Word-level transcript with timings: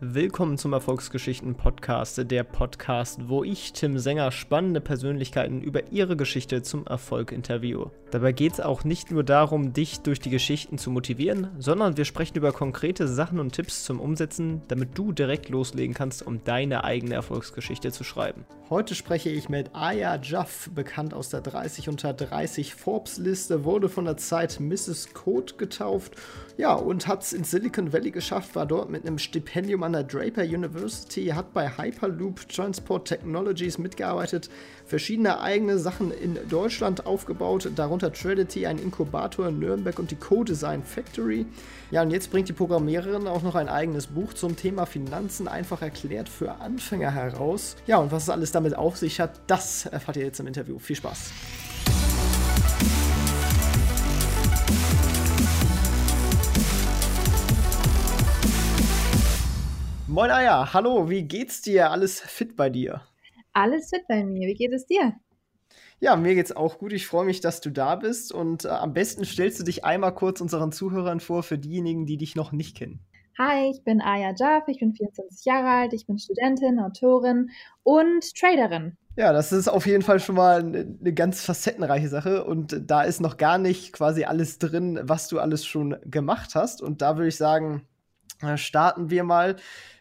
Willkommen 0.00 0.58
zum 0.58 0.74
Erfolgsgeschichten 0.74 1.56
Podcast, 1.56 2.30
der 2.30 2.44
Podcast, 2.44 3.28
wo 3.28 3.42
ich, 3.42 3.72
Tim 3.72 3.98
Sänger, 3.98 4.30
spannende 4.30 4.80
Persönlichkeiten 4.80 5.60
über 5.60 5.90
ihre 5.90 6.16
Geschichte 6.16 6.62
zum 6.62 6.86
Erfolg 6.86 7.32
interviewe. 7.32 7.90
Dabei 8.12 8.30
geht 8.30 8.52
es 8.52 8.60
auch 8.60 8.84
nicht 8.84 9.10
nur 9.10 9.24
darum, 9.24 9.72
dich 9.72 9.98
durch 9.98 10.20
die 10.20 10.30
Geschichten 10.30 10.78
zu 10.78 10.92
motivieren, 10.92 11.48
sondern 11.58 11.96
wir 11.96 12.04
sprechen 12.04 12.36
über 12.36 12.52
konkrete 12.52 13.08
Sachen 13.08 13.40
und 13.40 13.52
Tipps 13.52 13.82
zum 13.82 13.98
Umsetzen, 13.98 14.62
damit 14.68 14.96
du 14.96 15.10
direkt 15.10 15.48
loslegen 15.48 15.94
kannst, 15.94 16.24
um 16.24 16.44
deine 16.44 16.84
eigene 16.84 17.14
Erfolgsgeschichte 17.14 17.90
zu 17.90 18.04
schreiben. 18.04 18.44
Heute 18.70 18.94
spreche 18.94 19.30
ich 19.30 19.48
mit 19.48 19.74
Aya 19.74 20.20
Jaff, 20.22 20.70
bekannt 20.74 21.12
aus 21.12 21.30
der 21.30 21.40
30 21.40 21.88
unter 21.88 22.12
30 22.12 22.74
Forbes-Liste, 22.74 23.64
wurde 23.64 23.88
von 23.88 24.04
der 24.04 24.16
Zeit 24.16 24.60
Mrs. 24.60 25.12
Code 25.12 25.54
getauft, 25.56 26.14
ja, 26.56 26.74
und 26.74 27.06
hat 27.06 27.22
es 27.22 27.32
in 27.32 27.44
Silicon 27.44 27.92
Valley 27.92 28.10
geschafft, 28.10 28.54
war 28.54 28.66
dort 28.66 28.90
mit 28.90 29.06
einem 29.06 29.18
Stipendium 29.18 29.82
an 29.88 29.94
der 29.94 30.04
Draper 30.04 30.42
University, 30.42 31.28
hat 31.28 31.54
bei 31.54 31.66
Hyperloop 31.66 32.46
Transport 32.50 33.08
Technologies 33.08 33.78
mitgearbeitet, 33.78 34.50
verschiedene 34.84 35.40
eigene 35.40 35.78
Sachen 35.78 36.10
in 36.10 36.38
Deutschland 36.50 37.06
aufgebaut, 37.06 37.70
darunter 37.74 38.12
Trinity, 38.12 38.66
ein 38.66 38.78
Inkubator 38.78 39.48
in 39.48 39.58
Nürnberg 39.58 39.98
und 39.98 40.10
die 40.10 40.16
Co-Design 40.16 40.82
Factory. 40.82 41.46
Ja, 41.90 42.02
und 42.02 42.10
jetzt 42.10 42.30
bringt 42.30 42.50
die 42.50 42.52
Programmiererin 42.52 43.26
auch 43.26 43.42
noch 43.42 43.54
ein 43.54 43.70
eigenes 43.70 44.08
Buch 44.08 44.34
zum 44.34 44.56
Thema 44.56 44.84
Finanzen 44.84 45.48
einfach 45.48 45.80
erklärt 45.80 46.28
für 46.28 46.60
Anfänger 46.60 47.10
heraus. 47.10 47.76
Ja, 47.86 47.96
und 47.96 48.12
was 48.12 48.24
es 48.24 48.30
alles 48.30 48.52
damit 48.52 48.76
auf 48.76 48.98
sich 48.98 49.20
hat, 49.20 49.40
das 49.46 49.86
erfahrt 49.86 50.18
ihr 50.18 50.24
jetzt 50.24 50.38
im 50.38 50.46
Interview. 50.46 50.78
Viel 50.78 50.96
Spaß! 50.96 51.30
Moin 60.18 60.32
Aya, 60.32 60.72
hallo, 60.74 61.08
wie 61.08 61.22
geht's 61.22 61.62
dir? 61.62 61.92
Alles 61.92 62.18
fit 62.20 62.56
bei 62.56 62.70
dir? 62.70 63.02
Alles 63.52 63.90
fit 63.90 64.02
bei 64.08 64.24
mir. 64.24 64.48
Wie 64.48 64.54
geht 64.54 64.72
es 64.72 64.84
dir? 64.84 65.12
Ja, 66.00 66.16
mir 66.16 66.34
geht's 66.34 66.50
auch 66.50 66.78
gut. 66.78 66.92
Ich 66.92 67.06
freue 67.06 67.24
mich, 67.24 67.40
dass 67.40 67.60
du 67.60 67.70
da 67.70 67.94
bist 67.94 68.32
und 68.32 68.64
äh, 68.64 68.68
am 68.70 68.94
besten 68.94 69.24
stellst 69.24 69.60
du 69.60 69.62
dich 69.62 69.84
einmal 69.84 70.12
kurz 70.12 70.40
unseren 70.40 70.72
Zuhörern 70.72 71.20
vor 71.20 71.44
für 71.44 71.56
diejenigen, 71.56 72.04
die 72.04 72.16
dich 72.16 72.34
noch 72.34 72.50
nicht 72.50 72.76
kennen. 72.76 72.98
Hi, 73.38 73.70
ich 73.70 73.84
bin 73.84 74.00
Aya 74.00 74.34
Jaff, 74.36 74.64
ich 74.66 74.80
bin 74.80 74.92
24 74.92 75.44
Jahre 75.44 75.68
alt, 75.68 75.92
ich 75.92 76.08
bin 76.08 76.18
Studentin, 76.18 76.80
Autorin 76.80 77.50
und 77.84 78.34
Traderin. 78.34 78.96
Ja, 79.14 79.32
das 79.32 79.52
ist 79.52 79.68
auf 79.68 79.86
jeden 79.86 80.02
Fall 80.02 80.18
schon 80.18 80.34
mal 80.34 80.58
eine, 80.58 81.14
ganz 81.14 81.44
facettenreiche 81.44 82.08
Sache 82.08 82.42
und 82.42 82.90
da 82.90 83.02
ist 83.02 83.20
noch 83.20 83.36
gar 83.36 83.58
nicht 83.58 83.92
quasi 83.92 84.24
alles 84.24 84.58
drin, 84.58 84.98
was 85.00 85.28
du 85.28 85.38
alles 85.38 85.64
schon 85.64 85.96
gemacht 86.06 86.56
hast. 86.56 86.82
Und 86.82 87.02
da 87.02 87.16
würde 87.16 87.28
ich 87.28 87.36
sagen, 87.36 87.86
äh, 88.42 88.56
starten 88.56 89.10
wir 89.10 89.22
mal 89.22 89.54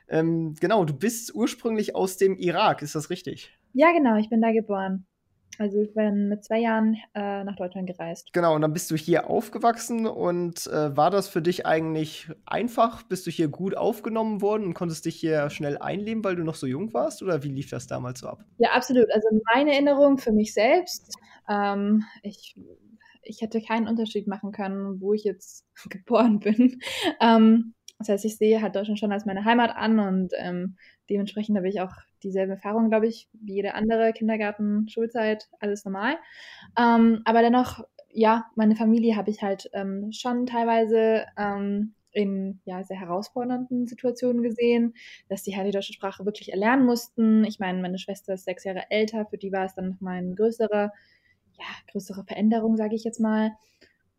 ähm, 0.10 0.56
genau, 0.60 0.86
du 0.86 0.94
bist 0.94 1.34
ursprünglich 1.36 1.96
aus 1.96 2.18
dem 2.18 2.38
Irak, 2.38 2.82
ist 2.82 2.96
das 2.96 3.10
richtig? 3.10 3.58
Ja, 3.74 3.92
genau, 3.92 4.18
ich 4.18 4.30
bin 4.30 4.42
da 4.42 4.52
geboren. 4.52 5.06
Also 5.60 5.82
ich 5.82 5.94
bin 5.94 6.30
mit 6.30 6.44
zwei 6.44 6.60
Jahren 6.60 6.98
äh, 7.16 7.44
nach 7.44 7.56
Deutschland 7.56 7.88
gereist. 7.88 8.32
Genau, 8.32 8.56
und 8.56 8.62
dann 8.62 8.74
bist 8.74 8.92
du 8.92 8.96
hier 8.96 9.30
aufgewachsen 9.30 10.06
und 10.06 10.68
äh, 10.68 10.96
war 10.96 11.10
das 11.10 11.28
für 11.28 11.42
dich 11.42 11.66
eigentlich 11.66 12.30
einfach? 12.46 13.04
Bist 13.04 13.26
du 13.26 13.32
hier 13.32 13.48
gut 13.48 13.76
aufgenommen 13.76 14.42
worden 14.42 14.66
und 14.66 14.74
konntest 14.76 15.06
dich 15.06 15.16
hier 15.16 15.50
schnell 15.50 15.78
einleben, 15.80 16.24
weil 16.24 16.36
du 16.36 16.44
noch 16.44 16.56
so 16.56 16.68
jung 16.68 16.94
warst? 16.94 17.24
Oder 17.24 17.44
wie 17.44 17.50
lief 17.50 17.70
das 17.72 17.88
damals 17.88 18.20
so 18.20 18.28
ab? 18.28 18.44
Ja, 18.60 18.70
absolut. 18.72 19.12
Also 19.12 19.28
meine 19.54 19.74
Erinnerung 19.74 20.20
für 20.20 20.32
mich 20.32 20.54
selbst, 20.54 21.16
ähm, 21.50 22.04
ich, 22.22 22.56
ich 23.24 23.42
hätte 23.42 23.62
keinen 23.62 23.88
Unterschied 23.88 24.28
machen 24.28 24.52
können, 24.52 25.02
wo 25.02 25.14
ich 25.14 25.24
jetzt 25.24 25.66
geboren 25.90 26.40
bin. 26.40 26.80
Ähm, 27.20 27.74
das 28.00 28.10
heißt, 28.10 28.26
ich 28.26 28.38
sehe 28.38 28.62
halt 28.62 28.76
Deutschland 28.76 29.00
schon 29.00 29.12
als 29.12 29.26
meine 29.26 29.44
Heimat 29.46 29.76
an 29.76 30.00
und 30.00 30.34
ähm, 30.38 30.78
dementsprechend 31.10 31.58
habe 31.58 31.68
ich 31.70 31.82
auch 31.82 31.94
dieselbe 32.24 32.54
Erfahrung, 32.54 32.90
glaube 32.90 33.08
ich, 33.08 33.30
wie 33.34 33.56
jede 33.56 33.74
andere 33.74 34.14
Kindergarten, 34.14 34.88
Schulzeit, 34.90 35.50
alles 35.60 35.86
normal. 35.86 36.16
Ähm, 36.78 37.22
aber 37.26 37.42
dennoch, 37.42 37.84
ja, 38.10 38.46
meine 38.56 38.76
Familie 38.76 39.16
habe 39.16 39.30
ich 39.32 39.42
halt 39.42 39.70
ähm, 39.74 40.12
schon 40.12 40.46
teilweise 40.46 41.26
ähm, 41.38 41.94
in 42.12 42.60
ja, 42.66 42.84
sehr 42.84 43.00
herausfordernden 43.00 43.88
Situationen 43.88 44.42
gesehen, 44.42 44.94
dass 45.30 45.44
die 45.44 45.56
halt 45.56 45.68
die 45.68 45.72
deutsche 45.72 45.94
Sprache 45.94 46.26
wirklich 46.26 46.52
erlernen 46.52 46.86
mussten. 46.86 47.44
Ich 47.46 47.60
meine, 47.60 47.82
meine 47.82 48.00
Schwester 48.00 48.34
ist 48.34 48.46
sechs 48.46 48.64
Jahre 48.64 48.90
älter, 48.90 49.26
für 49.26 49.38
die 49.38 49.52
war 49.52 49.66
es 49.66 49.76
dann 49.76 49.90
nochmal 49.92 50.18
eine 50.18 50.34
größere, 50.36 50.92
ja, 51.60 51.66
größere 51.92 52.24
Veränderung, 52.26 52.78
sage 52.78 52.96
ich 52.96 53.04
jetzt 53.04 53.20
mal. 53.20 53.52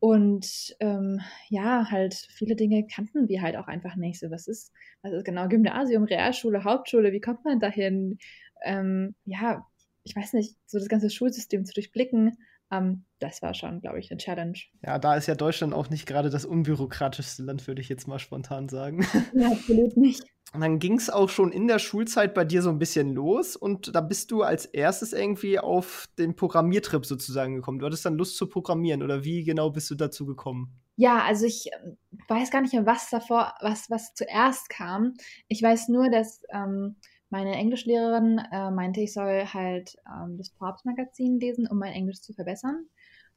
Und 0.00 0.76
ähm, 0.81 1.20
ja, 1.48 1.91
halt 1.91 2.14
viele 2.14 2.54
Dinge 2.54 2.86
kannten 2.86 3.28
wir 3.28 3.42
halt 3.42 3.56
auch 3.56 3.66
einfach 3.66 3.97
nicht. 3.97 4.20
So, 4.20 4.31
was 4.31 4.47
ist, 4.47 4.72
was 5.03 5.12
ist 5.12 5.25
genau 5.25 5.48
Gymnasium, 5.48 6.04
Realschule, 6.04 6.64
Hauptschule, 6.64 7.12
wie 7.12 7.20
kommt 7.20 7.44
man 7.44 7.59
dahin? 7.59 8.19
Ähm, 8.64 9.14
ja, 9.25 9.66
ich 10.04 10.14
weiß 10.14 10.34
nicht, 10.34 10.56
so 10.66 10.78
das 10.78 10.88
ganze 10.88 11.10
Schulsystem 11.10 11.64
zu 11.64 11.75
durchblicken, 11.75 12.38
ähm, 12.70 13.04
das 13.19 13.42
war 13.42 13.54
schon, 13.54 13.81
glaube 13.81 13.98
ich, 13.98 14.10
eine 14.10 14.19
Challenge. 14.19 14.58
Ja, 14.84 14.98
da 14.98 15.16
ist 15.16 15.26
ja 15.26 15.34
Deutschland 15.34 15.75
auch 15.75 15.91
nicht 15.91 16.06
gerade 16.06 16.31
das 16.31 16.44
unbürokratischste 16.44 17.42
Land, 17.42 17.66
würde 17.66 17.81
ich 17.81 17.88
jetzt 17.88 18.06
mal 18.06 18.19
spontan 18.19 18.69
sagen. 18.69 19.04
Ja, 19.34 19.50
absolut 19.53 19.97
nicht. 19.97 20.25
Und 20.54 20.62
dann 20.62 20.78
ging 20.78 20.97
es 20.97 21.10
auch 21.10 21.28
schon 21.28 21.53
in 21.53 21.69
der 21.69 21.78
Schulzeit 21.78 22.32
bei 22.32 22.44
dir 22.44 22.62
so 22.62 22.70
ein 22.70 22.78
bisschen 22.78 23.14
los 23.14 23.54
und 23.54 23.94
da 23.94 24.00
bist 24.00 24.31
du 24.31 24.42
als 24.42 24.64
erstes 24.64 25.12
irgendwie 25.12 25.59
auf 25.59 26.06
den 26.19 26.36
Programmiertrip 26.36 27.04
sozusagen 27.04 27.56
gekommen. 27.56 27.78
Du 27.78 27.86
hattest 27.86 28.06
dann 28.06 28.16
Lust 28.16 28.36
zu 28.36 28.48
programmieren 28.48 29.03
oder 29.03 29.25
wie 29.25 29.44
genau 29.44 29.70
bist 29.70 29.91
du 29.91 29.94
dazu 29.94 30.25
gekommen? 30.25 30.72
Ja, 30.97 31.22
also 31.22 31.44
ich 31.44 31.66
ähm, 31.84 31.98
weiß 32.28 32.50
gar 32.50 32.62
nicht 32.62 32.72
mehr, 32.72 32.87
was 32.87 33.10
davor, 33.10 33.54
was, 33.60 33.91
was 33.91 34.14
zuerst 34.14 34.70
kam. 34.70 35.14
Ich 35.48 35.62
weiß 35.62 35.88
nur, 35.88 36.10
dass 36.10 36.42
ähm, 36.50 36.97
meine 37.28 37.54
Englischlehrerin 37.54 38.41
äh, 38.50 38.70
meinte, 38.70 39.03
ich 39.03 39.12
soll 39.12 39.44
halt 39.44 39.97
ähm, 40.06 40.38
das 40.38 40.48
Forbes-Magazin 40.58 41.38
lesen, 41.38 41.69
um 41.69 41.78
mein 41.78 41.92
Englisch 41.92 42.22
zu 42.22 42.32
verbessern. 42.32 42.87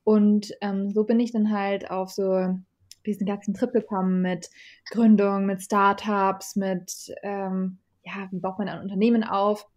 Und 0.04 0.54
ähm, 0.62 0.92
so 0.92 1.04
bin 1.04 1.20
ich 1.20 1.34
dann 1.34 1.52
halt 1.52 1.92
auf 1.92 2.10
so 2.10 2.58
diesen 3.06 3.26
ganzen 3.26 3.54
Trip 3.54 3.72
gekommen 3.72 4.22
mit 4.22 4.50
Gründung, 4.90 5.46
mit 5.46 5.62
Startups, 5.62 6.56
mit, 6.56 7.14
ähm, 7.24 7.80
ja, 8.04 8.28
wie 8.32 8.40
baut 8.40 8.60
man 8.60 8.70
ein 8.70 8.82
Unternehmen 8.82 9.24
auf. 9.24 9.68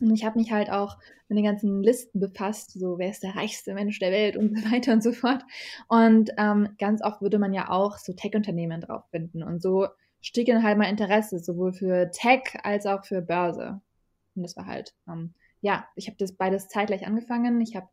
Und 0.00 0.14
ich 0.14 0.24
habe 0.24 0.38
mich 0.38 0.50
halt 0.50 0.70
auch 0.70 0.98
mit 1.28 1.38
den 1.38 1.44
ganzen 1.44 1.82
Listen 1.82 2.18
befasst, 2.18 2.72
so 2.72 2.98
wer 2.98 3.10
ist 3.10 3.22
der 3.22 3.36
reichste 3.36 3.72
Mensch 3.72 3.98
der 4.00 4.10
Welt 4.10 4.36
und 4.36 4.58
so 4.58 4.64
weiter 4.72 4.92
und 4.92 5.02
so 5.02 5.12
fort. 5.12 5.42
Und 5.88 6.30
ähm, 6.38 6.70
ganz 6.78 7.02
oft 7.02 7.22
würde 7.22 7.38
man 7.38 7.52
ja 7.52 7.70
auch 7.70 7.98
so 7.98 8.12
Tech-Unternehmen 8.12 8.80
drauf 8.80 9.04
finden. 9.10 9.42
Und 9.42 9.62
so 9.62 9.86
stieg 10.20 10.46
dann 10.48 10.62
halt 10.62 10.78
mein 10.78 10.90
Interesse, 10.90 11.38
sowohl 11.38 11.72
für 11.72 12.10
Tech 12.10 12.42
als 12.62 12.86
auch 12.86 13.04
für 13.04 13.22
Börse. 13.22 13.80
Und 14.34 14.42
das 14.42 14.56
war 14.56 14.66
halt, 14.66 14.94
ähm, 15.08 15.34
ja, 15.60 15.86
ich 15.94 16.08
habe 16.08 16.16
das 16.18 16.32
beides 16.32 16.68
zeitgleich 16.68 17.06
angefangen. 17.06 17.60
Ich 17.60 17.76
habe 17.76 17.88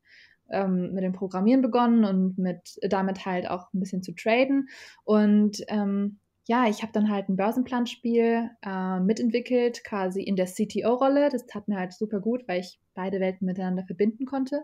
ähm, 0.51 0.93
mit 0.93 1.03
dem 1.03 1.13
Programmieren 1.13 1.61
begonnen 1.61 2.05
und 2.05 2.37
mit 2.37 2.77
damit 2.81 3.25
halt 3.25 3.49
auch 3.49 3.73
ein 3.73 3.79
bisschen 3.79 4.03
zu 4.03 4.13
traden. 4.13 4.69
Und 5.03 5.63
ähm, 5.67 6.19
ja, 6.49 6.67
ich 6.67 6.81
habe 6.81 6.91
dann 6.91 7.11
halt 7.11 7.29
ein 7.29 7.35
Börsenplanspiel 7.35 8.49
äh, 8.65 8.99
mitentwickelt, 9.01 9.83
quasi 9.83 10.23
in 10.23 10.35
der 10.35 10.47
CTO-Rolle. 10.47 11.29
Das 11.29 11.45
tat 11.45 11.67
mir 11.67 11.77
halt 11.77 11.93
super 11.93 12.19
gut, 12.19 12.47
weil 12.47 12.61
ich 12.61 12.79
beide 12.95 13.19
Welten 13.19 13.45
miteinander 13.45 13.83
verbinden 13.85 14.25
konnte. 14.25 14.63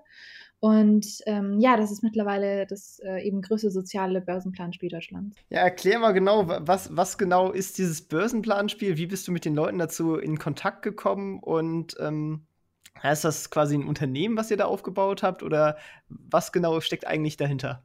Und 0.59 1.05
ähm, 1.27 1.59
ja, 1.59 1.77
das 1.77 1.91
ist 1.91 2.01
mittlerweile 2.01 2.65
das 2.65 2.99
äh, 3.05 3.21
eben 3.21 3.43
größte 3.43 3.69
soziale 3.69 4.19
Börsenplanspiel 4.19 4.89
Deutschlands. 4.89 5.37
Ja, 5.49 5.59
erklär 5.59 5.99
mal 5.99 6.13
genau, 6.13 6.47
was, 6.47 6.97
was 6.97 7.19
genau 7.19 7.51
ist 7.51 7.77
dieses 7.77 8.07
Börsenplanspiel? 8.07 8.97
Wie 8.97 9.05
bist 9.05 9.27
du 9.27 9.31
mit 9.31 9.45
den 9.45 9.53
Leuten 9.53 9.77
dazu 9.77 10.15
in 10.15 10.39
Kontakt 10.39 10.81
gekommen 10.81 11.39
und 11.39 11.95
ähm 11.99 12.47
ist 13.03 13.23
das 13.23 13.49
quasi 13.49 13.75
ein 13.75 13.87
Unternehmen, 13.87 14.37
was 14.37 14.51
ihr 14.51 14.57
da 14.57 14.65
aufgebaut 14.65 15.23
habt 15.23 15.43
oder 15.43 15.77
was 16.07 16.51
genau 16.51 16.79
steckt 16.81 17.05
eigentlich 17.05 17.37
dahinter? 17.37 17.83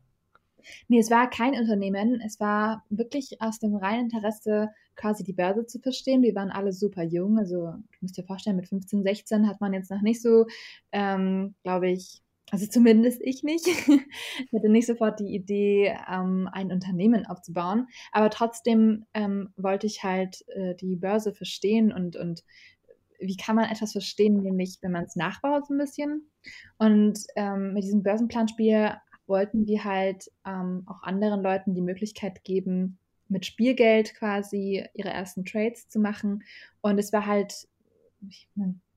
Nee, 0.88 0.98
es 0.98 1.10
war 1.10 1.28
kein 1.30 1.54
Unternehmen. 1.54 2.20
Es 2.24 2.40
war 2.40 2.84
wirklich 2.90 3.40
aus 3.40 3.58
dem 3.58 3.74
reinen 3.76 4.10
Interesse, 4.10 4.70
quasi 4.96 5.24
die 5.24 5.32
Börse 5.32 5.66
zu 5.66 5.80
verstehen. 5.80 6.22
Wir 6.22 6.34
waren 6.34 6.50
alle 6.50 6.72
super 6.72 7.02
jung. 7.02 7.38
Also, 7.38 7.72
du 7.72 7.98
musst 8.00 8.16
dir 8.16 8.24
vorstellen, 8.24 8.56
mit 8.56 8.68
15, 8.68 9.02
16 9.02 9.48
hat 9.48 9.60
man 9.60 9.72
jetzt 9.72 9.90
noch 9.90 10.02
nicht 10.02 10.20
so, 10.20 10.46
ähm, 10.92 11.54
glaube 11.62 11.90
ich, 11.90 12.22
also 12.50 12.66
zumindest 12.66 13.20
ich 13.22 13.42
nicht. 13.42 13.66
ich 13.66 14.52
hatte 14.52 14.68
nicht 14.68 14.86
sofort 14.86 15.20
die 15.20 15.34
Idee, 15.34 15.96
ähm, 16.10 16.48
ein 16.52 16.72
Unternehmen 16.72 17.26
aufzubauen. 17.26 17.86
Aber 18.12 18.30
trotzdem 18.30 19.06
ähm, 19.14 19.50
wollte 19.56 19.86
ich 19.86 20.02
halt 20.02 20.44
äh, 20.48 20.74
die 20.74 20.96
Börse 20.96 21.32
verstehen 21.32 21.92
und, 21.92 22.16
und 22.16 22.42
wie 23.20 23.36
kann 23.36 23.56
man 23.56 23.70
etwas 23.70 23.92
verstehen, 23.92 24.42
nämlich 24.42 24.78
wenn 24.80 24.92
man 24.92 25.04
es 25.04 25.16
nachbaut 25.16 25.66
so 25.66 25.74
ein 25.74 25.78
bisschen. 25.78 26.30
Und 26.78 27.18
ähm, 27.36 27.74
mit 27.74 27.84
diesem 27.84 28.02
Börsenplanspiel 28.02 28.96
wollten 29.26 29.66
wir 29.66 29.84
halt 29.84 30.30
ähm, 30.46 30.82
auch 30.86 31.02
anderen 31.02 31.42
Leuten 31.42 31.74
die 31.74 31.82
Möglichkeit 31.82 32.42
geben, 32.44 32.98
mit 33.28 33.46
Spielgeld 33.46 34.14
quasi 34.14 34.84
ihre 34.94 35.10
ersten 35.10 35.44
Trades 35.44 35.88
zu 35.88 36.00
machen. 36.00 36.42
Und 36.80 36.98
es 36.98 37.12
war 37.12 37.26
halt, 37.26 37.68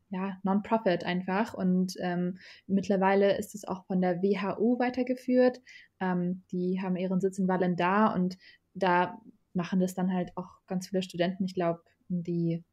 ja, 0.09 0.37
Non-Profit 0.43 1.03
einfach. 1.03 1.53
Und 1.53 1.95
ähm, 1.99 2.39
mittlerweile 2.67 3.37
ist 3.37 3.55
es 3.55 3.65
auch 3.65 3.85
von 3.85 4.01
der 4.01 4.21
WHU 4.21 4.79
weitergeführt. 4.79 5.61
Ähm, 5.99 6.43
die 6.51 6.81
haben 6.81 6.95
ihren 6.95 7.21
Sitz 7.21 7.37
in 7.37 7.47
Vallendar 7.47 8.15
und 8.15 8.37
da 8.73 9.21
machen 9.53 9.79
das 9.79 9.93
dann 9.93 10.11
halt 10.11 10.31
auch 10.35 10.49
ganz 10.65 10.87
viele 10.87 11.03
Studenten. 11.03 11.45
Ich 11.45 11.53
glaube, 11.53 11.81
die 12.09 12.63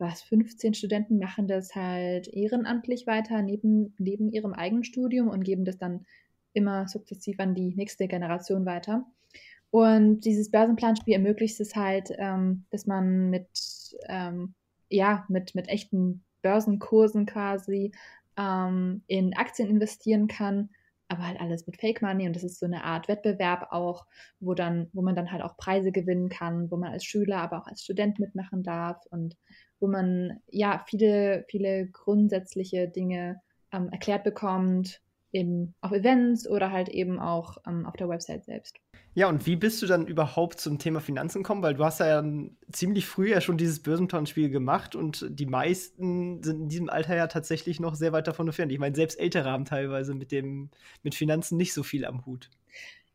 was 0.00 0.22
15 0.22 0.74
Studenten 0.74 1.18
machen 1.18 1.46
das 1.46 1.74
halt 1.74 2.28
ehrenamtlich 2.28 3.06
weiter 3.06 3.42
neben, 3.42 3.94
neben 3.98 4.32
ihrem 4.32 4.54
eigenen 4.54 4.84
Studium 4.84 5.28
und 5.28 5.44
geben 5.44 5.64
das 5.64 5.78
dann 5.78 6.06
immer 6.52 6.88
sukzessiv 6.88 7.38
an 7.38 7.54
die 7.54 7.74
nächste 7.74 8.08
Generation 8.08 8.66
weiter. 8.66 9.04
Und 9.70 10.20
dieses 10.20 10.50
Börsenplanspiel 10.50 11.14
ermöglicht 11.14 11.60
es 11.60 11.76
halt, 11.76 12.10
ähm, 12.18 12.64
dass 12.70 12.86
man 12.86 13.30
mit, 13.30 13.48
ähm, 14.08 14.54
ja, 14.88 15.24
mit, 15.28 15.54
mit 15.54 15.68
echten 15.68 16.24
Börsenkursen 16.42 17.26
quasi 17.26 17.92
ähm, 18.36 19.02
in 19.06 19.34
Aktien 19.36 19.68
investieren 19.68 20.26
kann, 20.26 20.70
aber 21.08 21.26
halt 21.26 21.40
alles 21.40 21.66
mit 21.66 21.76
Fake 21.76 22.02
Money 22.02 22.26
und 22.26 22.34
das 22.34 22.44
ist 22.44 22.58
so 22.58 22.66
eine 22.66 22.84
Art 22.84 23.08
Wettbewerb 23.08 23.68
auch, 23.70 24.06
wo 24.40 24.54
dann, 24.54 24.88
wo 24.92 25.02
man 25.02 25.14
dann 25.14 25.30
halt 25.30 25.42
auch 25.42 25.56
Preise 25.56 25.92
gewinnen 25.92 26.28
kann, 26.28 26.70
wo 26.70 26.76
man 26.76 26.92
als 26.92 27.04
Schüler, 27.04 27.38
aber 27.38 27.58
auch 27.58 27.66
als 27.66 27.82
Student 27.82 28.18
mitmachen 28.18 28.62
darf 28.62 29.04
und 29.10 29.36
wo 29.80 29.88
man 29.88 30.40
ja 30.48 30.84
viele, 30.86 31.44
viele 31.48 31.86
grundsätzliche 31.88 32.88
Dinge 32.88 33.40
ähm, 33.72 33.88
erklärt 33.90 34.24
bekommt, 34.24 35.00
eben 35.32 35.74
auf 35.80 35.92
Events 35.92 36.48
oder 36.48 36.72
halt 36.72 36.88
eben 36.88 37.18
auch 37.18 37.58
ähm, 37.66 37.86
auf 37.86 37.94
der 37.96 38.08
Website 38.08 38.44
selbst. 38.44 38.76
Ja, 39.14 39.28
und 39.28 39.44
wie 39.46 39.56
bist 39.56 39.82
du 39.82 39.86
dann 39.86 40.06
überhaupt 40.06 40.60
zum 40.60 40.78
Thema 40.78 41.00
Finanzen 41.00 41.42
gekommen? 41.42 41.62
Weil 41.62 41.74
du 41.74 41.84
hast 41.84 41.98
ja 41.98 42.22
ziemlich 42.70 43.06
früh 43.06 43.30
ja 43.30 43.40
schon 43.40 43.56
dieses 43.56 43.82
Börsenplanspiel 43.82 44.50
gemacht 44.50 44.94
und 44.94 45.26
die 45.30 45.46
meisten 45.46 46.42
sind 46.42 46.60
in 46.60 46.68
diesem 46.68 46.88
Alter 46.88 47.16
ja 47.16 47.26
tatsächlich 47.26 47.80
noch 47.80 47.96
sehr 47.96 48.12
weit 48.12 48.28
davon 48.28 48.46
entfernt. 48.46 48.70
Ich 48.70 48.78
meine, 48.78 48.94
selbst 48.94 49.18
Ältere 49.18 49.50
haben 49.50 49.64
teilweise 49.64 50.14
mit 50.14 50.30
dem 50.30 50.70
mit 51.02 51.16
Finanzen 51.16 51.56
nicht 51.56 51.74
so 51.74 51.82
viel 51.82 52.04
am 52.04 52.24
Hut. 52.24 52.50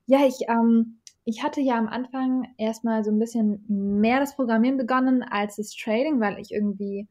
Ja, 0.08 0.20
ich, 0.26 0.48
ähm, 0.50 0.98
ich 1.26 1.44
hatte 1.44 1.60
ja 1.60 1.78
am 1.78 1.88
Anfang 1.88 2.48
erstmal 2.58 3.04
so 3.04 3.12
ein 3.12 3.20
bisschen 3.20 3.66
mehr 3.68 4.20
das 4.20 4.36
Programmieren 4.36 4.78
begonnen 4.78 5.24
als 5.24 5.56
das 5.56 5.76
Trading, 5.76 6.20
weil 6.20 6.40
ich 6.40 6.52
irgendwie, 6.52 7.08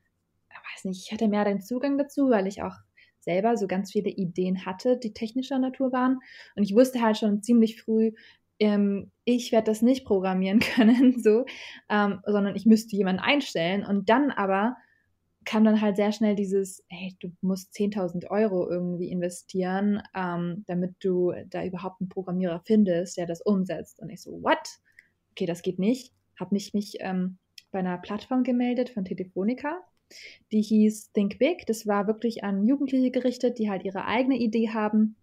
weiß 0.49 0.85
nicht, 0.85 1.05
ich 1.05 1.13
hatte 1.13 1.29
mehr 1.29 1.45
den 1.45 1.61
Zugang 1.61 1.99
dazu, 1.99 2.31
weil 2.31 2.47
ich 2.47 2.63
auch 2.63 2.77
selber 3.19 3.57
so 3.57 3.67
ganz 3.67 3.91
viele 3.91 4.11
Ideen 4.11 4.65
hatte, 4.65 4.97
die 4.99 5.13
technischer 5.13 5.59
Natur 5.59 5.93
waren. 5.93 6.21
Und 6.55 6.63
ich 6.63 6.75
wusste 6.75 7.03
halt 7.03 7.19
schon 7.19 7.43
ziemlich 7.43 7.83
früh, 7.83 8.13
ähm, 8.61 9.11
ich 9.25 9.51
werde 9.51 9.67
das 9.67 9.83
nicht 9.83 10.05
programmieren 10.05 10.61
können, 10.77 11.21
so, 11.21 11.45
ähm, 11.89 12.21
sondern 12.25 12.55
ich 12.55 12.67
müsste 12.67 12.97
jemanden 12.97 13.21
einstellen. 13.21 13.85
Und 13.85 14.09
dann 14.09 14.31
aber 14.31 14.77
kam 15.45 15.65
dann 15.65 15.81
halt 15.81 15.97
sehr 15.97 16.13
schnell 16.13 16.35
dieses, 16.35 16.85
hey, 16.89 17.15
du 17.21 17.31
musst 17.41 17.75
10.000 17.75 18.31
Euro 18.31 18.69
irgendwie 18.69 19.11
investieren, 19.11 20.03
ähm, 20.15 20.65
damit 20.67 20.95
du 21.01 21.33
da 21.49 21.65
überhaupt 21.65 22.01
einen 22.01 22.09
Programmierer 22.09 22.63
findest, 22.65 23.17
der 23.17 23.27
das 23.27 23.41
umsetzt. 23.43 24.01
Und 24.01 24.11
ich 24.11 24.23
so, 24.23 24.43
what? 24.43 24.81
Okay, 25.33 25.47
das 25.47 25.63
geht 25.63 25.79
nicht. 25.79 26.13
Habe 26.39 26.55
mich, 26.55 26.75
mich 26.75 26.97
ähm, 27.01 27.39
bei 27.71 27.81
einer 27.81 27.99
Plattform 27.99 28.43
gemeldet 28.43 28.91
von 28.91 29.05
Telefonica. 29.05 29.81
Die 30.53 30.63
hieß 30.63 31.13
Think 31.13 31.39
Big. 31.39 31.67
Das 31.67 31.87
war 31.87 32.07
wirklich 32.07 32.45
an 32.45 32.65
Jugendliche 32.65 33.11
gerichtet, 33.11 33.59
die 33.59 33.71
halt 33.71 33.85
ihre 33.85 34.05
eigene 34.05 34.37
Idee 34.37 34.71
haben 34.71 35.17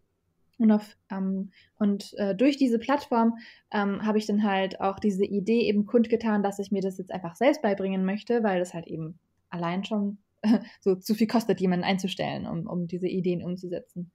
und, 0.61 0.71
auf, 0.71 0.95
ähm, 1.09 1.51
und 1.79 2.13
äh, 2.17 2.35
durch 2.35 2.55
diese 2.55 2.77
Plattform 2.77 3.39
ähm, 3.71 4.05
habe 4.05 4.19
ich 4.19 4.27
dann 4.27 4.43
halt 4.43 4.79
auch 4.79 4.99
diese 4.99 5.25
Idee 5.25 5.61
eben 5.61 5.87
kundgetan, 5.87 6.43
dass 6.43 6.59
ich 6.59 6.71
mir 6.71 6.81
das 6.81 6.99
jetzt 6.99 7.11
einfach 7.11 7.35
selbst 7.35 7.63
beibringen 7.63 8.05
möchte, 8.05 8.43
weil 8.43 8.59
das 8.59 8.75
halt 8.75 8.85
eben 8.85 9.17
allein 9.51 9.85
schon 9.85 10.17
so 10.81 10.95
zu 10.95 11.13
viel 11.13 11.27
kostet, 11.27 11.61
jemanden 11.61 11.85
einzustellen, 11.85 12.47
um, 12.47 12.67
um 12.67 12.87
diese 12.87 13.07
Ideen 13.07 13.43
umzusetzen. 13.43 14.11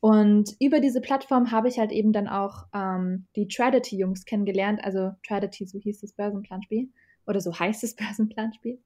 Und 0.00 0.54
über 0.60 0.80
diese 0.80 1.00
Plattform 1.00 1.50
habe 1.50 1.68
ich 1.68 1.78
halt 1.78 1.90
eben 1.90 2.12
dann 2.12 2.28
auch 2.28 2.66
ähm, 2.74 3.26
die 3.36 3.48
Tradity-Jungs 3.48 4.26
kennengelernt. 4.26 4.84
Also 4.84 5.12
Tradity, 5.26 5.66
so 5.66 5.78
hieß 5.78 6.02
das 6.02 6.12
Börsenplanspiel. 6.12 6.90
Oder 7.26 7.40
so 7.40 7.58
heißt 7.58 7.82
das 7.82 7.94
Börsenplanspiel. 7.96 8.78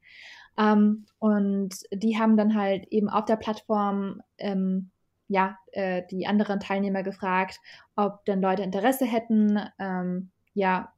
Ähm, 0.56 1.06
und 1.18 1.74
die 1.92 2.18
haben 2.18 2.36
dann 2.36 2.54
halt 2.54 2.86
eben 2.90 3.08
auf 3.08 3.24
der 3.24 3.36
Plattform 3.36 4.22
ähm, 4.38 4.90
ja, 5.28 5.58
äh, 5.72 6.02
die 6.10 6.26
anderen 6.26 6.60
Teilnehmer 6.60 7.02
gefragt, 7.02 7.60
ob 7.96 8.24
denn 8.24 8.40
Leute 8.40 8.62
Interesse 8.62 9.04
hätten, 9.04 9.60
ähm, 9.78 10.30
ja, 10.54 10.92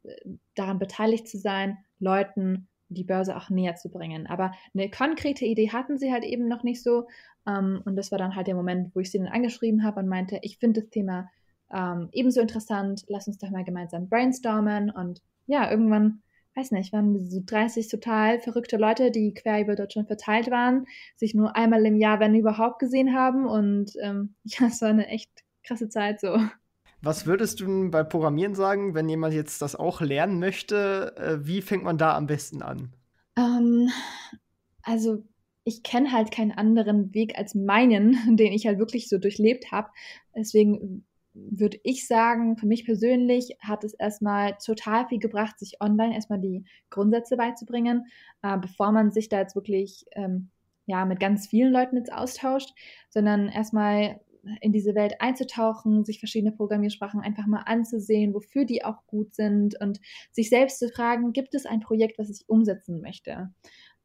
daran 0.55 0.79
beteiligt 0.79 1.29
zu 1.29 1.37
sein, 1.37 1.79
Leuten 1.99 2.69
die 2.91 3.05
Börse 3.05 3.37
auch 3.37 3.51
näher 3.51 3.77
zu 3.77 3.89
bringen. 3.89 4.27
Aber 4.27 4.53
eine 4.75 4.91
konkrete 4.91 5.45
Idee 5.45 5.71
hatten 5.71 5.99
sie 5.99 6.13
halt 6.13 6.25
eben 6.25 6.49
noch 6.49 6.63
nicht 6.63 6.83
so. 6.83 7.07
Ähm, 7.47 7.83
und 7.85 7.97
das 7.97 8.11
war 8.11 8.19
dann 8.19 8.37
halt 8.37 8.47
der 8.47 8.55
Moment, 8.55 8.95
wo 8.95 9.01
ich 9.01 9.11
sie 9.11 9.19
dann 9.19 9.29
angeschrieben 9.29 9.85
habe 9.85 10.01
und 10.01 10.09
meinte, 10.09 10.39
ich 10.43 10.59
finde 10.59 10.83
das 10.83 10.91
Thema 10.91 11.31
ähm, 11.73 12.09
ebenso 12.13 12.41
interessant, 12.41 13.05
lass 13.09 13.29
uns 13.29 13.39
doch 13.39 13.51
mal 13.51 13.65
gemeinsam 13.65 14.09
brainstormen. 14.09 14.91
Und 14.91 15.23
ja, 15.47 15.71
irgendwann 15.71 16.23
weiß 16.57 16.73
nicht, 16.73 16.93
waren 16.93 17.19
so 17.29 17.41
30 17.45 17.89
total 17.89 18.41
verrückte 18.41 18.77
Leute, 18.77 19.11
die 19.11 19.35
quer 19.35 19.61
über 19.61 19.77
Deutschland 19.77 20.09
verteilt 20.09 20.51
waren, 20.51 20.87
sich 21.17 21.35
nur 21.35 21.57
einmal 21.57 21.87
im 21.87 21.97
Jahr, 21.97 22.21
wenn 22.21 22.35
überhaupt, 22.35 22.81
gesehen 22.81 23.15
haben. 23.15 23.47
Und 23.47 23.93
ähm, 24.03 24.35
ja, 24.45 24.67
es 24.67 24.83
war 24.83 24.91
eine 24.91 25.07
echt 25.07 25.31
krasse 25.65 25.89
Zeit 25.89 26.21
so. 26.21 26.37
Was 27.03 27.27
würdest 27.27 27.61
du 27.61 27.91
bei 27.91 28.03
Programmieren 28.03 28.55
sagen, 28.55 28.95
wenn 28.95 29.09
jemand 29.09 29.35
jetzt 29.35 29.63
das 29.63 29.75
auch 29.75 30.01
lernen 30.01 30.39
möchte? 30.39 31.15
Äh, 31.17 31.47
wie 31.47 31.63
fängt 31.63 31.85
man 31.85 31.99
da 31.99 32.17
am 32.17 32.27
besten 32.27 32.63
an? 32.63 32.93
Ähm, 33.37 33.89
also 34.83 35.25
ich 35.65 35.83
kenne 35.83 36.13
halt 36.13 36.31
keinen 36.31 36.53
anderen 36.53 37.15
Weg 37.15 37.39
als 37.39 37.55
meinen, 37.55 38.17
den 38.37 38.53
ich 38.53 38.67
halt 38.67 38.79
wirklich 38.79 39.09
so 39.09 39.19
durchlebt 39.19 39.73
habe. 39.73 39.89
Deswegen 40.37 41.05
würde 41.33 41.79
ich 41.85 42.07
sagen, 42.07 42.57
für 42.57 42.67
mich 42.67 42.85
persönlich 42.85 43.57
hat 43.61 43.85
es 43.85 43.95
erstmal 43.95 44.57
total 44.65 45.07
viel 45.07 45.21
gebracht, 45.21 45.59
sich 45.59 45.81
online 45.81 46.15
erstmal 46.15 46.41
die 46.41 46.65
Grundsätze 46.91 47.37
beizubringen, 47.37 48.07
äh, 48.43 48.59
bevor 48.59 48.93
man 48.93 49.11
sich 49.11 49.29
da 49.29 49.39
jetzt 49.39 49.55
wirklich 49.55 50.05
ähm, 50.13 50.51
ja, 50.87 51.05
mit 51.05 51.21
ganz 51.21 51.47
vielen 51.47 51.73
Leuten 51.73 51.97
jetzt 51.97 52.13
austauscht, 52.13 52.71
sondern 53.11 53.49
erstmal 53.49 54.21
in 54.61 54.73
diese 54.73 54.95
Welt 54.95 55.21
einzutauchen, 55.21 56.05
sich 56.05 56.19
verschiedene 56.19 56.53
Programmiersprachen 56.53 57.21
einfach 57.21 57.47
mal 57.47 57.63
anzusehen, 57.67 58.35
wofür 58.35 58.65
die 58.65 58.85
auch 58.85 59.07
gut 59.07 59.35
sind 59.35 59.81
und 59.81 60.01
sich 60.33 60.49
selbst 60.49 60.79
zu 60.79 60.89
fragen, 60.89 61.33
gibt 61.33 61.55
es 61.55 61.67
ein 61.67 61.81
Projekt, 61.81 62.19
was 62.19 62.31
ich 62.31 62.49
umsetzen 62.49 63.01
möchte? 63.01 63.51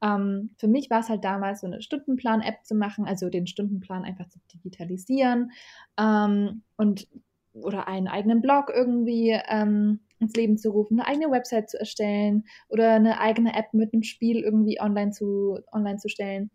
Ähm, 0.01 0.51
für 0.57 0.67
mich 0.67 0.89
war 0.89 0.99
es 0.99 1.09
halt 1.09 1.23
damals 1.23 1.61
so 1.61 1.67
eine 1.67 1.81
Stundenplan-App 1.81 2.65
zu 2.65 2.75
machen, 2.75 3.05
also 3.05 3.29
den 3.29 3.47
Stundenplan 3.47 4.03
einfach 4.03 4.27
zu 4.29 4.39
digitalisieren 4.53 5.51
ähm, 5.97 6.63
und 6.77 7.07
oder 7.53 7.87
einen 7.87 8.07
eigenen 8.07 8.41
Blog 8.41 8.69
irgendwie 8.73 9.39
ähm, 9.47 10.01
ins 10.19 10.33
Leben 10.35 10.57
zu 10.57 10.71
rufen, 10.71 10.99
eine 10.99 11.07
eigene 11.07 11.31
Website 11.31 11.69
zu 11.69 11.79
erstellen 11.79 12.45
oder 12.69 12.93
eine 12.93 13.19
eigene 13.19 13.55
App 13.55 13.73
mit 13.73 13.93
einem 13.93 14.03
Spiel 14.03 14.39
irgendwie 14.39 14.79
online 14.79 15.11
zu, 15.11 15.59
online 15.71 15.97
zu 15.97 16.09
stellen. 16.09 16.51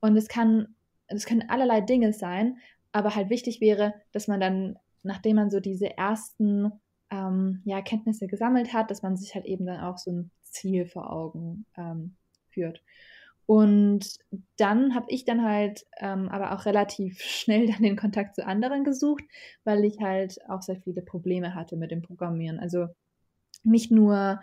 Und 0.00 0.16
es 0.16 0.28
kann, 0.28 0.74
es 1.06 1.26
können 1.26 1.48
allerlei 1.48 1.80
Dinge 1.80 2.12
sein, 2.12 2.58
aber 2.92 3.14
halt 3.14 3.30
wichtig 3.30 3.60
wäre, 3.60 3.94
dass 4.12 4.28
man 4.28 4.40
dann, 4.40 4.78
nachdem 5.02 5.36
man 5.36 5.50
so 5.50 5.60
diese 5.60 5.96
ersten 5.96 6.72
ähm, 7.10 7.62
ja, 7.64 7.80
Kenntnisse 7.82 8.26
gesammelt 8.26 8.72
hat, 8.72 8.90
dass 8.90 9.02
man 9.02 9.16
sich 9.16 9.34
halt 9.34 9.44
eben 9.44 9.66
dann 9.66 9.80
auch 9.80 9.98
so 9.98 10.10
ein 10.10 10.30
Ziel 10.42 10.86
vor 10.86 11.12
Augen 11.12 11.66
ähm, 11.76 12.16
führt. 12.50 12.82
Und 13.46 14.18
dann 14.58 14.94
habe 14.94 15.06
ich 15.08 15.24
dann 15.24 15.42
halt 15.42 15.86
ähm, 15.98 16.28
aber 16.28 16.52
auch 16.52 16.66
relativ 16.66 17.20
schnell 17.22 17.66
dann 17.66 17.82
den 17.82 17.96
Kontakt 17.96 18.34
zu 18.34 18.46
anderen 18.46 18.84
gesucht, 18.84 19.24
weil 19.64 19.84
ich 19.84 20.00
halt 20.00 20.38
auch 20.50 20.62
sehr 20.62 20.76
viele 20.76 21.02
Probleme 21.02 21.54
hatte 21.54 21.76
mit 21.76 21.90
dem 21.90 22.02
Programmieren. 22.02 22.58
Also 22.58 22.88
nicht 23.64 23.90
nur 23.90 24.40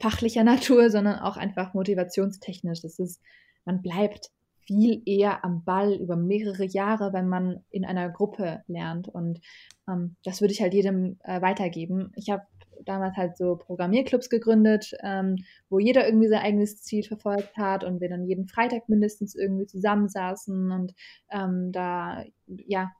fachlicher 0.00 0.44
Natur, 0.44 0.90
sondern 0.90 1.18
auch 1.18 1.36
einfach 1.36 1.74
motivationstechnisch. 1.74 2.80
Das 2.80 2.98
ist, 2.98 3.20
man 3.66 3.82
bleibt 3.82 4.30
viel 4.66 5.02
eher 5.06 5.44
am 5.44 5.64
Ball 5.64 5.94
über 5.94 6.16
mehrere 6.16 6.64
Jahre, 6.64 7.12
wenn 7.12 7.28
man 7.28 7.64
in 7.70 7.84
einer 7.84 8.10
Gruppe 8.10 8.62
lernt. 8.66 9.08
Und 9.08 9.40
ähm, 9.88 10.16
das 10.24 10.40
würde 10.40 10.52
ich 10.52 10.60
halt 10.60 10.74
jedem 10.74 11.18
äh, 11.24 11.40
weitergeben. 11.40 12.12
Ich 12.16 12.30
habe 12.30 12.42
damals 12.84 13.16
halt 13.16 13.36
so 13.36 13.56
Programmierclubs 13.56 14.28
gegründet, 14.28 14.92
ähm, 15.02 15.36
wo 15.68 15.78
jeder 15.78 16.06
irgendwie 16.06 16.28
sein 16.28 16.42
eigenes 16.42 16.82
Ziel 16.82 17.02
verfolgt 17.02 17.56
hat 17.56 17.84
und 17.84 18.00
wir 18.00 18.08
dann 18.08 18.26
jeden 18.26 18.48
Freitag 18.48 18.88
mindestens 18.88 19.34
irgendwie 19.34 19.66
zusammensaßen 19.66 20.70
und 20.70 20.94
ähm, 21.30 21.72
da 21.72 22.24
ja 22.46 22.92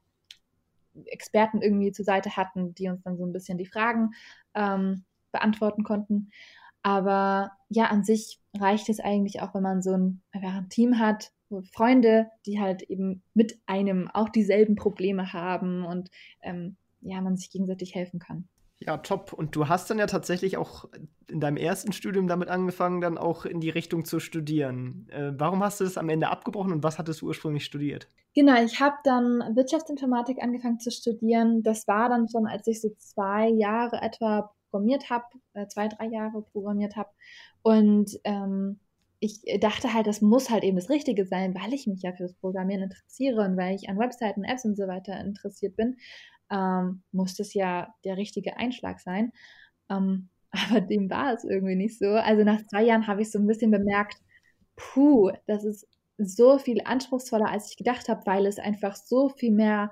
Experten 1.05 1.61
irgendwie 1.61 1.93
zur 1.93 2.05
Seite 2.05 2.37
hatten, 2.37 2.75
die 2.75 2.89
uns 2.89 3.03
dann 3.03 3.19
so 3.19 3.27
ein 3.27 3.33
bisschen 3.33 3.59
die 3.59 3.67
Fragen 3.67 4.13
ähm, 4.55 5.05
beantworten 5.31 5.85
konnten. 5.85 6.31
Aber 6.83 7.51
ja, 7.69 7.87
an 7.87 8.05
sich 8.05 8.41
reicht 8.57 8.89
es 8.89 9.01
eigentlich 9.01 9.43
auch, 9.43 9.55
wenn 9.55 9.63
man 9.63 9.83
so 9.83 9.93
ein, 9.93 10.23
ein 10.33 10.69
Team 10.69 10.99
hat, 10.99 11.33
Freunde, 11.73 12.29
die 12.45 12.61
halt 12.61 12.83
eben 12.83 13.23
mit 13.35 13.59
einem 13.67 14.09
auch 14.13 14.29
dieselben 14.29 14.77
Probleme 14.77 15.33
haben 15.33 15.85
und 15.85 16.11
ähm, 16.43 16.77
ja, 17.01 17.21
man 17.21 17.37
sich 17.37 17.51
gegenseitig 17.51 17.95
helfen 17.95 18.19
kann. 18.19 18.49
Ja, 18.79 18.99
top. 18.99 19.33
Und 19.33 19.57
du 19.57 19.69
hast 19.69 19.89
dann 19.89 19.99
ja 19.99 20.07
tatsächlich 20.07 20.59
auch 20.59 20.85
in 21.29 21.41
deinem 21.41 21.57
ersten 21.57 21.93
Studium 21.93 22.29
damit 22.29 22.49
angefangen, 22.49 23.01
dann 23.01 23.17
auch 23.17 23.47
in 23.47 23.61
die 23.61 23.71
Richtung 23.71 24.05
zu 24.05 24.21
studieren. 24.21 25.09
Äh, 25.11 25.33
warum 25.37 25.63
hast 25.63 25.81
du 25.81 25.85
das 25.85 25.97
am 25.97 26.11
Ende 26.11 26.29
abgebrochen 26.29 26.73
und 26.73 26.83
was 26.83 26.99
hattest 26.99 27.23
du 27.23 27.27
ursprünglich 27.27 27.65
studiert? 27.65 28.09
Genau, 28.35 28.63
ich 28.63 28.81
habe 28.81 28.97
dann 29.05 29.57
Wirtschaftsinformatik 29.57 30.43
angefangen 30.43 30.79
zu 30.79 30.91
studieren. 30.91 31.63
Das 31.63 31.89
war 31.89 32.11
dann 32.11 32.29
schon, 32.29 32.47
als 32.47 32.67
ich 32.67 32.83
so 32.83 32.91
zwei 32.99 33.49
Jahre 33.49 34.03
etwa 34.03 34.53
programmiert 34.71 35.09
habe, 35.09 35.25
äh, 35.55 35.67
zwei, 35.69 35.89
drei 35.89 36.07
Jahre 36.09 36.43
programmiert 36.53 36.97
habe. 36.97 37.09
Und 37.63 38.11
ähm, 38.25 38.79
ich 39.21 39.41
dachte 39.61 39.95
halt, 39.95 40.07
das 40.07 40.21
muss 40.21 40.51
halt 40.51 40.65
eben 40.65 40.77
das 40.77 40.91
Richtige 40.91 41.25
sein, 41.25 41.55
weil 41.55 41.73
ich 41.73 41.87
mich 41.87 42.03
ja 42.03 42.13
fürs 42.13 42.35
Programmieren 42.35 42.85
interessiere 42.85 43.43
und 43.43 43.57
weil 43.57 43.75
ich 43.75 43.89
an 43.89 43.99
Webseiten, 43.99 44.45
Apps 44.45 44.65
und 44.65 44.77
so 44.77 44.87
weiter 44.87 45.19
interessiert 45.19 45.77
bin, 45.77 45.97
ähm, 46.51 47.03
muss 47.13 47.35
das 47.35 47.55
ja 47.55 47.95
der 48.05 48.17
richtige 48.17 48.57
Einschlag 48.57 49.01
sein. 49.01 49.33
Ähm, 49.91 50.29
aber 50.51 50.81
dem 50.81 51.11
war 51.11 51.33
es 51.33 51.45
irgendwie 51.45 51.77
nicht 51.77 51.99
so. 51.99 52.09
Also 52.11 52.45
nach 52.45 52.63
zwei 52.67 52.85
Jahren 52.85 53.07
habe 53.07 53.23
ich 53.23 53.31
so 53.31 53.39
ein 53.39 53.47
bisschen 53.47 53.71
bemerkt, 53.71 54.19
puh, 54.77 55.31
das 55.47 55.65
ist 55.65 55.87
so 56.19 56.59
viel 56.59 56.83
anspruchsvoller, 56.85 57.51
als 57.51 57.71
ich 57.71 57.77
gedacht 57.77 58.09
habe, 58.09 58.25
weil 58.27 58.47
es 58.47 58.59
einfach 58.59 58.97
so 58.97 59.29
viel 59.29 59.53
mehr 59.53 59.91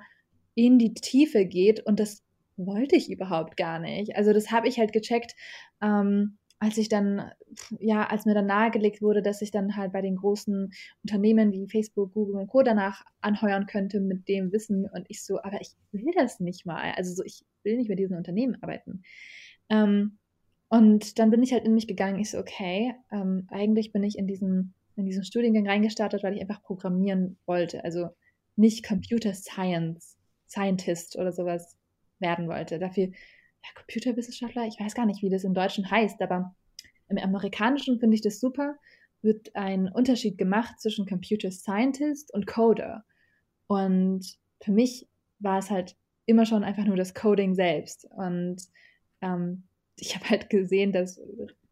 in 0.55 0.79
die 0.79 0.95
Tiefe 0.95 1.45
geht 1.47 1.85
und 1.87 2.01
das 2.01 2.23
wollte 2.57 2.97
ich 2.97 3.11
überhaupt 3.11 3.57
gar 3.57 3.79
nicht. 3.79 4.17
Also 4.17 4.33
das 4.33 4.51
habe 4.51 4.69
ich 4.69 4.79
halt 4.79 4.93
gecheckt, 4.93 5.35
ähm, 5.83 6.39
als 6.65 6.79
ich 6.79 6.89
dann, 6.89 7.31
ja, 7.79 8.07
als 8.07 8.25
mir 8.25 8.33
dann 8.33 8.47
nahegelegt 8.47 9.03
wurde, 9.03 9.21
dass 9.21 9.43
ich 9.43 9.51
dann 9.51 9.77
halt 9.77 9.93
bei 9.93 10.01
den 10.01 10.17
großen 10.17 10.73
Unternehmen 11.03 11.53
wie 11.53 11.69
Facebook, 11.69 12.15
Google 12.15 12.37
und 12.37 12.47
Co. 12.47 12.63
danach 12.63 13.05
anheuern 13.21 13.67
könnte 13.67 14.01
mit 14.01 14.29
dem 14.29 14.51
Wissen 14.51 14.87
und 14.87 15.05
ich 15.09 15.23
so, 15.23 15.43
aber 15.43 15.61
ich 15.61 15.73
will 15.93 16.15
das 16.17 16.41
nicht 16.41 16.65
mal. 16.65 16.95
Also 16.97 17.13
so, 17.13 17.23
ich 17.23 17.45
will 17.65 17.77
nicht 17.77 17.91
mit 17.91 17.99
diesen 17.99 18.17
Unternehmen 18.17 18.57
arbeiten. 18.63 19.03
Ähm, 19.69 20.17
und 20.71 21.19
dann 21.19 21.31
bin 21.31 21.43
ich 21.43 21.53
halt 21.53 21.67
in 21.67 21.75
mich 21.75 21.87
gegangen. 21.87 22.19
Ich 22.19 22.31
so, 22.31 22.39
okay, 22.39 22.95
ähm, 23.13 23.47
eigentlich 23.51 23.93
bin 23.93 24.03
ich 24.03 24.17
in 24.17 24.27
diesen, 24.27 24.73
in 24.97 25.05
diesen 25.05 25.23
Studiengang 25.23 25.69
reingestartet, 25.69 26.23
weil 26.23 26.35
ich 26.35 26.41
einfach 26.41 26.63
programmieren 26.63 27.37
wollte. 27.45 27.85
Also 27.85 28.09
nicht 28.57 28.89
Computer 28.89 29.35
Science, 29.35 30.17
Scientist 30.49 31.19
oder 31.19 31.31
sowas 31.31 31.77
werden 32.21 32.49
wollte. 32.49 32.79
Dafür, 32.79 33.09
ja, 33.65 33.71
Computerwissenschaftler, 33.81 34.67
ich 34.67 34.79
weiß 34.79 34.95
gar 34.95 35.07
nicht, 35.07 35.23
wie 35.23 35.31
das 35.31 35.45
im 35.45 35.55
Deutschen 35.55 35.91
heißt, 35.91 36.21
aber 36.21 36.55
im 37.09 37.19
Amerikanischen 37.19 37.99
finde 37.99 38.15
ich 38.15 38.21
das 38.21 38.41
super, 38.41 38.77
wird 39.23 39.57
ein 39.57 39.89
Unterschied 39.89 40.37
gemacht 40.37 40.81
zwischen 40.81 41.07
Computer 41.07 41.51
Scientist 41.51 42.33
und 42.33 42.47
Coder. 42.47 43.05
Und 43.67 44.39
für 44.61 44.73
mich 44.73 45.09
war 45.39 45.59
es 45.59 45.71
halt 45.71 45.97
immer 46.27 46.45
schon 46.45 46.65
einfach 46.65 46.85
nur 46.85 46.97
das 46.97 47.15
Coding 47.15 47.55
selbst. 47.55 48.07
Und 48.11 48.63
ähm, 49.23 49.65
ich 49.97 50.15
habe 50.15 50.29
halt 50.29 50.51
gesehen, 50.51 50.93
dass 50.93 51.21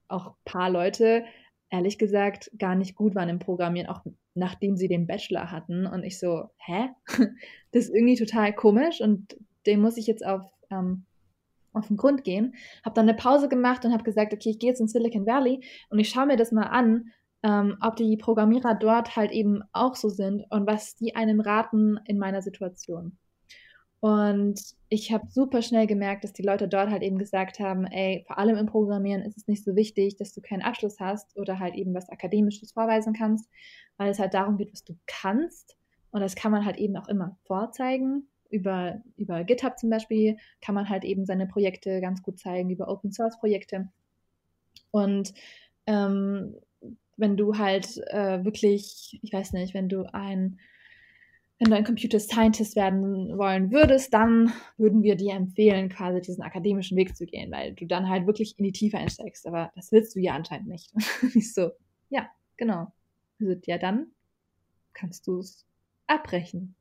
auch 0.09 0.29
ein 0.29 0.35
paar 0.45 0.71
Leute, 0.71 1.25
ehrlich 1.71 1.99
gesagt, 1.99 2.51
gar 2.59 2.75
nicht 2.75 2.95
gut 2.95 3.15
waren 3.15 3.29
im 3.29 3.39
Programmieren, 3.39 3.89
auch 3.89 4.03
nachdem 4.35 4.77
sie 4.77 4.89
den 4.89 5.07
Bachelor 5.07 5.51
hatten. 5.51 5.87
Und 5.87 6.05
ich 6.05 6.19
so, 6.19 6.49
hä? 6.57 6.89
Das 7.73 7.85
ist 7.85 7.95
irgendwie 7.95 8.17
total 8.17 8.55
komisch 8.55 9.01
und 9.01 9.35
dem 9.67 9.81
muss 9.81 9.97
ich 9.97 10.07
jetzt 10.07 10.27
auf, 10.27 10.43
ähm, 10.71 11.07
auf 11.73 11.89
den 11.89 11.97
Grund 11.97 12.25
gehen. 12.25 12.55
Habe 12.85 12.95
dann 12.95 13.09
eine 13.09 13.17
Pause 13.17 13.49
gemacht 13.49 13.85
und 13.85 13.93
habe 13.93 14.05
gesagt, 14.05 14.33
okay, 14.33 14.51
ich 14.51 14.59
gehe 14.59 14.71
jetzt 14.71 14.81
in 14.81 14.89
Silicon 14.89 15.27
Valley 15.27 15.63
und 15.91 15.99
ich 15.99 16.09
schaue 16.11 16.27
mir 16.27 16.37
das 16.37 16.53
mal 16.53 16.65
an, 16.65 17.11
ähm, 17.43 17.77
ob 17.81 17.97
die 17.97 18.17
Programmierer 18.17 18.75
dort 18.75 19.17
halt 19.17 19.33
eben 19.33 19.63
auch 19.73 19.97
so 19.97 20.09
sind 20.09 20.45
und 20.51 20.67
was 20.67 20.95
die 20.95 21.17
einem 21.17 21.41
raten 21.41 21.99
in 22.07 22.19
meiner 22.19 22.43
Situation. 22.43 23.19
Und 24.01 24.61
ich 24.89 25.13
habe 25.13 25.29
super 25.29 25.63
schnell 25.63 25.87
gemerkt, 25.87 26.25
dass 26.25 26.33
die 26.33 26.43
Leute 26.43 26.67
dort 26.67 26.91
halt 26.91 27.03
eben 27.03 27.19
gesagt 27.19 27.61
haben, 27.61 27.85
ey, 27.87 28.25
vor 28.27 28.37
allem 28.37 28.57
im 28.57 28.67
Programmieren 28.67 29.23
ist 29.23 29.37
es 29.37 29.47
nicht 29.47 29.65
so 29.65 29.77
wichtig, 29.77 30.17
dass 30.17 30.35
du 30.35 30.41
keinen 30.41 30.63
Abschluss 30.63 30.99
hast 30.99 31.37
oder 31.37 31.61
halt 31.61 31.77
eben 31.77 31.95
was 31.95 32.09
Akademisches 32.09 32.73
vorweisen 32.73 33.13
kannst, 33.13 33.49
weil 33.99 34.11
es 34.11 34.19
halt 34.19 34.35
darum 34.35 34.57
geht, 34.57 34.73
was 34.73 34.83
du 34.83 34.99
kannst. 35.07 35.77
Und 36.11 36.21
das 36.21 36.35
kann 36.35 36.51
man 36.51 36.65
halt 36.65 36.79
eben 36.79 36.97
auch 36.97 37.07
immer 37.09 37.39
vorzeigen. 37.45 38.29
Über, 38.53 39.01
über 39.17 39.45
GitHub 39.45 39.79
zum 39.79 39.91
Beispiel 39.91 40.37
kann 40.61 40.75
man 40.75 40.89
halt 40.89 41.05
eben 41.05 41.25
seine 41.25 41.47
Projekte 41.47 42.01
ganz 42.01 42.23
gut 42.23 42.39
zeigen, 42.39 42.71
über 42.71 42.89
Open 42.89 43.11
Source 43.13 43.39
Projekte. 43.39 43.89
Und 44.91 45.33
ähm, 45.87 46.55
wenn 47.17 47.37
du 47.37 47.59
halt 47.59 47.99
äh, 48.09 48.45
wirklich, 48.45 49.19
ich 49.23 49.33
weiß 49.33 49.55
nicht, 49.55 49.75
wenn 49.75 49.89
du 49.89 50.05
ein 50.13 50.59
wenn 51.63 51.71
du 51.71 51.77
ein 51.77 51.85
Computer 51.85 52.19
Scientist 52.19 52.75
werden 52.75 53.39
wollen 53.39 53.71
würdest, 53.71 54.13
dann 54.13 54.53
würden 54.79 55.05
wir 55.05 55.15
dir 55.15 55.35
empfehlen, 55.35 55.89
quasi 55.89 56.21
diesen 56.21 56.43
akademischen 56.43 56.97
Weg 56.97 57.17
zu 57.17 57.25
gehen, 57.25 57.53
weil 57.53 57.75
du 57.75 57.87
dann 57.87 58.09
halt 58.09 58.27
wirklich 58.27 58.59
in 58.59 58.65
die 58.65 58.73
Tiefe 58.73 58.99
einsteigst. 58.99 59.47
Aber 59.47 59.71
das 59.77 59.93
willst 59.93 60.17
du 60.17 60.19
ja 60.19 60.35
anscheinend 60.35 60.67
nicht. 60.67 60.93
ich 61.35 61.55
so, 61.55 61.71
ja, 62.11 62.29
genau. 62.57 62.93
Also, 63.41 63.55
ja, 63.67 63.79
dann 63.79 64.09
kannst 64.93 65.29
du 65.29 65.39
es 65.39 65.65
abbrechen. 66.09 66.75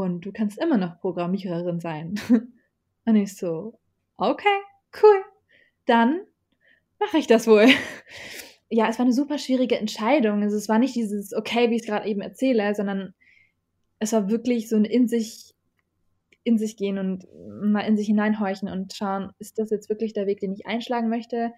Und 0.00 0.24
du 0.24 0.32
kannst 0.32 0.58
immer 0.58 0.78
noch 0.78 0.98
Programmiererin 1.00 1.78
sein. 1.78 2.14
Und 3.04 3.16
ich 3.16 3.36
so, 3.36 3.78
okay, 4.16 4.48
cool. 5.02 5.24
Dann 5.84 6.22
mache 6.98 7.18
ich 7.18 7.26
das 7.26 7.46
wohl. 7.46 7.66
ja, 8.70 8.88
es 8.88 8.98
war 8.98 9.04
eine 9.04 9.12
super 9.12 9.36
schwierige 9.36 9.78
Entscheidung. 9.78 10.42
Also 10.42 10.56
es 10.56 10.68
war 10.68 10.78
nicht 10.78 10.94
dieses, 10.94 11.34
okay, 11.34 11.70
wie 11.70 11.76
ich 11.76 11.82
es 11.82 11.86
gerade 11.86 12.08
eben 12.08 12.22
erzähle, 12.22 12.74
sondern 12.74 13.14
es 13.98 14.12
war 14.12 14.30
wirklich 14.30 14.68
so 14.70 14.76
ein 14.76 14.86
in 14.86 15.06
sich, 15.06 15.54
in 16.44 16.56
sich 16.56 16.78
gehen 16.78 16.96
und 16.98 17.26
mal 17.62 17.80
in 17.80 17.98
sich 17.98 18.06
hineinhorchen 18.06 18.70
und 18.70 18.94
schauen, 18.94 19.32
ist 19.38 19.58
das 19.58 19.70
jetzt 19.70 19.90
wirklich 19.90 20.14
der 20.14 20.26
Weg, 20.26 20.40
den 20.40 20.52
ich 20.52 20.66
einschlagen 20.66 21.10
möchte? 21.10 21.52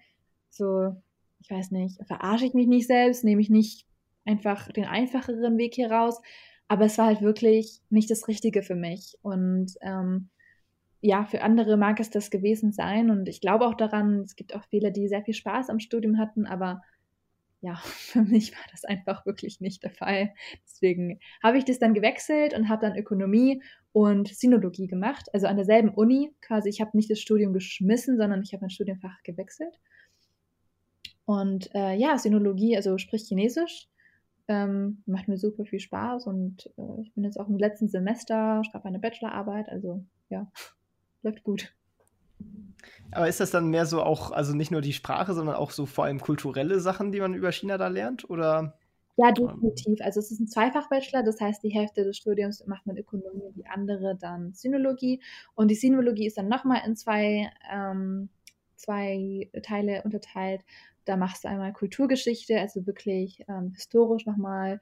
So, 0.49 0.95
ich 1.39 1.49
weiß 1.49 1.71
nicht, 1.71 2.05
verarsche 2.05 2.45
ich 2.45 2.53
mich 2.53 2.67
nicht 2.67 2.87
selbst, 2.87 3.23
nehme 3.23 3.41
ich 3.41 3.49
nicht 3.49 3.85
einfach 4.25 4.69
den 4.71 4.85
einfacheren 4.85 5.57
Weg 5.57 5.75
hier 5.75 5.91
raus, 5.91 6.19
aber 6.73 6.85
es 6.85 6.97
war 6.97 7.05
halt 7.05 7.21
wirklich 7.21 7.81
nicht 7.91 8.09
das 8.09 8.27
Richtige 8.27 8.63
für 8.63 8.73
mich 8.73 9.15
und 9.21 9.75
ähm, 9.81 10.29
ja, 11.01 11.23
für 11.23 11.43
andere 11.43 11.77
mag 11.77 11.99
es 11.99 12.09
das 12.09 12.31
gewesen 12.31 12.71
sein 12.71 13.11
und 13.11 13.29
ich 13.29 13.41
glaube 13.41 13.67
auch 13.67 13.75
daran, 13.75 14.21
es 14.21 14.35
gibt 14.35 14.55
auch 14.55 14.63
viele, 14.71 14.91
die 14.91 15.07
sehr 15.07 15.21
viel 15.21 15.35
Spaß 15.35 15.69
am 15.69 15.79
Studium 15.79 16.17
hatten, 16.17 16.47
aber 16.47 16.81
ja, 17.61 17.75
für 17.83 18.23
mich 18.23 18.53
war 18.53 18.63
das 18.71 18.85
einfach 18.85 19.23
wirklich 19.27 19.61
nicht 19.61 19.83
der 19.83 19.91
Fall. 19.91 20.33
Deswegen 20.65 21.19
habe 21.43 21.59
ich 21.59 21.65
das 21.65 21.77
dann 21.77 21.93
gewechselt 21.93 22.55
und 22.55 22.69
habe 22.69 22.87
dann 22.87 22.97
Ökonomie 22.97 23.61
und 23.91 24.29
Sinologie 24.29 24.87
gemacht, 24.87 25.27
also 25.31 25.45
an 25.45 25.57
derselben 25.57 25.89
Uni 25.89 26.31
quasi. 26.41 26.69
Ich 26.69 26.81
habe 26.81 26.97
nicht 26.97 27.11
das 27.11 27.19
Studium 27.19 27.53
geschmissen, 27.53 28.17
sondern 28.17 28.41
ich 28.41 28.51
habe 28.51 28.61
mein 28.61 28.71
Studienfach 28.71 29.21
gewechselt. 29.21 29.79
Und 31.25 31.69
äh, 31.75 31.93
ja, 31.93 32.17
Sinologie, 32.17 32.75
also 32.75 32.97
sprich 32.97 33.25
Chinesisch, 33.27 33.87
ähm, 34.47 35.03
macht 35.05 35.27
mir 35.27 35.37
super 35.37 35.65
viel 35.65 35.79
Spaß 35.79 36.27
und 36.27 36.69
äh, 36.77 37.01
ich 37.01 37.13
bin 37.13 37.23
jetzt 37.23 37.39
auch 37.39 37.47
im 37.47 37.57
letzten 37.57 37.87
Semester, 37.87 38.61
schreibe 38.69 38.85
eine 38.85 38.99
Bachelorarbeit, 38.99 39.69
also 39.69 40.03
ja, 40.29 40.51
läuft 41.21 41.43
gut. 41.43 41.73
Aber 43.11 43.27
ist 43.27 43.39
das 43.39 43.51
dann 43.51 43.69
mehr 43.69 43.85
so 43.85 44.01
auch, 44.01 44.31
also 44.31 44.55
nicht 44.55 44.71
nur 44.71 44.81
die 44.81 44.93
Sprache, 44.93 45.33
sondern 45.33 45.55
auch 45.55 45.71
so 45.71 45.85
vor 45.85 46.05
allem 46.05 46.19
kulturelle 46.19 46.79
Sachen, 46.79 47.11
die 47.11 47.21
man 47.21 47.33
über 47.33 47.51
China 47.51 47.77
da 47.77 47.87
lernt? 47.87 48.29
Oder? 48.29 48.77
Ja, 49.15 49.31
definitiv. 49.31 50.01
Also 50.01 50.19
es 50.19 50.31
ist 50.31 50.39
ein 50.39 50.47
Zweifach-Bachelor, 50.47 51.23
das 51.23 51.39
heißt, 51.39 51.63
die 51.63 51.69
Hälfte 51.69 52.03
des 52.03 52.17
Studiums 52.17 52.65
macht 52.65 52.87
man 52.87 52.97
Ökonomie, 52.97 53.51
die 53.55 53.67
andere 53.67 54.17
dann 54.19 54.53
Sinologie. 54.53 55.21
Und 55.53 55.69
die 55.69 55.75
Sinologie 55.75 56.25
ist 56.25 56.37
dann 56.37 56.49
nochmal 56.49 56.81
in 56.85 56.95
zwei, 56.95 57.51
ähm, 57.71 58.29
zwei 58.75 59.49
Teile 59.61 60.01
unterteilt. 60.03 60.61
Da 61.05 61.17
machst 61.17 61.43
du 61.43 61.49
einmal 61.49 61.73
Kulturgeschichte, 61.73 62.59
also 62.59 62.85
wirklich 62.85 63.43
ähm, 63.47 63.71
historisch 63.75 64.25
nochmal 64.25 64.79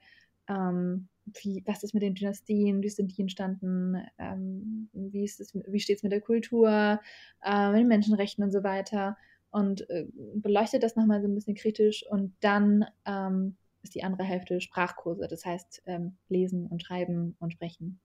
ähm, 0.48 1.08
wie, 1.24 1.62
was 1.66 1.82
ist 1.82 1.94
mit 1.94 2.02
den 2.02 2.14
Dynastien, 2.14 2.82
wie 2.82 2.88
sind 2.88 3.16
die 3.16 3.22
entstanden, 3.22 3.96
ähm, 4.18 4.88
wie, 4.92 5.22
wie 5.22 5.80
steht 5.80 5.96
es 5.96 6.02
mit 6.02 6.12
der 6.12 6.20
Kultur, 6.20 7.00
äh, 7.44 7.70
mit 7.70 7.80
den 7.80 7.88
Menschenrechten 7.88 8.42
und 8.42 8.50
so 8.50 8.62
weiter 8.64 9.16
und 9.50 9.88
äh, 9.90 10.06
beleuchtet 10.34 10.82
das 10.82 10.96
nochmal 10.96 11.20
so 11.20 11.28
ein 11.28 11.34
bisschen 11.34 11.54
kritisch 11.54 12.04
und 12.08 12.34
dann 12.40 12.84
ähm, 13.06 13.56
ist 13.82 13.94
die 13.94 14.02
andere 14.02 14.24
Hälfte 14.24 14.60
Sprachkurse, 14.60 15.28
das 15.28 15.44
heißt 15.44 15.82
ähm, 15.86 16.16
lesen 16.28 16.66
und 16.66 16.82
schreiben 16.82 17.36
und 17.38 17.52
sprechen. 17.52 18.00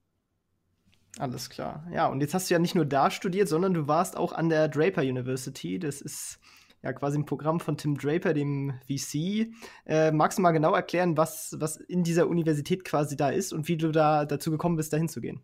Alles 1.20 1.50
klar. 1.50 1.88
Ja, 1.92 2.08
und 2.08 2.22
jetzt 2.22 2.36
hast 2.36 2.50
du 2.50 2.54
ja 2.54 2.60
nicht 2.60 2.76
nur 2.76 2.86
da 2.86 3.10
studiert, 3.10 3.48
sondern 3.48 3.74
du 3.74 3.88
warst 3.88 4.18
auch 4.18 4.34
an 4.34 4.50
der 4.50 4.68
Draper 4.68 5.02
University. 5.02 5.80
Das 5.80 6.02
ist 6.02 6.40
ja 6.88 6.94
quasi 6.94 7.20
ein 7.20 7.26
Programm 7.26 7.60
von 7.60 7.78
Tim 7.78 7.98
Draper, 7.98 8.34
dem 8.34 8.74
VC. 8.88 9.52
Äh, 9.86 10.12
magst 10.12 10.38
du 10.38 10.42
mal 10.42 10.52
genau 10.52 10.74
erklären, 10.74 11.18
was, 11.18 11.56
was 11.60 11.78
in 11.78 12.04
dieser 12.04 12.28
Universität 12.28 12.86
quasi 12.86 13.18
da 13.18 13.30
ist 13.30 13.54
und 13.54 13.68
wie 13.68 13.78
du 13.78 13.92
da 13.92 14.26
dazu 14.26 14.52
gekommen 14.52 14.78
bist, 14.78 14.94
da 14.94 14.98
hinzugehen? 14.98 15.42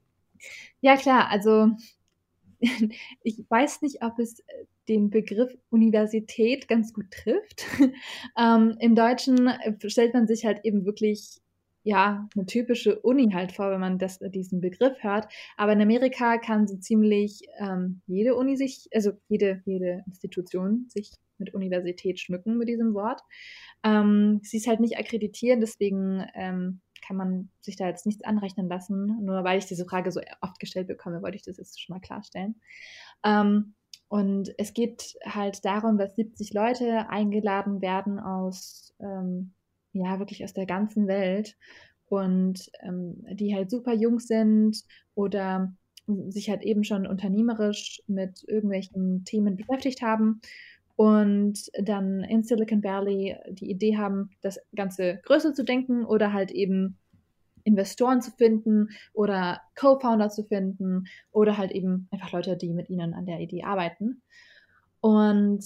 Ja, 0.82 0.96
klar. 0.96 1.30
Also 1.30 1.72
ich 3.24 3.44
weiß 3.50 3.82
nicht, 3.82 4.02
ob 4.02 4.20
es 4.20 4.42
den 4.88 5.10
Begriff 5.10 5.54
Universität 5.70 6.68
ganz 6.68 6.94
gut 6.94 7.12
trifft. 7.12 7.66
ähm, 8.38 8.76
Im 8.80 8.96
Deutschen 8.96 9.50
stellt 9.86 10.14
man 10.14 10.28
sich 10.28 10.46
halt 10.46 10.62
eben 10.64 10.86
wirklich 10.86 11.42
ja, 11.84 12.28
eine 12.36 12.46
typische 12.46 13.00
Uni 13.00 13.32
halt 13.32 13.52
vor, 13.52 13.70
wenn 13.72 13.80
man 13.80 14.00
das, 14.00 14.20
diesen 14.20 14.62
Begriff 14.62 14.96
hört. 15.02 15.28
Aber 15.58 15.74
in 15.74 15.82
Amerika 15.82 16.38
kann 16.38 16.68
so 16.68 16.78
ziemlich 16.78 17.42
ähm, 17.60 18.02
jede 18.08 18.36
Uni 18.36 18.56
sich, 18.56 18.88
also 18.94 19.12
jede, 19.28 19.62
jede 19.66 20.04
Institution 20.08 20.86
sich 20.90 21.12
mit 21.38 21.54
Universität 21.54 22.20
schmücken 22.20 22.58
mit 22.58 22.70
diesem 22.70 22.94
Wort. 22.94 23.22
Ähm, 23.84 24.40
sie 24.44 24.58
ist 24.58 24.68
halt 24.68 24.80
nicht 24.80 24.98
akkreditiert, 24.98 25.62
deswegen 25.62 26.26
ähm, 26.36 26.80
kann 27.06 27.18
man 27.18 27.50
sich 27.60 27.76
da 27.76 27.88
jetzt 27.88 28.06
nichts 28.06 28.24
anrechnen 28.24 28.70
lassen. 28.70 29.24
Nur 29.26 29.44
weil 29.44 29.58
ich 29.58 29.66
diese 29.66 29.86
Frage 29.86 30.12
so 30.12 30.22
oft 30.42 30.60
gestellt 30.60 30.88
bekomme, 30.88 31.22
wollte 31.22 31.36
ich 31.36 31.44
das 31.44 31.58
jetzt 31.58 31.82
schon 31.82 31.96
mal 31.96 32.00
klarstellen. 32.00 32.56
Ähm, 33.26 33.76
und 34.08 34.54
es 34.58 34.74
geht 34.74 35.16
halt 35.26 35.66
darum, 35.66 35.98
dass 35.98 36.16
70 36.16 36.54
Leute 36.54 37.10
eingeladen 37.10 37.82
werden 37.82 38.20
aus, 38.20 38.94
ähm, 39.00 39.54
ja, 39.94 40.20
wirklich 40.20 40.44
aus 40.44 40.54
der 40.54 40.66
ganzen 40.66 41.08
Welt 41.08 41.56
und 42.10 42.70
ähm, 42.82 43.26
die 43.32 43.56
halt 43.56 43.72
super 43.72 43.94
jung 43.94 44.20
sind 44.20 44.84
oder 45.16 45.74
sich 46.28 46.50
halt 46.50 46.64
eben 46.64 46.84
schon 46.84 47.08
unternehmerisch 47.08 48.02
mit 48.08 48.44
irgendwelchen 48.48 49.24
Themen 49.24 49.56
beschäftigt 49.56 50.02
haben 50.02 50.42
und 50.96 51.72
dann 51.80 52.24
in 52.24 52.44
Silicon 52.44 52.84
Valley 52.84 53.36
die 53.50 53.70
Idee 53.70 53.98
haben, 53.98 54.30
das 54.42 54.60
Ganze 54.76 55.20
größer 55.24 55.54
zu 55.54 55.64
denken 55.64 56.06
oder 56.06 56.34
halt 56.34 56.52
eben 56.52 56.98
Investoren 57.64 58.22
zu 58.22 58.32
finden 58.32 58.90
oder 59.14 59.62
Co-Founder 59.80 60.30
zu 60.30 60.44
finden 60.44 61.06
oder 61.32 61.58
halt 61.58 61.72
eben 61.72 62.08
einfach 62.12 62.32
Leute, 62.32 62.58
die 62.58 62.74
mit 62.74 62.90
ihnen 62.90 63.14
an 63.14 63.26
der 63.26 63.40
Idee 63.40 63.64
arbeiten. 63.64 64.22
Und 65.00 65.66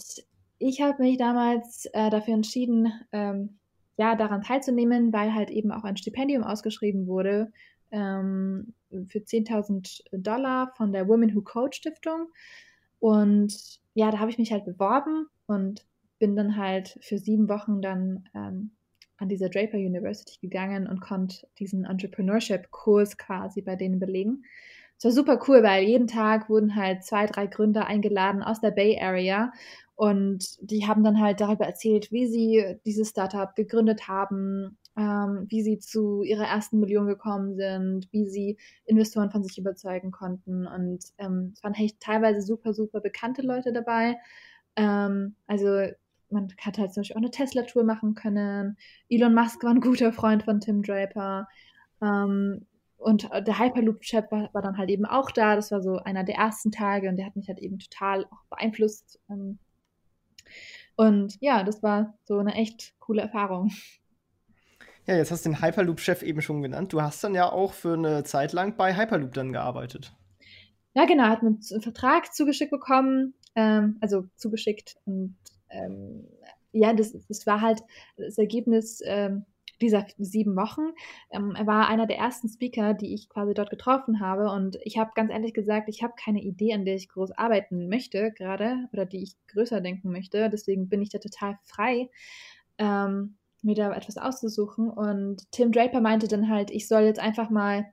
ich 0.59 0.81
habe 0.81 1.01
mich 1.01 1.17
damals 1.17 1.85
äh, 1.93 2.09
dafür 2.09 2.35
entschieden, 2.35 2.91
ähm, 3.11 3.57
ja, 3.97 4.15
daran 4.15 4.41
teilzunehmen, 4.41 5.11
weil 5.11 5.33
halt 5.33 5.49
eben 5.49 5.71
auch 5.71 5.83
ein 5.83 5.97
Stipendium 5.97 6.43
ausgeschrieben 6.43 7.07
wurde 7.07 7.51
ähm, 7.91 8.73
für 9.07 9.19
10.000 9.19 10.03
Dollar 10.11 10.73
von 10.75 10.93
der 10.93 11.07
Women 11.07 11.35
Who 11.35 11.41
Code 11.41 11.75
Stiftung. 11.75 12.27
Und 12.99 13.79
ja, 13.93 14.11
da 14.11 14.19
habe 14.19 14.31
ich 14.31 14.37
mich 14.37 14.51
halt 14.51 14.65
beworben 14.65 15.27
und 15.47 15.85
bin 16.19 16.35
dann 16.35 16.57
halt 16.57 16.97
für 17.01 17.17
sieben 17.17 17.49
Wochen 17.49 17.81
dann 17.81 18.29
ähm, 18.33 18.71
an 19.17 19.29
dieser 19.29 19.49
Draper 19.49 19.77
University 19.77 20.37
gegangen 20.39 20.87
und 20.87 21.01
konnte 21.01 21.47
diesen 21.57 21.85
Entrepreneurship-Kurs 21.85 23.17
quasi 23.17 23.61
bei 23.61 23.75
denen 23.75 23.99
belegen. 23.99 24.43
Es 24.97 25.05
war 25.05 25.11
super 25.11 25.39
cool, 25.47 25.63
weil 25.63 25.83
jeden 25.83 26.07
Tag 26.07 26.49
wurden 26.49 26.75
halt 26.75 27.03
zwei, 27.03 27.25
drei 27.27 27.47
Gründer 27.47 27.85
eingeladen 27.85 28.41
aus 28.43 28.61
der 28.61 28.71
Bay 28.71 28.99
Area 28.99 29.51
und 29.97 30.57
die 30.61 30.85
haben 30.85 31.03
dann 31.03 31.19
halt 31.19 31.41
darüber 31.41 31.65
erzählt, 31.65 32.11
wie 32.11 32.27
sie 32.27 32.77
dieses 32.85 33.09
Startup 33.09 33.55
gegründet 33.55 34.07
haben, 34.07 34.77
ähm, 34.95 35.47
wie 35.49 35.63
sie 35.63 35.79
zu 35.79 36.21
ihrer 36.21 36.45
ersten 36.45 36.79
Million 36.79 37.07
gekommen 37.07 37.55
sind, 37.55 38.07
wie 38.11 38.27
sie 38.27 38.57
Investoren 38.85 39.31
von 39.31 39.43
sich 39.43 39.57
überzeugen 39.57 40.11
konnten. 40.11 40.67
Und 40.67 41.03
ähm, 41.17 41.51
es 41.55 41.63
waren 41.63 41.73
echt 41.73 41.99
teilweise 41.99 42.43
super, 42.43 42.75
super 42.75 43.01
bekannte 43.01 43.41
Leute 43.41 43.73
dabei. 43.73 44.17
Ähm, 44.75 45.35
also 45.47 45.67
man 46.29 46.53
hat 46.59 46.77
halt 46.77 46.93
zum 46.93 47.01
Beispiel 47.01 47.15
auch 47.15 47.21
eine 47.21 47.31
Tesla-Tour 47.31 47.83
machen 47.83 48.13
können. 48.13 48.77
Elon 49.09 49.33
Musk 49.33 49.63
war 49.63 49.71
ein 49.71 49.81
guter 49.81 50.13
Freund 50.13 50.43
von 50.43 50.59
Tim 50.59 50.83
Draper. 50.83 51.47
Ähm, 52.03 52.67
und 52.97 53.29
der 53.31 53.59
Hyperloop-Chat 53.59 54.31
war, 54.31 54.53
war, 54.53 54.61
dann 54.61 54.77
halt 54.77 54.89
eben 54.89 55.05
auch 55.05 55.31
da. 55.31 55.55
Das 55.55 55.71
war 55.71 55.81
so 55.81 55.97
einer 55.97 56.23
der 56.23 56.35
ersten 56.35 56.71
Tage 56.71 57.09
und 57.09 57.17
der 57.17 57.25
hat 57.25 57.35
mich 57.35 57.47
halt 57.47 57.59
eben 57.59 57.79
total 57.79 58.25
auch 58.25 58.43
beeinflusst. 58.49 59.19
Ähm, 59.29 59.59
und 60.95 61.39
ja, 61.41 61.63
das 61.63 61.83
war 61.83 62.17
so 62.25 62.39
eine 62.39 62.55
echt 62.55 62.93
coole 62.99 63.21
Erfahrung. 63.21 63.71
Ja, 65.05 65.15
jetzt 65.15 65.31
hast 65.31 65.45
du 65.45 65.49
den 65.49 65.61
Hyperloop-Chef 65.61 66.21
eben 66.23 66.41
schon 66.41 66.61
genannt. 66.61 66.91
Du 66.91 67.01
hast 67.01 67.23
dann 67.23 67.35
ja 67.35 67.49
auch 67.49 67.73
für 67.73 67.93
eine 67.93 68.23
Zeit 68.23 68.51
lang 68.51 68.75
bei 68.75 68.97
Hyperloop 68.97 69.33
dann 69.33 69.53
gearbeitet. 69.53 70.13
Ja, 70.95 71.05
genau. 71.05 71.25
Hat 71.25 71.41
einen 71.41 71.61
Vertrag 71.61 72.33
zugeschickt 72.33 72.71
bekommen, 72.71 73.35
ähm, 73.55 73.97
also 74.01 74.25
zugeschickt 74.35 74.97
und 75.05 75.37
ähm, 75.69 76.27
ja, 76.71 76.93
das, 76.93 77.13
das 77.27 77.45
war 77.45 77.61
halt 77.61 77.81
das 78.17 78.37
Ergebnis 78.37 79.01
ähm, 79.05 79.45
dieser 79.81 80.05
sieben 80.17 80.55
Wochen. 80.55 80.93
Ähm, 81.31 81.55
er 81.55 81.67
war 81.67 81.87
einer 81.87 82.07
der 82.07 82.17
ersten 82.17 82.49
Speaker, 82.49 82.93
die 82.93 83.13
ich 83.13 83.29
quasi 83.29 83.53
dort 83.53 83.69
getroffen 83.69 84.19
habe. 84.19 84.49
Und 84.51 84.77
ich 84.83 84.97
habe 84.97 85.11
ganz 85.15 85.31
ehrlich 85.31 85.53
gesagt, 85.53 85.89
ich 85.89 86.03
habe 86.03 86.13
keine 86.17 86.41
Idee, 86.41 86.73
an 86.73 86.85
der 86.85 86.95
ich 86.95 87.09
groß 87.09 87.31
arbeiten 87.31 87.87
möchte 87.89 88.31
gerade 88.31 88.87
oder 88.93 89.05
die 89.05 89.23
ich 89.23 89.35
größer 89.47 89.81
denken 89.81 90.11
möchte. 90.11 90.49
Deswegen 90.49 90.89
bin 90.89 91.01
ich 91.01 91.09
da 91.09 91.19
total 91.19 91.57
frei, 91.63 92.09
ähm, 92.77 93.37
mir 93.61 93.75
da 93.75 93.93
etwas 93.93 94.17
auszusuchen. 94.17 94.89
Und 94.89 95.51
Tim 95.51 95.71
Draper 95.71 96.01
meinte 96.01 96.27
dann 96.27 96.49
halt, 96.49 96.71
ich 96.71 96.87
soll 96.87 97.03
jetzt 97.03 97.19
einfach 97.19 97.49
mal 97.49 97.85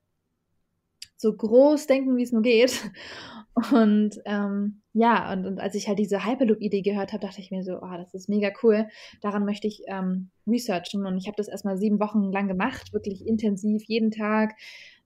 so 1.16 1.34
groß 1.34 1.86
denken, 1.86 2.16
wie 2.16 2.22
es 2.22 2.32
nur 2.32 2.42
geht. 2.42 2.90
Und 3.54 4.20
ähm, 4.24 4.82
ja, 4.92 5.32
und, 5.32 5.46
und 5.46 5.60
als 5.60 5.76
ich 5.76 5.86
halt 5.86 6.00
diese 6.00 6.24
Hyperloop-Idee 6.24 6.82
gehört 6.82 7.12
habe, 7.12 7.24
dachte 7.24 7.40
ich 7.40 7.52
mir 7.52 7.62
so, 7.62 7.80
oh, 7.80 7.96
das 7.96 8.12
ist 8.12 8.28
mega 8.28 8.50
cool. 8.62 8.88
Daran 9.20 9.44
möchte 9.44 9.68
ich 9.68 9.82
ähm, 9.86 10.30
researchen. 10.46 11.06
Und 11.06 11.18
ich 11.18 11.26
habe 11.28 11.36
das 11.36 11.46
erstmal 11.46 11.78
sieben 11.78 12.00
Wochen 12.00 12.32
lang 12.32 12.48
gemacht, 12.48 12.92
wirklich 12.92 13.26
intensiv, 13.26 13.84
jeden 13.84 14.10
Tag, 14.10 14.56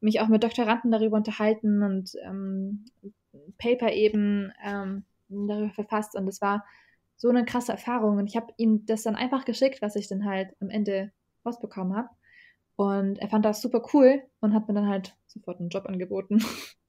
mich 0.01 0.21
auch 0.21 0.29
mit 0.29 0.43
Doktoranden 0.43 0.91
darüber 0.91 1.19
unterhalten 1.19 1.83
und 1.83 2.13
ähm, 2.25 2.87
Paper 3.59 3.93
eben 3.93 4.53
ähm, 4.65 5.05
darüber 5.29 5.71
verfasst. 5.71 6.15
Und 6.15 6.27
es 6.27 6.41
war 6.41 6.65
so 7.17 7.29
eine 7.29 7.45
krasse 7.45 7.73
Erfahrung. 7.73 8.17
Und 8.17 8.29
ich 8.29 8.37
habe 8.37 8.55
ihm 8.57 8.87
das 8.87 9.03
dann 9.03 9.17
einfach 9.17 9.45
geschickt, 9.45 9.83
was 9.83 9.95
ich 9.95 10.09
dann 10.09 10.25
halt 10.25 10.55
am 10.61 10.71
Ende 10.71 11.13
rausbekommen 11.45 11.95
habe. 11.95 12.09
Und 12.77 13.19
er 13.19 13.29
fand 13.29 13.45
das 13.45 13.61
super 13.61 13.83
cool 13.93 14.23
und 14.41 14.55
hat 14.55 14.69
mir 14.69 14.75
dann 14.75 14.89
halt 14.89 15.17
sofort 15.27 15.61
einen 15.61 15.69
Job 15.69 15.85
angeboten. 15.85 16.39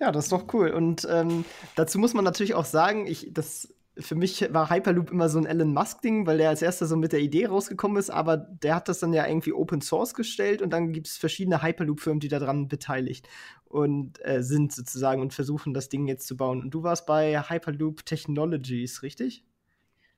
Ja, 0.00 0.12
das 0.12 0.26
ist 0.26 0.32
doch 0.32 0.52
cool. 0.52 0.70
Und 0.70 1.06
ähm, 1.10 1.44
dazu 1.74 1.98
muss 1.98 2.14
man 2.14 2.24
natürlich 2.24 2.54
auch 2.54 2.64
sagen, 2.64 3.06
ich, 3.06 3.30
das 3.32 3.74
für 4.00 4.14
mich 4.14 4.52
war 4.52 4.70
Hyperloop 4.70 5.10
immer 5.10 5.28
so 5.28 5.38
ein 5.38 5.46
Elon 5.46 5.72
Musk-Ding, 5.72 6.26
weil 6.26 6.38
der 6.38 6.50
als 6.50 6.62
erster 6.62 6.86
so 6.86 6.96
mit 6.96 7.12
der 7.12 7.20
Idee 7.20 7.46
rausgekommen 7.46 7.96
ist, 7.96 8.10
aber 8.10 8.36
der 8.36 8.76
hat 8.76 8.88
das 8.88 9.00
dann 9.00 9.12
ja 9.12 9.26
irgendwie 9.26 9.52
Open 9.52 9.80
Source 9.80 10.14
gestellt 10.14 10.62
und 10.62 10.70
dann 10.70 10.92
gibt 10.92 11.08
es 11.08 11.16
verschiedene 11.16 11.62
Hyperloop-Firmen, 11.62 12.20
die 12.20 12.28
daran 12.28 12.68
beteiligt 12.68 13.28
und 13.64 14.24
äh, 14.24 14.42
sind 14.42 14.72
sozusagen 14.72 15.20
und 15.20 15.34
versuchen, 15.34 15.74
das 15.74 15.88
Ding 15.88 16.06
jetzt 16.06 16.26
zu 16.26 16.36
bauen. 16.36 16.62
Und 16.62 16.70
du 16.70 16.82
warst 16.82 17.06
bei 17.06 17.40
Hyperloop 17.40 18.06
Technologies, 18.06 19.02
richtig? 19.02 19.44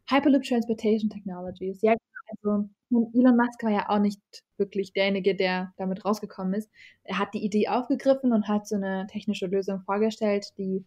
Hyperloop 0.09 0.43
Transportation 0.43 1.09
Technologies, 1.09 1.81
ja, 1.83 1.95
also 2.29 2.69
Elon 2.91 3.37
Musk 3.37 3.63
war 3.63 3.71
ja 3.71 3.89
auch 3.89 3.99
nicht 3.99 4.21
wirklich 4.57 4.93
derjenige, 4.93 5.35
der 5.35 5.73
damit 5.77 6.05
rausgekommen 6.05 6.55
ist. 6.55 6.71
Er 7.05 7.19
hat 7.19 7.35
die 7.35 7.45
Idee 7.45 7.69
aufgegriffen 7.69 8.33
und 8.33 8.49
hat 8.49 8.67
so 8.67 8.77
eine 8.77 9.07
technische 9.07 9.47
Lösung 9.47 9.81
vorgestellt, 9.83 10.49
die 10.59 10.85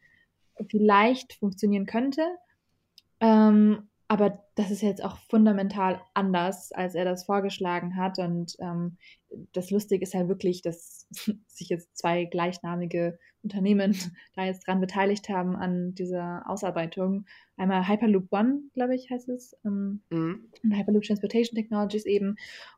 vielleicht 0.70 1.34
funktionieren 1.34 1.86
könnte. 1.86 2.22
Ähm, 3.20 3.90
aber 4.14 4.44
das 4.54 4.70
ist 4.70 4.84
jetzt 4.84 5.04
auch 5.04 5.18
fundamental 5.28 6.00
anders, 6.14 6.72
als 6.72 6.94
er 6.94 7.04
das 7.04 7.26
vorgeschlagen 7.26 7.96
hat. 7.96 8.20
Und 8.20 8.56
ähm, 8.60 8.98
das 9.54 9.72
Lustige 9.72 10.04
ist 10.04 10.14
ja 10.14 10.28
wirklich, 10.28 10.62
dass 10.62 11.08
sich 11.48 11.70
jetzt 11.70 11.98
zwei 11.98 12.26
gleichnamige 12.26 13.18
Unternehmen 13.42 13.98
da 14.36 14.46
jetzt 14.46 14.68
dran 14.68 14.80
beteiligt 14.80 15.30
haben 15.30 15.56
an 15.56 15.96
dieser 15.96 16.48
Ausarbeitung. 16.48 17.26
Einmal 17.58 17.88
Hyperloop 17.88 18.32
One, 18.32 18.62
glaube 18.76 18.94
ich, 18.94 19.10
heißt 19.10 19.30
es, 19.30 19.58
ähm, 19.66 20.04
mhm. 20.12 20.46
und 20.64 20.78
Hyperloop 20.78 21.06
Transportation 21.06 21.56
Technologies 21.56 22.06
eben. 22.06 22.36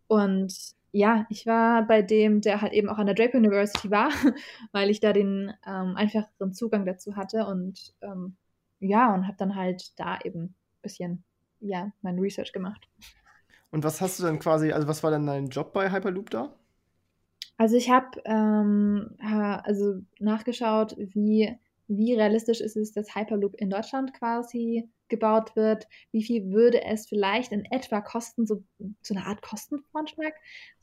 Und 0.07 0.55
ja, 0.93 1.25
ich 1.29 1.45
war 1.45 1.85
bei 1.85 2.01
dem, 2.01 2.39
der 2.39 2.61
halt 2.61 2.71
eben 2.71 2.87
auch 2.87 2.97
an 2.97 3.07
der 3.07 3.15
Draper 3.15 3.39
University 3.39 3.91
war, 3.91 4.09
weil 4.71 4.89
ich 4.89 5.01
da 5.01 5.11
den 5.11 5.51
ähm, 5.67 5.97
einfacheren 5.97 6.53
Zugang 6.53 6.85
dazu 6.85 7.17
hatte 7.17 7.45
und 7.45 7.93
ähm, 7.99 8.37
ja, 8.79 9.13
und 9.13 9.27
habe 9.27 9.35
dann 9.37 9.55
halt 9.55 9.99
da 9.99 10.17
eben 10.23 10.43
ein 10.43 10.55
bisschen, 10.81 11.24
ja, 11.65 11.91
mein 12.01 12.19
Research 12.19 12.53
gemacht. 12.53 12.87
Und 13.71 13.83
was 13.83 13.99
hast 14.01 14.19
du 14.19 14.23
dann 14.23 14.39
quasi, 14.39 14.71
also 14.71 14.87
was 14.87 15.03
war 15.03 15.11
dann 15.11 15.25
dein 15.25 15.47
Job 15.47 15.73
bei 15.73 15.91
Hyperloop 15.91 16.29
da? 16.29 16.53
Also 17.57 17.77
ich 17.77 17.89
habe 17.89 18.21
ähm, 18.25 19.15
also 19.19 20.01
nachgeschaut, 20.19 20.95
wie, 20.97 21.57
wie 21.87 22.13
realistisch 22.13 22.61
ist 22.61 22.75
es, 22.75 22.91
dass 22.91 23.15
Hyperloop 23.15 23.55
in 23.55 23.69
Deutschland 23.69 24.13
quasi 24.13 24.89
gebaut 25.07 25.55
wird. 25.55 25.87
Wie 26.11 26.23
viel 26.23 26.51
würde 26.51 26.83
es 26.83 27.07
vielleicht 27.07 27.51
in 27.51 27.65
etwa 27.65 28.01
kosten, 28.01 28.45
so, 28.45 28.63
so 29.01 29.13
eine 29.13 29.25
Art 29.25 29.41
Kostenvorschlag, 29.41 30.33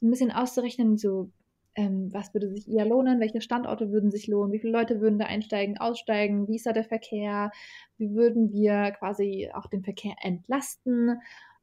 so 0.01 0.07
ein 0.07 0.11
bisschen 0.11 0.33
auszurechnen, 0.33 0.97
so 0.97 1.31
ähm, 1.75 2.13
was 2.13 2.35
würde 2.35 2.51
sich 2.51 2.69
eher 2.71 2.85
lohnen, 2.85 3.21
welche 3.21 3.41
Standorte 3.41 3.91
würden 3.91 4.11
sich 4.11 4.27
lohnen, 4.27 4.53
wie 4.53 4.59
viele 4.59 4.73
Leute 4.73 5.01
würden 5.01 5.19
da 5.19 5.27
einsteigen, 5.27 5.79
aussteigen, 5.79 6.49
wie 6.49 6.57
ist 6.57 6.67
da 6.67 6.73
der 6.73 6.85
Verkehr, 6.85 7.51
wie 7.97 8.15
würden 8.15 8.53
wir 8.53 8.91
quasi 8.93 9.51
auch 9.55 9.67
den 9.67 9.83
Verkehr 9.83 10.15
entlasten? 10.21 11.21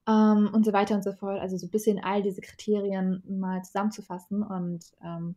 Ähm, 0.07 0.49
und 0.53 0.65
so 0.65 0.73
weiter 0.73 0.95
und 0.95 1.03
so 1.03 1.13
fort. 1.13 1.39
Also 1.39 1.57
so 1.57 1.67
ein 1.67 1.71
bisschen 1.71 1.99
all 2.03 2.23
diese 2.23 2.41
Kriterien 2.41 3.23
mal 3.27 3.63
zusammenzufassen. 3.63 4.41
Und 4.41 4.91
ähm, 5.03 5.35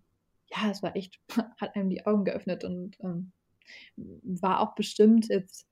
ja, 0.51 0.71
es 0.71 0.83
war 0.83 0.97
echt, 0.97 1.21
hat 1.61 1.77
einem 1.77 1.91
die 1.91 2.07
Augen 2.07 2.25
geöffnet 2.25 2.65
und 2.65 2.97
ähm, 3.01 3.33
war 3.97 4.61
auch 4.61 4.75
bestimmt 4.75 5.29
jetzt, 5.29 5.67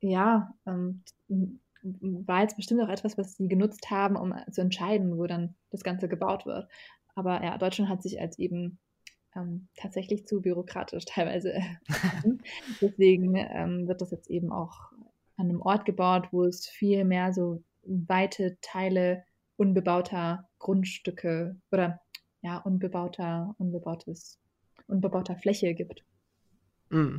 ja, 0.00 0.52
ähm, 0.66 1.02
war 1.80 2.42
jetzt 2.42 2.56
bestimmt 2.56 2.82
auch 2.82 2.88
etwas, 2.88 3.16
was 3.16 3.36
sie 3.36 3.48
genutzt 3.48 3.90
haben, 3.90 4.16
um 4.16 4.34
zu 4.50 4.60
entscheiden, 4.60 5.16
wo 5.16 5.26
dann 5.26 5.54
das 5.70 5.84
Ganze 5.84 6.08
gebaut 6.08 6.44
wird. 6.46 6.68
Aber 7.18 7.42
ja, 7.42 7.58
Deutschland 7.58 7.90
hat 7.90 8.00
sich 8.00 8.20
als 8.20 8.38
eben 8.38 8.78
ähm, 9.34 9.66
tatsächlich 9.76 10.24
zu 10.28 10.40
bürokratisch 10.40 11.04
teilweise. 11.06 11.52
Deswegen 12.80 13.34
ähm, 13.34 13.88
wird 13.88 14.00
das 14.00 14.12
jetzt 14.12 14.30
eben 14.30 14.52
auch 14.52 14.92
an 15.36 15.48
einem 15.48 15.60
Ort 15.60 15.84
gebaut, 15.84 16.28
wo 16.30 16.44
es 16.44 16.68
viel 16.68 17.04
mehr 17.04 17.32
so 17.32 17.60
weite 17.82 18.56
Teile 18.60 19.24
unbebauter 19.56 20.48
Grundstücke 20.60 21.56
oder 21.72 22.00
ja, 22.40 22.58
unbebauter, 22.58 23.56
unbebautes, 23.58 24.38
unbebauter 24.86 25.36
Fläche 25.36 25.74
gibt. 25.74 26.04
Mm. 26.90 27.18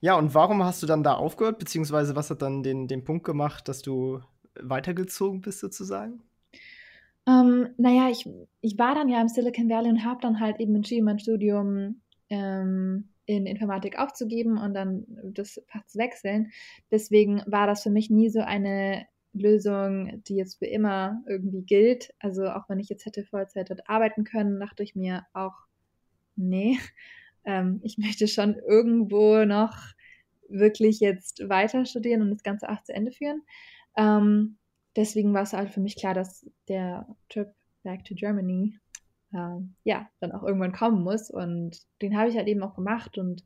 Ja, 0.00 0.16
und 0.16 0.34
warum 0.34 0.62
hast 0.62 0.82
du 0.82 0.86
dann 0.86 1.02
da 1.02 1.14
aufgehört, 1.14 1.58
beziehungsweise 1.58 2.14
was 2.14 2.28
hat 2.28 2.42
dann 2.42 2.62
den, 2.62 2.88
den 2.88 3.04
Punkt 3.04 3.24
gemacht, 3.24 3.68
dass 3.68 3.80
du 3.80 4.20
weitergezogen 4.60 5.40
bist 5.40 5.60
sozusagen? 5.60 6.22
Ähm, 7.28 7.68
naja, 7.76 8.08
ich, 8.08 8.26
ich 8.62 8.78
war 8.78 8.94
dann 8.94 9.10
ja 9.10 9.20
im 9.20 9.28
Silicon 9.28 9.68
Valley 9.68 9.90
und 9.90 10.04
habe 10.04 10.20
dann 10.22 10.40
halt 10.40 10.60
eben 10.60 10.74
entschieden, 10.74 11.04
mein 11.04 11.18
Studium 11.18 12.00
ähm, 12.30 13.10
in 13.26 13.44
Informatik 13.46 13.98
aufzugeben 13.98 14.56
und 14.56 14.72
dann 14.72 15.04
das 15.34 15.62
Fach 15.68 15.84
zu 15.84 15.98
wechseln. 15.98 16.50
Deswegen 16.90 17.42
war 17.46 17.66
das 17.66 17.82
für 17.82 17.90
mich 17.90 18.08
nie 18.08 18.30
so 18.30 18.40
eine 18.40 19.06
Lösung, 19.34 20.22
die 20.24 20.36
jetzt 20.36 20.58
für 20.58 20.66
immer 20.66 21.22
irgendwie 21.26 21.62
gilt. 21.62 22.14
Also 22.18 22.48
auch 22.48 22.68
wenn 22.70 22.80
ich 22.80 22.88
jetzt 22.88 23.04
hätte 23.04 23.24
Vollzeit 23.24 23.68
dort 23.68 23.88
arbeiten 23.90 24.24
können, 24.24 24.58
dachte 24.58 24.82
ich 24.82 24.96
mir 24.96 25.26
auch, 25.34 25.54
nee, 26.34 26.78
ähm, 27.44 27.80
ich 27.82 27.98
möchte 27.98 28.26
schon 28.28 28.54
irgendwo 28.54 29.44
noch 29.44 29.76
wirklich 30.48 31.00
jetzt 31.00 31.46
weiter 31.48 31.84
studieren 31.84 32.22
und 32.22 32.30
das 32.30 32.42
Ganze 32.42 32.70
auch 32.70 32.82
zu 32.82 32.94
Ende 32.94 33.12
führen. 33.12 33.42
Ähm, 33.98 34.57
deswegen 34.98 35.32
war 35.32 35.42
es 35.42 35.52
halt 35.52 35.70
für 35.70 35.80
mich 35.80 35.96
klar, 35.96 36.12
dass 36.12 36.44
der 36.66 37.06
Trip 37.28 37.54
back 37.84 38.04
to 38.04 38.14
Germany 38.14 38.78
äh, 39.32 39.60
ja 39.84 40.08
dann 40.20 40.32
auch 40.32 40.42
irgendwann 40.42 40.72
kommen 40.72 41.02
muss. 41.02 41.30
Und 41.30 41.78
den 42.02 42.18
habe 42.18 42.28
ich 42.28 42.36
halt 42.36 42.48
eben 42.48 42.62
auch 42.62 42.74
gemacht 42.74 43.16
und 43.16 43.44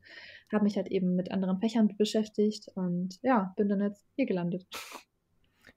habe 0.51 0.63
mich 0.63 0.75
halt 0.75 0.87
eben 0.87 1.15
mit 1.15 1.31
anderen 1.31 1.59
Fächern 1.59 1.95
beschäftigt 1.95 2.69
und 2.75 3.19
ja, 3.21 3.53
bin 3.55 3.69
dann 3.69 3.81
jetzt 3.81 4.03
hier 4.15 4.25
gelandet. 4.25 4.65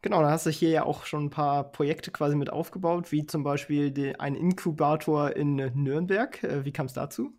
Genau, 0.03 0.23
da 0.23 0.31
hast 0.31 0.47
du 0.47 0.51
hier 0.51 0.71
ja 0.71 0.85
auch 0.85 1.05
schon 1.05 1.27
ein 1.27 1.31
paar 1.31 1.71
Projekte 1.73 2.11
quasi 2.11 2.37
mit 2.37 2.51
aufgebaut, 2.51 3.12
wie 3.12 3.27
zum 3.27 3.43
Beispiel 3.43 3.91
die, 3.91 4.19
ein 4.19 4.35
Inkubator 4.35 5.37
in 5.37 5.57
Nürnberg. 5.57 6.43
Äh, 6.43 6.65
wie 6.65 6.73
kam 6.73 6.87
es 6.87 6.95
dazu? 6.95 7.33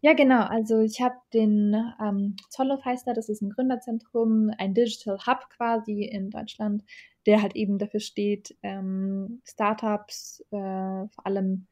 Ja, 0.00 0.14
genau. 0.14 0.42
Also 0.42 0.80
ich 0.80 1.00
habe 1.00 1.14
den 1.32 1.76
ähm, 2.02 2.34
Zollhof 2.50 2.84
heißt 2.84 3.06
er, 3.06 3.14
das 3.14 3.28
ist 3.28 3.40
ein 3.40 3.50
Gründerzentrum, 3.50 4.50
ein 4.58 4.74
Digital 4.74 5.16
Hub 5.26 5.48
quasi 5.50 6.02
in 6.02 6.30
Deutschland, 6.30 6.82
der 7.26 7.42
halt 7.42 7.54
eben 7.54 7.78
dafür 7.78 8.00
steht, 8.00 8.56
ähm, 8.62 9.40
Startups, 9.44 10.44
äh, 10.50 10.56
vor 10.56 11.26
allem 11.26 11.66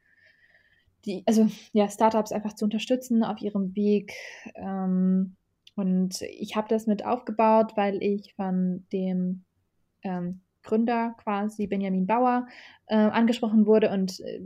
die, 1.05 1.23
also 1.25 1.47
ja, 1.73 1.89
Startups 1.89 2.31
einfach 2.31 2.53
zu 2.53 2.65
unterstützen 2.65 3.23
auf 3.23 3.41
ihrem 3.41 3.75
Weg. 3.75 4.13
Ähm, 4.55 5.35
und 5.75 6.21
ich 6.21 6.55
habe 6.55 6.67
das 6.67 6.85
mit 6.85 7.05
aufgebaut, 7.05 7.73
weil 7.75 8.01
ich 8.03 8.33
von 8.35 8.85
dem 8.91 9.43
ähm, 10.03 10.41
Gründer 10.63 11.15
quasi, 11.17 11.67
Benjamin 11.67 12.05
Bauer, 12.05 12.47
äh, 12.87 12.95
angesprochen 12.95 13.65
wurde 13.65 13.89
und 13.89 14.19
äh, 14.19 14.41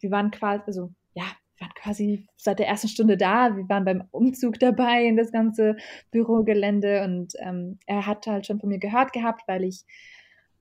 wir 0.00 0.10
waren 0.10 0.30
quasi, 0.30 0.62
also 0.66 0.92
ja, 1.14 1.24
waren 1.60 1.74
quasi 1.74 2.26
seit 2.36 2.58
der 2.58 2.68
ersten 2.68 2.88
Stunde 2.88 3.16
da. 3.16 3.56
Wir 3.56 3.68
waren 3.68 3.84
beim 3.84 4.04
Umzug 4.10 4.58
dabei 4.58 5.04
in 5.04 5.16
das 5.16 5.30
ganze 5.30 5.76
Bürogelände 6.10 7.04
und 7.04 7.34
ähm, 7.38 7.78
er 7.86 8.06
hat 8.06 8.26
halt 8.26 8.46
schon 8.46 8.60
von 8.60 8.70
mir 8.70 8.78
gehört 8.78 9.12
gehabt, 9.12 9.42
weil 9.46 9.64
ich 9.64 9.84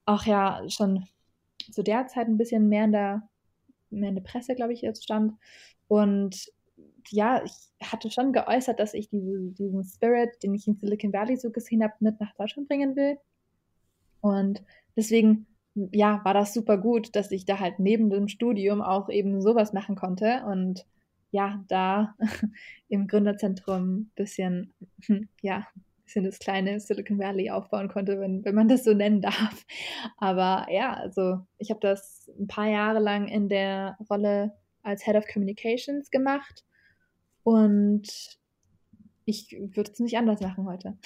auch 0.09 0.25
ja 0.25 0.63
schon 0.69 1.07
zu 1.71 1.83
der 1.83 2.07
Zeit 2.07 2.27
ein 2.27 2.37
bisschen 2.37 2.67
mehr 2.67 2.85
in 2.85 2.91
der, 2.91 3.29
mehr 3.89 4.09
in 4.09 4.15
der 4.15 4.23
Presse, 4.23 4.55
glaube 4.55 4.73
ich, 4.73 4.81
jetzt 4.81 5.03
stand. 5.03 5.33
Und 5.87 6.51
ja, 7.09 7.43
ich 7.43 7.53
hatte 7.81 8.11
schon 8.11 8.33
geäußert, 8.33 8.79
dass 8.79 8.93
ich 8.93 9.09
diese, 9.09 9.51
diesen 9.51 9.83
Spirit, 9.83 10.41
den 10.43 10.53
ich 10.53 10.67
in 10.67 10.75
Silicon 10.75 11.13
Valley 11.13 11.37
so 11.37 11.51
gesehen 11.51 11.83
habe, 11.83 11.93
mit 11.99 12.19
nach 12.19 12.33
Deutschland 12.35 12.67
bringen 12.67 12.95
will. 12.95 13.17
Und 14.21 14.63
deswegen 14.95 15.47
ja, 15.91 16.21
war 16.23 16.33
das 16.33 16.53
super 16.53 16.77
gut, 16.77 17.15
dass 17.15 17.31
ich 17.31 17.45
da 17.45 17.59
halt 17.59 17.79
neben 17.79 18.09
dem 18.09 18.27
Studium 18.27 18.81
auch 18.81 19.09
eben 19.09 19.41
sowas 19.41 19.73
machen 19.73 19.95
konnte 19.95 20.43
und 20.45 20.85
ja, 21.31 21.63
da 21.67 22.15
im 22.89 23.07
Gründerzentrum 23.07 23.99
ein 23.99 24.11
bisschen, 24.15 24.73
ja, 25.41 25.67
bisschen 26.09 26.23
das 26.23 26.39
kleine 26.39 26.79
Silicon 26.79 27.19
Valley 27.19 27.51
aufbauen 27.51 27.87
konnte, 27.87 28.19
wenn, 28.19 28.43
wenn 28.43 28.55
man 28.55 28.67
das 28.67 28.83
so 28.83 28.93
nennen 28.93 29.21
darf. 29.21 29.65
Aber 30.17 30.65
ja, 30.71 30.93
also 30.93 31.45
ich 31.59 31.69
habe 31.69 31.79
das 31.79 32.29
ein 32.39 32.47
paar 32.47 32.67
Jahre 32.67 32.99
lang 32.99 33.27
in 33.27 33.47
der 33.47 33.97
Rolle 34.09 34.57
als 34.81 35.05
Head 35.05 35.15
of 35.15 35.25
Communications 35.31 36.09
gemacht 36.09 36.65
und 37.43 38.39
ich 39.25 39.55
würde 39.59 39.91
es 39.91 39.99
nicht 39.99 40.17
anders 40.17 40.41
machen 40.41 40.65
heute. 40.65 40.97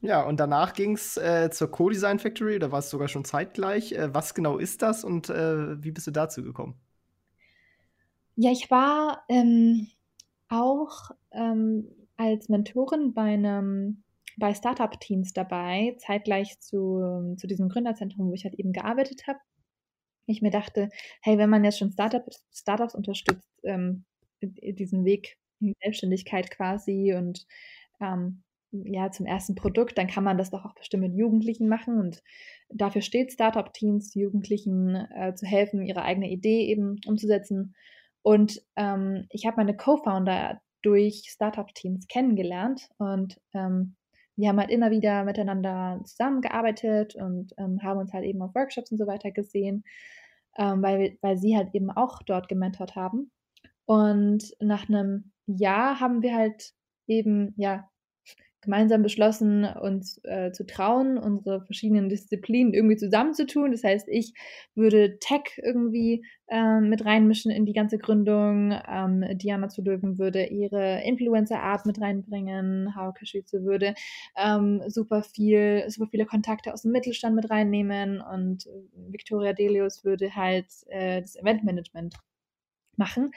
Ja, 0.00 0.22
und 0.22 0.40
danach 0.40 0.72
ging 0.72 0.94
es 0.94 1.18
äh, 1.18 1.50
zur 1.50 1.70
Co-Design 1.70 2.18
Factory, 2.18 2.58
da 2.58 2.72
war 2.72 2.78
es 2.78 2.88
sogar 2.88 3.08
schon 3.08 3.26
zeitgleich. 3.26 3.92
Äh, 3.92 4.14
was 4.14 4.32
genau 4.34 4.56
ist 4.56 4.80
das 4.80 5.04
und 5.04 5.28
äh, 5.28 5.82
wie 5.82 5.90
bist 5.90 6.06
du 6.06 6.10
dazu 6.10 6.42
gekommen? 6.42 6.74
Ja, 8.36 8.50
ich 8.50 8.70
war 8.70 9.24
ähm, 9.28 9.88
auch 10.48 11.10
ähm, 11.32 11.86
als 12.20 12.48
Mentorin 12.50 13.14
bei 13.14 13.32
einem 13.32 14.04
bei 14.36 14.54
Startup-Teams 14.54 15.32
dabei, 15.32 15.96
zeitgleich 15.98 16.60
zu, 16.60 17.34
zu 17.36 17.46
diesem 17.46 17.68
Gründerzentrum, 17.68 18.28
wo 18.28 18.34
ich 18.34 18.44
halt 18.44 18.54
eben 18.54 18.72
gearbeitet 18.72 19.26
habe. 19.26 19.38
Ich 20.26 20.40
mir 20.40 20.50
dachte, 20.50 20.88
hey, 21.22 21.36
wenn 21.38 21.50
man 21.50 21.64
jetzt 21.64 21.78
schon 21.78 21.92
Startup, 21.92 22.24
Startups 22.52 22.94
unterstützt, 22.94 23.48
ähm, 23.64 24.04
diesen 24.40 25.04
Weg 25.04 25.36
in 25.60 25.74
Selbstständigkeit 25.82 26.50
quasi 26.50 27.14
und 27.14 27.46
ähm, 28.00 28.42
ja, 28.70 29.10
zum 29.10 29.26
ersten 29.26 29.56
Produkt, 29.56 29.98
dann 29.98 30.06
kann 30.06 30.24
man 30.24 30.38
das 30.38 30.50
doch 30.50 30.64
auch 30.64 30.74
bestimmt 30.74 31.02
mit 31.02 31.14
Jugendlichen 31.14 31.68
machen. 31.68 31.98
Und 31.98 32.22
dafür 32.68 33.02
steht 33.02 33.32
Startup 33.32 33.72
Teams, 33.72 34.14
Jugendlichen 34.14 34.94
äh, 34.94 35.34
zu 35.34 35.44
helfen, 35.44 35.84
ihre 35.84 36.02
eigene 36.02 36.30
Idee 36.30 36.66
eben 36.66 37.00
umzusetzen. 37.06 37.74
Und 38.22 38.62
ähm, 38.76 39.26
ich 39.30 39.46
habe 39.46 39.56
meine 39.56 39.76
Co-Founder 39.76 40.60
durch 40.82 41.26
Startup 41.28 41.72
Teams 41.74 42.06
kennengelernt 42.08 42.88
und 42.98 43.40
ähm, 43.54 43.96
wir 44.40 44.48
haben 44.48 44.58
halt 44.58 44.70
immer 44.70 44.90
wieder 44.90 45.24
miteinander 45.24 46.00
zusammengearbeitet 46.04 47.14
und 47.14 47.52
ähm, 47.58 47.82
haben 47.82 48.00
uns 48.00 48.12
halt 48.14 48.24
eben 48.24 48.40
auf 48.40 48.54
Workshops 48.54 48.90
und 48.90 48.96
so 48.96 49.06
weiter 49.06 49.30
gesehen, 49.30 49.84
ähm, 50.56 50.82
weil, 50.82 51.18
weil 51.20 51.36
sie 51.36 51.56
halt 51.56 51.74
eben 51.74 51.90
auch 51.90 52.22
dort 52.22 52.48
gementort 52.48 52.96
haben. 52.96 53.30
Und 53.84 54.54
nach 54.58 54.88
einem 54.88 55.32
Jahr 55.46 56.00
haben 56.00 56.22
wir 56.22 56.34
halt 56.34 56.72
eben 57.06 57.52
ja 57.58 57.89
gemeinsam 58.62 59.02
beschlossen, 59.02 59.64
uns 59.64 60.20
äh, 60.24 60.52
zu 60.52 60.66
trauen, 60.66 61.18
unsere 61.18 61.64
verschiedenen 61.64 62.08
Disziplinen 62.08 62.74
irgendwie 62.74 62.96
zusammenzutun. 62.96 63.72
Das 63.72 63.84
heißt, 63.84 64.08
ich 64.08 64.34
würde 64.74 65.18
Tech 65.18 65.58
irgendwie 65.62 66.24
äh, 66.48 66.80
mit 66.80 67.04
reinmischen 67.04 67.50
in 67.50 67.64
die 67.64 67.72
ganze 67.72 67.98
Gründung. 67.98 68.74
Ähm, 68.88 69.24
Diana 69.38 69.68
zu 69.68 69.82
Löwen 69.82 70.18
würde 70.18 70.46
ihre 70.46 71.02
Influencer-Art 71.04 71.86
mit 71.86 72.00
reinbringen. 72.00 72.94
Hauke 72.94 73.24
Schütze 73.24 73.64
würde 73.64 73.94
ähm, 74.36 74.82
super 74.88 75.22
viel, 75.22 75.84
super 75.88 76.08
viele 76.10 76.26
Kontakte 76.26 76.72
aus 76.72 76.82
dem 76.82 76.92
Mittelstand 76.92 77.36
mit 77.36 77.50
reinnehmen 77.50 78.20
und 78.20 78.68
Victoria 78.94 79.52
Delius 79.52 80.04
würde 80.04 80.34
halt 80.34 80.66
äh, 80.88 81.22
das 81.22 81.36
Eventmanagement 81.36 82.14
machen. 82.96 83.32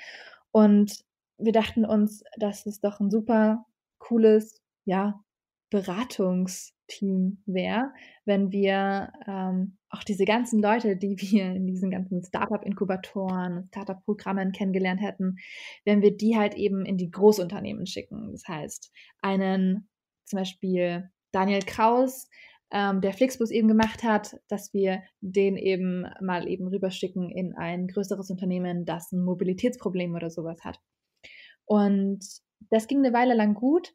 Und 0.52 1.06
wir 1.38 1.52
dachten 1.52 1.86
uns, 1.86 2.24
das 2.38 2.66
ist 2.66 2.84
doch 2.84 3.00
ein 3.00 3.10
super 3.10 3.66
cooles 4.00 4.63
ja, 4.86 5.24
Beratungsteam 5.70 7.42
wäre, 7.48 7.92
wenn 8.26 8.52
wir 8.52 9.12
ähm, 9.26 9.78
auch 9.90 10.04
diese 10.04 10.26
ganzen 10.26 10.62
Leute, 10.62 10.96
die 10.96 11.18
wir 11.20 11.46
in 11.46 11.66
diesen 11.66 11.90
ganzen 11.90 12.24
Startup-Inkubatoren, 12.24 13.70
Startup-Programmen 13.70 14.52
kennengelernt 14.52 15.02
hätten, 15.02 15.38
wenn 15.84 16.04
wir 16.04 16.16
die 16.16 16.38
halt 16.38 16.54
eben 16.54 16.86
in 16.86 16.98
die 16.98 17.10
Großunternehmen 17.10 17.88
schicken. 17.88 18.32
Das 18.32 18.48
heißt, 18.48 18.92
einen 19.22 19.90
zum 20.26 20.40
Beispiel 20.40 21.10
Daniel 21.32 21.64
Kraus, 21.64 22.30
ähm, 22.72 23.02
der 23.02 23.14
Flixbus 23.14 23.52
eben 23.52 23.68
gemacht 23.68 24.04
hat, 24.04 24.40
dass 24.48 24.74
wir 24.74 25.04
den 25.22 25.58
eben 25.58 26.06
mal 26.22 26.48
eben 26.48 26.68
rüberschicken 26.68 27.30
in 27.30 27.56
ein 27.56 27.88
größeres 27.88 28.30
Unternehmen, 28.30 28.86
das 28.86 29.12
ein 29.12 29.24
Mobilitätsproblem 29.24 30.14
oder 30.16 30.30
sowas 30.30 30.64
hat. 30.64 30.80
Und 31.66 32.24
das 32.70 32.88
ging 32.88 33.00
eine 33.00 33.14
Weile 33.14 33.36
lang 33.36 33.54
gut, 33.54 33.94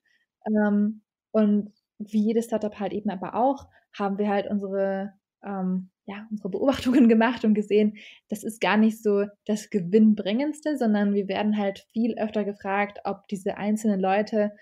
ähm, 0.48 1.02
und 1.30 1.72
wie 1.98 2.22
jedes 2.22 2.46
Startup 2.46 2.78
halt 2.78 2.92
eben 2.92 3.10
aber 3.10 3.34
auch, 3.34 3.68
haben 3.96 4.18
wir 4.18 4.28
halt 4.28 4.48
unsere, 4.48 5.12
ähm, 5.44 5.90
ja, 6.06 6.26
unsere 6.30 6.50
Beobachtungen 6.50 7.08
gemacht 7.08 7.44
und 7.44 7.54
gesehen, 7.54 7.98
das 8.28 8.44
ist 8.44 8.60
gar 8.60 8.76
nicht 8.76 9.02
so 9.02 9.26
das 9.46 9.70
Gewinnbringendste, 9.70 10.76
sondern 10.76 11.14
wir 11.14 11.28
werden 11.28 11.56
halt 11.56 11.86
viel 11.92 12.18
öfter 12.18 12.44
gefragt, 12.44 13.00
ob 13.04 13.26
diese 13.28 13.56
einzelnen 13.56 14.00
Leute 14.00 14.52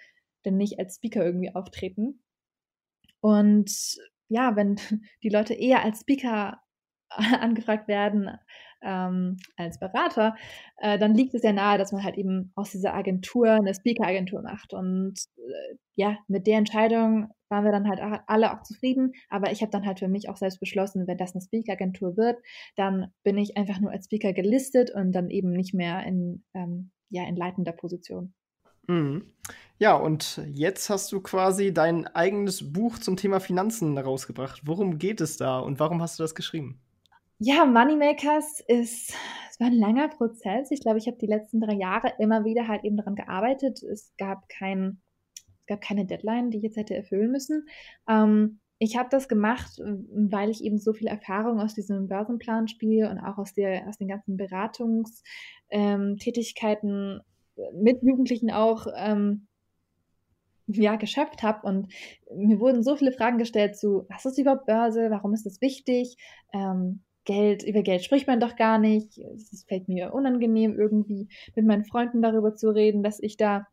denn 0.44 0.56
nicht 0.56 0.78
als 0.78 0.96
Speaker 0.96 1.24
irgendwie 1.24 1.54
auftreten. 1.54 2.22
Und 3.20 3.98
ja, 4.28 4.56
wenn 4.56 4.76
die 5.22 5.28
Leute 5.28 5.54
eher 5.54 5.84
als 5.84 6.00
Speaker 6.00 6.60
angefragt 7.40 7.88
werden 7.88 8.30
ähm, 8.82 9.36
als 9.56 9.78
Berater, 9.78 10.36
äh, 10.78 10.98
dann 10.98 11.14
liegt 11.14 11.34
es 11.34 11.42
ja 11.42 11.52
nahe, 11.52 11.78
dass 11.78 11.92
man 11.92 12.04
halt 12.04 12.16
eben 12.16 12.52
aus 12.54 12.70
dieser 12.70 12.94
Agentur 12.94 13.50
eine 13.50 13.74
Speaker-Agentur 13.74 14.42
macht. 14.42 14.72
Und 14.72 15.14
äh, 15.36 15.76
ja, 15.94 16.18
mit 16.28 16.46
der 16.46 16.58
Entscheidung 16.58 17.30
waren 17.48 17.64
wir 17.64 17.72
dann 17.72 17.88
halt 17.88 18.00
alle 18.26 18.52
auch 18.52 18.62
zufrieden. 18.62 19.12
Aber 19.28 19.50
ich 19.52 19.62
habe 19.62 19.70
dann 19.70 19.86
halt 19.86 19.98
für 19.98 20.08
mich 20.08 20.28
auch 20.28 20.36
selbst 20.36 20.60
beschlossen, 20.60 21.06
wenn 21.06 21.18
das 21.18 21.34
eine 21.34 21.42
Speaker-Agentur 21.42 22.16
wird, 22.16 22.38
dann 22.76 23.12
bin 23.22 23.38
ich 23.38 23.56
einfach 23.56 23.80
nur 23.80 23.90
als 23.90 24.06
Speaker 24.06 24.32
gelistet 24.32 24.90
und 24.90 25.12
dann 25.12 25.30
eben 25.30 25.52
nicht 25.52 25.74
mehr 25.74 26.04
in, 26.04 26.44
ähm, 26.54 26.90
ja, 27.08 27.26
in 27.26 27.36
leitender 27.36 27.72
Position. 27.72 28.34
Mhm. 28.88 29.32
Ja, 29.78 29.94
und 29.96 30.40
jetzt 30.52 30.90
hast 30.90 31.10
du 31.12 31.20
quasi 31.20 31.74
dein 31.74 32.06
eigenes 32.06 32.72
Buch 32.72 32.98
zum 32.98 33.16
Thema 33.16 33.40
Finanzen 33.40 33.98
rausgebracht. 33.98 34.62
Worum 34.64 34.98
geht 34.98 35.20
es 35.20 35.36
da 35.36 35.58
und 35.58 35.80
warum 35.80 36.00
hast 36.00 36.18
du 36.18 36.22
das 36.22 36.34
geschrieben? 36.34 36.80
Ja, 37.38 37.66
Moneymakers 37.66 38.60
ist, 38.66 39.12
es 39.50 39.60
war 39.60 39.66
ein 39.66 39.74
langer 39.74 40.08
Prozess. 40.08 40.70
Ich 40.70 40.80
glaube, 40.80 40.96
ich 40.98 41.06
habe 41.06 41.18
die 41.18 41.26
letzten 41.26 41.60
drei 41.60 41.74
Jahre 41.74 42.14
immer 42.18 42.46
wieder 42.46 42.66
halt 42.66 42.82
eben 42.84 42.96
daran 42.96 43.14
gearbeitet. 43.14 43.82
Es 43.82 44.14
gab 44.16 44.48
kein, 44.48 45.02
es 45.60 45.66
gab 45.66 45.82
keine 45.82 46.06
Deadline, 46.06 46.50
die 46.50 46.56
ich 46.58 46.62
jetzt 46.62 46.76
hätte 46.78 46.96
erfüllen 46.96 47.30
müssen. 47.30 47.68
Ähm, 48.08 48.60
ich 48.78 48.96
habe 48.96 49.08
das 49.10 49.28
gemacht, 49.28 49.78
weil 49.80 50.50
ich 50.50 50.64
eben 50.64 50.78
so 50.78 50.94
viel 50.94 51.08
Erfahrung 51.08 51.60
aus 51.60 51.74
diesem 51.74 52.08
Börsenplanspiel 52.08 53.06
und 53.06 53.18
auch 53.18 53.36
aus, 53.38 53.52
der, 53.52 53.86
aus 53.88 53.98
den 53.98 54.08
ganzen 54.08 54.36
Beratungstätigkeiten 54.38 57.20
ähm, 57.56 57.82
mit 57.82 58.02
Jugendlichen 58.02 58.50
auch 58.50 58.86
ähm, 58.96 59.46
ja, 60.68 60.96
geschöpft 60.96 61.42
habe. 61.42 61.66
Und 61.66 61.92
mir 62.34 62.60
wurden 62.60 62.82
so 62.82 62.96
viele 62.96 63.12
Fragen 63.12 63.38
gestellt 63.38 63.76
zu, 63.76 64.06
was 64.08 64.24
ist 64.24 64.38
überhaupt 64.38 64.66
Börse, 64.66 65.10
warum 65.10 65.34
ist 65.34 65.46
das 65.46 65.60
wichtig? 65.60 66.16
Ähm, 66.52 67.02
Geld, 67.26 67.62
über 67.62 67.82
Geld 67.82 68.02
spricht 68.02 68.26
man 68.26 68.40
doch 68.40 68.56
gar 68.56 68.78
nicht. 68.78 69.18
Es 69.18 69.64
fällt 69.68 69.88
mir 69.88 70.14
unangenehm, 70.14 70.78
irgendwie 70.78 71.28
mit 71.54 71.66
meinen 71.66 71.84
Freunden 71.84 72.22
darüber 72.22 72.54
zu 72.54 72.70
reden, 72.70 73.02
dass 73.02 73.20
ich 73.20 73.36
da 73.36 73.66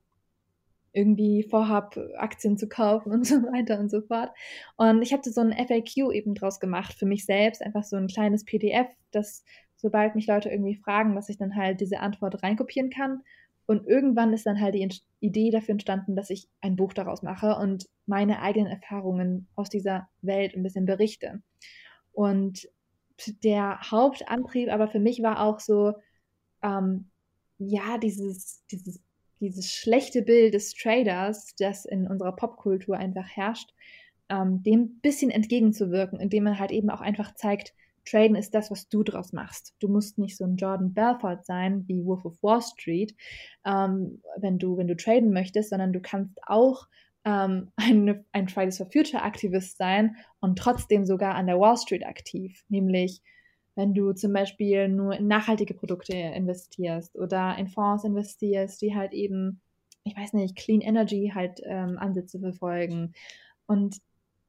irgendwie 0.91 1.43
vorhab, 1.43 1.97
Aktien 2.17 2.57
zu 2.57 2.67
kaufen 2.67 3.11
und 3.11 3.25
so 3.27 3.35
weiter 3.43 3.79
und 3.79 3.89
so 3.89 4.01
fort. 4.01 4.31
Und 4.75 5.01
ich 5.01 5.13
hatte 5.13 5.31
so 5.31 5.41
ein 5.41 5.53
FAQ 5.53 6.11
eben 6.11 6.35
draus 6.35 6.59
gemacht 6.59 6.93
für 6.93 7.05
mich 7.05 7.25
selbst, 7.25 7.63
einfach 7.63 7.83
so 7.83 7.95
ein 7.95 8.07
kleines 8.07 8.43
PDF, 8.43 8.87
das 9.11 9.43
sobald 9.83 10.15
mich 10.15 10.27
Leute 10.27 10.49
irgendwie 10.49 10.75
fragen, 10.75 11.13
dass 11.13 11.29
ich 11.29 11.37
dann 11.37 11.55
halt 11.55 11.81
diese 11.81 11.99
Antwort 11.99 12.41
reinkopieren 12.41 12.89
kann. 12.89 13.21
Und 13.65 13.85
irgendwann 13.85 14.33
ist 14.33 14.45
dann 14.45 14.59
halt 14.59 14.75
die 14.75 14.89
Idee 15.19 15.51
dafür 15.51 15.73
entstanden, 15.73 16.15
dass 16.15 16.29
ich 16.29 16.47
ein 16.61 16.75
Buch 16.75 16.93
daraus 16.93 17.21
mache 17.21 17.55
und 17.55 17.87
meine 18.05 18.41
eigenen 18.41 18.67
Erfahrungen 18.67 19.47
aus 19.55 19.69
dieser 19.69 20.09
Welt 20.21 20.55
ein 20.55 20.63
bisschen 20.63 20.85
berichte. 20.85 21.41
Und 22.11 22.67
der 23.43 23.79
Hauptantrieb 23.91 24.71
aber 24.71 24.87
für 24.87 24.99
mich 24.99 25.21
war 25.21 25.41
auch 25.41 25.59
so, 25.59 25.93
ähm, 26.61 27.09
ja, 27.57 27.97
dieses, 27.97 28.63
dieses, 28.71 28.99
dieses 29.39 29.71
schlechte 29.71 30.21
Bild 30.21 30.53
des 30.53 30.73
Traders, 30.73 31.53
das 31.57 31.85
in 31.85 32.07
unserer 32.07 32.35
Popkultur 32.35 32.97
einfach 32.97 33.27
herrscht, 33.27 33.71
ähm, 34.29 34.63
dem 34.63 34.81
ein 34.81 34.99
bisschen 35.01 35.31
entgegenzuwirken, 35.31 36.19
indem 36.19 36.45
man 36.45 36.59
halt 36.59 36.71
eben 36.71 36.89
auch 36.89 37.01
einfach 37.01 37.35
zeigt, 37.35 37.73
Traden 38.05 38.35
ist 38.35 38.53
das, 38.53 38.69
was 38.69 38.89
du 38.89 39.03
draus 39.03 39.31
machst. 39.31 39.73
Du 39.79 39.87
musst 39.87 40.17
nicht 40.17 40.37
so 40.37 40.43
ein 40.43 40.57
Jordan 40.57 40.93
Belfort 40.93 41.43
sein 41.45 41.87
wie 41.87 42.05
Wolf 42.05 42.25
of 42.25 42.41
Wall 42.41 42.61
Street, 42.61 43.15
ähm, 43.65 44.21
wenn 44.37 44.57
du 44.57 44.77
wenn 44.77 44.87
du 44.87 44.95
traden 44.95 45.31
möchtest, 45.31 45.69
sondern 45.69 45.93
du 45.93 46.01
kannst 46.01 46.37
auch 46.45 46.87
ähm, 47.25 47.71
ein, 47.75 48.25
ein 48.31 48.47
Fridays 48.47 48.77
for 48.77 48.89
Future 48.91 49.23
Aktivist 49.23 49.77
sein 49.77 50.15
und 50.39 50.57
trotzdem 50.57 51.05
sogar 51.05 51.35
an 51.35 51.47
der 51.47 51.59
Wall 51.59 51.77
Street 51.77 52.05
aktiv. 52.05 52.63
Nämlich, 52.69 53.21
wenn 53.75 53.93
du 53.93 54.13
zum 54.13 54.33
Beispiel 54.33 54.87
nur 54.87 55.15
in 55.15 55.27
nachhaltige 55.27 55.73
Produkte 55.73 56.13
investierst 56.13 57.17
oder 57.17 57.57
in 57.57 57.67
Fonds 57.67 58.03
investierst, 58.03 58.81
die 58.81 58.95
halt 58.95 59.13
eben, 59.13 59.61
ich 60.03 60.15
weiß 60.15 60.33
nicht, 60.33 60.55
Clean 60.55 60.81
Energy 60.81 61.31
halt 61.33 61.61
ähm, 61.65 61.97
Ansätze 61.97 62.39
verfolgen. 62.39 63.13
Und 63.65 63.97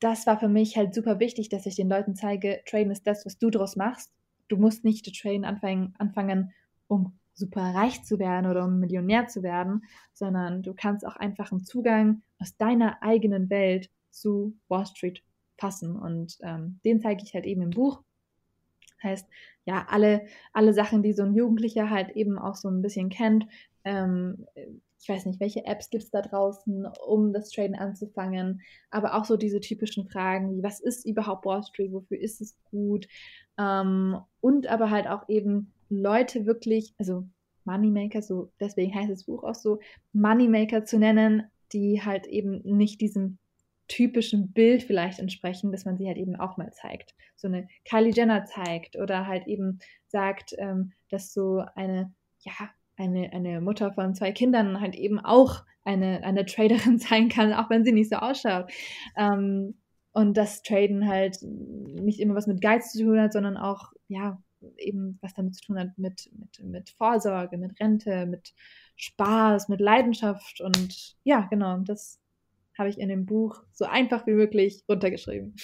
das 0.01 0.27
war 0.27 0.39
für 0.39 0.49
mich 0.49 0.77
halt 0.77 0.95
super 0.95 1.21
wichtig, 1.21 1.49
dass 1.49 1.67
ich 1.67 1.77
den 1.77 1.89
Leuten 1.89 2.15
zeige, 2.15 2.61
Traden 2.67 2.91
ist 2.91 3.07
das, 3.07 3.25
was 3.25 3.39
du 3.39 3.51
draus 3.51 3.77
machst. 3.77 4.13
Du 4.49 4.57
musst 4.59 4.85
nicht 4.85 5.05
zu 5.05 5.13
traden 5.13 5.47
anfangen, 5.47 5.95
anfangen 5.99 6.53
um 6.87 7.19
super 7.35 7.75
reich 7.75 8.05
zu 8.05 8.19
werden 8.19 8.51
oder 8.51 8.65
um 8.65 8.79
Millionär 8.79 9.27
zu 9.27 9.43
werden, 9.43 9.85
sondern 10.13 10.63
du 10.63 10.75
kannst 10.75 11.07
auch 11.07 11.17
einfach 11.17 11.53
einen 11.53 11.65
Zugang 11.65 12.23
aus 12.39 12.57
deiner 12.57 13.03
eigenen 13.03 13.51
Welt 13.51 13.91
zu 14.11 14.57
Wall 14.69 14.87
Street 14.87 15.23
fassen. 15.59 15.97
Und 15.97 16.39
ähm, 16.43 16.81
den 16.85 17.01
zeige 17.01 17.23
ich 17.25 17.35
halt 17.35 17.45
eben 17.45 17.63
im 17.63 17.71
Buch. 17.71 18.03
Heißt, 19.03 19.29
ja, 19.67 19.87
alle, 19.89 20.27
alle 20.53 20.73
Sachen, 20.73 21.03
die 21.03 21.13
so 21.13 21.23
ein 21.23 21.35
Jugendlicher 21.35 21.91
halt 21.91 22.11
eben 22.17 22.39
auch 22.39 22.55
so 22.55 22.69
ein 22.69 22.81
bisschen 22.81 23.11
kennt. 23.11 23.47
Ähm, 23.85 24.47
ich 25.05 25.09
weiß 25.11 25.27
nicht, 25.27 25.41
welche 25.41 25.67
Apps 25.67 25.91
gibt 25.91 26.05
es 26.05 26.11
da 26.11 26.23
draußen, 26.23 26.87
um 27.07 27.35
das 27.35 27.51
Traden 27.51 27.77
anzufangen, 27.77 28.63
aber 28.91 29.15
auch 29.15 29.27
so 29.27 29.37
diese 29.37 29.61
typischen 29.61 30.09
Fragen 30.09 30.57
wie, 30.57 30.63
was 30.63 30.81
ist 30.81 31.05
überhaupt 31.05 31.45
Wall 31.45 31.63
Street, 31.63 31.93
wofür 31.93 32.19
ist 32.19 32.41
es 32.41 32.57
gut? 32.71 33.07
Ähm, 33.59 34.19
und 34.41 34.67
aber 34.67 34.91
halt 34.91 35.07
auch 35.07 35.29
eben 35.29 35.74
Leute 35.89 36.47
wirklich, 36.47 36.95
also 36.99 37.25
Moneymaker, 37.65 38.23
so 38.23 38.51
deswegen 38.61 38.95
heißt 38.95 39.11
das 39.11 39.25
Buch 39.25 39.43
auch 39.45 39.55
so, 39.55 39.81
Moneymaker 40.13 40.85
zu 40.85 40.99
nennen, 40.99 41.45
die 41.73 42.03
halt 42.03 42.27
eben 42.27 42.61
nicht 42.65 43.01
diesem 43.01 43.39
typischen 43.89 44.53
Bild 44.53 44.83
vielleicht 44.83 45.19
entsprechen, 45.19 45.73
dass 45.73 45.85
man 45.85 45.97
sie 45.97 46.07
halt 46.07 46.17
eben 46.17 46.37
auch 46.37 46.57
mal 46.57 46.73
zeigt. 46.73 47.15
So 47.37 47.49
eine 47.49 47.69
Kylie 47.85 48.13
Jenner 48.13 48.45
zeigt 48.45 48.97
oder 48.97 49.27
halt 49.27 49.47
eben 49.47 49.79
sagt, 50.09 50.55
ähm, 50.59 50.93
dass 51.11 51.33
so 51.33 51.65
eine, 51.75 52.13
ja, 52.41 52.71
eine, 52.97 53.33
eine 53.33 53.61
Mutter 53.61 53.93
von 53.93 54.15
zwei 54.15 54.33
Kindern 54.33 54.81
halt 54.81 54.95
eben 54.95 55.21
auch 55.21 55.65
eine, 55.85 56.23
eine 56.25 56.47
Traderin 56.47 56.99
sein 56.99 57.29
kann, 57.29 57.53
auch 57.53 57.71
wenn 57.71 57.85
sie 57.85 57.93
nicht 57.93 58.11
so 58.11 58.17
ausschaut. 58.17 58.71
Ähm, 59.17 59.75
und 60.13 60.37
das 60.37 60.63
Traden 60.63 61.09
halt 61.09 61.39
nicht 61.43 62.21
immer 62.21 62.37
was 62.37 62.47
mit 62.47 62.61
Geiz 62.61 62.93
zu 62.93 63.03
tun 63.03 63.21
hat, 63.21 63.33
sondern 63.33 63.57
auch, 63.57 63.93
ja, 64.07 64.41
eben 64.79 65.19
was 65.21 65.35
damit 65.35 65.55
zu 65.55 65.63
tun 65.63 65.79
hat 65.79 65.97
mit, 65.99 66.31
mit, 66.39 66.63
mit 66.63 66.91
Vorsorge, 66.91 67.59
mit 67.59 67.79
Rente, 67.81 68.27
mit 68.27 68.55
Spaß, 68.97 69.69
mit 69.69 69.81
Leidenschaft. 69.81 70.61
Und 70.61 71.17
ja, 71.25 71.47
genau, 71.51 71.79
das 71.79 72.21
habe 72.79 72.89
ich 72.89 72.99
in 72.99 73.09
dem 73.09 73.27
Buch 73.27 73.63
so 73.73 73.85
einfach 73.85 74.27
wie 74.27 74.33
möglich 74.33 74.85
runtergeschrieben. 74.89 75.55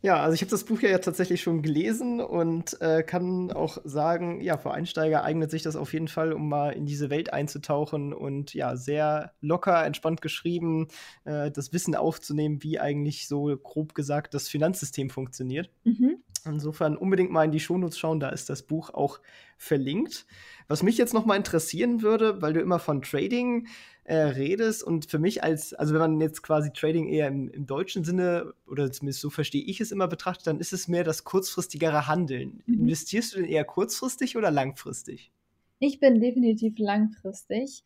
Ja, 0.00 0.22
also 0.22 0.34
ich 0.34 0.42
habe 0.42 0.50
das 0.50 0.62
Buch 0.62 0.80
ja 0.80 0.96
tatsächlich 0.98 1.42
schon 1.42 1.60
gelesen 1.60 2.20
und 2.20 2.80
äh, 2.80 3.02
kann 3.02 3.50
auch 3.50 3.78
sagen, 3.82 4.40
ja, 4.40 4.56
für 4.56 4.70
Einsteiger 4.70 5.24
eignet 5.24 5.50
sich 5.50 5.62
das 5.62 5.74
auf 5.74 5.92
jeden 5.92 6.06
Fall, 6.06 6.32
um 6.32 6.48
mal 6.48 6.70
in 6.70 6.86
diese 6.86 7.10
Welt 7.10 7.32
einzutauchen 7.32 8.12
und 8.12 8.54
ja, 8.54 8.76
sehr 8.76 9.32
locker, 9.40 9.84
entspannt 9.84 10.20
geschrieben, 10.20 10.86
äh, 11.24 11.50
das 11.50 11.72
Wissen 11.72 11.96
aufzunehmen, 11.96 12.62
wie 12.62 12.78
eigentlich 12.78 13.26
so 13.26 13.56
grob 13.56 13.96
gesagt 13.96 14.34
das 14.34 14.48
Finanzsystem 14.48 15.10
funktioniert. 15.10 15.68
Mhm. 15.82 16.17
Insofern 16.48 16.96
unbedingt 16.96 17.30
mal 17.30 17.44
in 17.44 17.52
die 17.52 17.60
Shownotes 17.60 17.98
schauen, 17.98 18.20
da 18.20 18.28
ist 18.30 18.50
das 18.50 18.62
Buch 18.62 18.90
auch 18.90 19.20
verlinkt. 19.56 20.26
Was 20.68 20.82
mich 20.82 20.98
jetzt 20.98 21.14
noch 21.14 21.26
mal 21.26 21.36
interessieren 21.36 22.02
würde, 22.02 22.42
weil 22.42 22.52
du 22.52 22.60
immer 22.60 22.78
von 22.78 23.02
Trading 23.02 23.66
äh, 24.04 24.16
redest 24.16 24.82
und 24.82 25.06
für 25.06 25.18
mich 25.18 25.42
als, 25.42 25.74
also 25.74 25.92
wenn 25.92 26.00
man 26.00 26.20
jetzt 26.20 26.42
quasi 26.42 26.72
Trading 26.72 27.08
eher 27.08 27.28
im, 27.28 27.48
im, 27.50 27.66
deutschen 27.66 28.04
Sinne 28.04 28.54
oder 28.66 28.90
zumindest 28.90 29.20
so 29.20 29.30
verstehe 29.30 29.62
ich 29.62 29.80
es 29.80 29.92
immer 29.92 30.08
betrachtet, 30.08 30.46
dann 30.46 30.60
ist 30.60 30.72
es 30.72 30.88
mehr 30.88 31.04
das 31.04 31.24
kurzfristigere 31.24 32.06
Handeln. 32.06 32.62
Mhm. 32.66 32.80
Investierst 32.80 33.34
du 33.34 33.40
denn 33.40 33.48
eher 33.48 33.64
kurzfristig 33.64 34.36
oder 34.36 34.50
langfristig? 34.50 35.30
Ich 35.78 36.00
bin 36.00 36.20
definitiv 36.20 36.78
langfristig, 36.78 37.84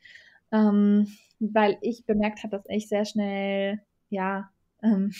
ähm, 0.52 1.08
weil 1.40 1.76
ich 1.80 2.04
bemerkt 2.04 2.42
habe, 2.42 2.56
dass 2.56 2.66
ich 2.68 2.88
sehr 2.88 3.04
schnell, 3.04 3.80
ja, 4.08 4.50
ähm, 4.82 5.12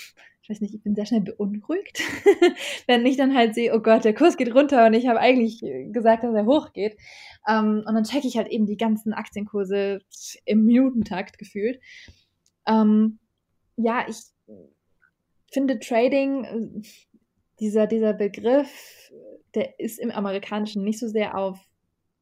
ich 0.42 0.50
weiß 0.50 0.61
nicht, 0.61 0.74
ich 0.74 0.83
bin 0.83 0.96
sehr 0.96 1.07
schnell 1.07 1.20
beunruhigt, 1.20 2.00
wenn 2.88 3.07
ich 3.07 3.16
dann 3.16 3.35
halt 3.35 3.55
sehe, 3.55 3.72
oh 3.74 3.81
Gott, 3.81 4.05
der 4.05 4.14
Kurs 4.14 4.37
geht 4.37 4.52
runter 4.52 4.87
und 4.87 4.94
ich 4.94 5.07
habe 5.07 5.20
eigentlich 5.20 5.61
gesagt, 5.92 6.24
dass 6.24 6.35
er 6.35 6.46
hochgeht. 6.46 6.96
Ähm, 7.48 7.85
und 7.87 7.94
dann 7.94 8.02
checke 8.02 8.26
ich 8.26 8.37
halt 8.37 8.48
eben 8.48 8.66
die 8.66 8.76
ganzen 8.76 9.12
Aktienkurse 9.12 10.00
im 10.44 10.64
Minutentakt 10.64 11.38
gefühlt. 11.38 11.81
Ähm, 12.66 13.20
ja, 13.76 14.05
ich 14.09 14.16
finde 15.52 15.78
Trading, 15.78 16.44
äh, 16.44 16.83
dieser, 17.61 17.87
dieser 17.87 18.12
Begriff, 18.12 19.12
der 19.55 19.78
ist 19.78 20.00
im 20.00 20.11
Amerikanischen 20.11 20.83
nicht 20.83 20.98
so 20.98 21.07
sehr 21.07 21.38
auf 21.38 21.61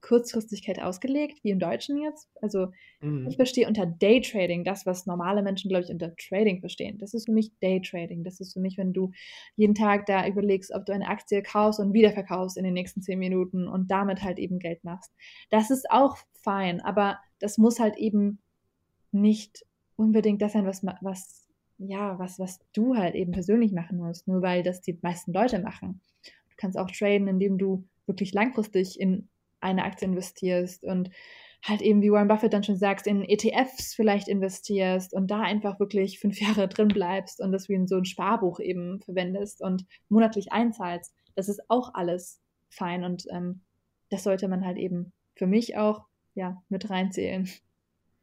Kurzfristigkeit 0.03 0.81
ausgelegt, 0.81 1.41
wie 1.43 1.51
im 1.51 1.59
Deutschen 1.59 1.99
jetzt. 1.99 2.31
Also 2.41 2.69
mhm. 3.01 3.27
ich 3.29 3.37
verstehe 3.37 3.69
unter 3.69 3.87
Daytrading 3.87 4.65
das, 4.65 4.87
was 4.87 5.07
normale 5.07 5.43
Menschen, 5.43 5.69
glaube 5.69 5.85
ich, 5.85 5.91
unter 5.91 6.15
Trading 6.17 6.61
verstehen. 6.61 6.99
Das 6.99 7.15
ist 7.15 7.27
für 7.27 7.33
mich 7.33 7.53
Daytrading. 7.61 8.25
Das 8.25 8.41
ist 8.41 8.53
für 8.53 8.61
mich, 8.61 8.79
wenn 8.79 8.93
du 8.93 9.11
jeden 9.57 9.75
Tag 9.75 10.07
da 10.07 10.27
überlegst, 10.27 10.73
ob 10.73 10.87
du 10.87 10.93
eine 10.93 11.09
Aktie 11.09 11.43
kaufst 11.43 11.81
und 11.81 11.93
wieder 11.93 12.13
verkaufst 12.13 12.57
in 12.57 12.65
den 12.65 12.75
nächsten 12.75 13.03
zehn 13.03 13.19
Minuten 13.19 13.69
und 13.69 13.91
damit 13.91 14.23
halt 14.23 14.39
eben 14.39 14.59
Geld 14.59 14.85
machst. 14.85 15.13
Das 15.51 15.71
ist 15.71 15.91
auch 15.91 16.17
fein, 16.33 16.81
aber 16.81 17.19
das 17.39 17.59
muss 17.59 17.79
halt 17.79 17.97
eben 17.97 18.39
nicht 19.13 19.67
unbedingt 19.97 20.41
das 20.41 20.53
sein, 20.53 20.67
was, 20.67 20.85
was 21.03 21.47
ja, 21.79 22.19
was, 22.19 22.39
was 22.39 22.61
du 22.73 22.97
halt 22.97 23.15
eben 23.15 23.33
persönlich 23.33 23.73
machen 23.73 23.99
musst, 23.99 24.29
nur 24.29 24.43
weil 24.43 24.63
das 24.63 24.83
die 24.83 24.99
meisten 25.03 25.33
Leute 25.33 25.59
machen. 25.59 26.01
Du 26.23 26.57
kannst 26.57 26.79
auch 26.79 26.91
traden, 26.91 27.27
indem 27.27 27.59
du 27.59 27.85
wirklich 28.07 28.35
langfristig 28.35 29.01
in 29.01 29.29
eine 29.61 29.85
Aktie 29.85 30.07
investierst 30.07 30.85
und 30.85 31.11
halt 31.63 31.83
eben, 31.83 32.01
wie 32.01 32.11
Warren 32.11 32.29
Buffett 32.29 32.53
dann 32.53 32.65
schon 32.65 32.77
sagst, 32.77 33.07
in 33.07 33.23
ETFs 33.23 33.95
vielleicht 33.95 34.29
investierst 34.29 35.13
und 35.13 35.31
da 35.31 35.41
einfach 35.41 35.79
wirklich 35.79 36.19
fünf 36.19 36.41
Jahre 36.41 36.69
drin 36.69 36.89
bleibst 36.89 37.41
und 37.41 37.53
das 37.53 37.69
wie 37.69 37.75
in 37.75 37.87
so 37.87 37.97
ein 37.97 38.05
Sparbuch 38.05 38.61
eben 38.61 39.01
verwendest 39.03 39.61
und 39.61 39.85
monatlich 40.09 40.53
einzahlst. 40.53 41.15
Das 41.35 41.49
ist 41.49 41.63
auch 41.69 41.95
alles 41.95 42.41
fein 42.71 43.05
und 43.05 43.25
ähm, 43.31 43.63
das 44.09 44.25
sollte 44.25 44.49
man 44.49 44.65
halt 44.65 44.79
eben 44.79 45.13
für 45.35 45.47
mich 45.47 45.77
auch 45.77 46.07
ja 46.35 46.63
mit 46.69 46.91
reinzählen. 46.91 47.49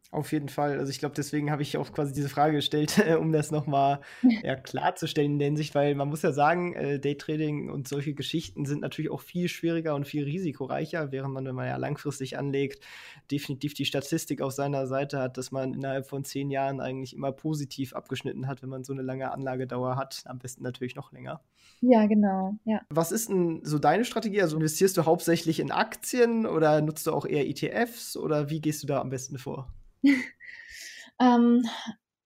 Auf 0.10 0.32
jeden 0.32 0.48
Fall. 0.48 0.80
Also 0.80 0.90
ich 0.90 1.00
glaube, 1.00 1.16
deswegen 1.16 1.52
habe 1.52 1.62
ich 1.62 1.78
auch 1.78 1.92
quasi 1.92 2.14
diese 2.14 2.30
Frage 2.30 2.54
gestellt, 2.54 2.96
um 3.20 3.34
das 3.34 3.52
nochmal 3.52 4.00
ja, 4.44 4.56
klarzustellen 4.56 5.34
in 5.34 5.40
der 5.40 5.48
Hinsicht, 5.48 5.76
weil 5.76 5.96
man 5.96 6.08
muss 6.08 6.22
ja 6.22 6.32
sagen, 6.32 6.74
äh, 6.74 7.00
Daytrading 7.00 7.70
und 7.70 7.88
solche 7.88 8.14
Geschichten 8.14 8.66
sind 8.66 8.82
natürlich 8.82 9.12
auch 9.12 9.22
viel 9.22 9.50
schwieriger 9.50 9.96
und 9.96 10.08
viel 10.08 10.24
risikoreicher, 10.24 11.12
während 11.12 11.34
man, 11.34 11.46
wenn 11.46 11.56
man 11.56 11.68
ja 11.68 11.76
langfristig 11.76 12.38
anlegt, 12.38 12.86
definitiv 13.32 13.74
die 13.74 13.86
Statistik 13.86 14.42
auf 14.42 14.54
seiner 14.54 14.88
Seite 14.88 15.20
hat, 15.20 15.38
dass 15.38 15.52
man 15.52 15.74
innerhalb 15.74 16.08
von 16.08 16.24
zehn 16.24 16.50
Jahren 16.52 16.80
eigentlich 16.80 17.14
immer 17.14 17.34
positiv 17.34 17.94
abgeschnitten 17.94 18.48
hat, 18.48 18.62
wenn 18.62 18.70
man 18.70 18.86
so 18.86 18.94
eine 18.94 19.02
lange 19.02 19.32
Anlagedauer 19.32 19.98
hat. 19.98 20.24
Am 20.26 20.40
besten 20.40 20.64
natürlich 20.64 20.96
noch 20.96 21.12
länger. 21.12 21.42
Ja, 21.82 22.06
genau. 22.06 22.56
Ja. 22.64 22.82
Was 22.90 23.12
ist 23.12 23.30
denn 23.30 23.60
so 23.64 23.78
deine 23.78 24.06
Strategie? 24.06 24.42
Also 24.42 24.56
investierst 24.56 24.96
du 24.96 25.06
hauptsächlich 25.06 25.60
in 25.60 25.72
Aktien 25.72 26.46
oder 26.46 26.82
nutzt 26.82 27.06
du 27.08 27.12
auch 27.12 27.26
eher 27.26 27.48
ETFs 27.48 28.16
oder 28.16 28.50
wie 28.50 28.62
gehst 28.62 28.84
du 28.84 28.88
da 28.88 29.02
am 29.02 29.10
besten 29.10 29.38
vor? 29.38 29.72
ähm, 31.20 31.64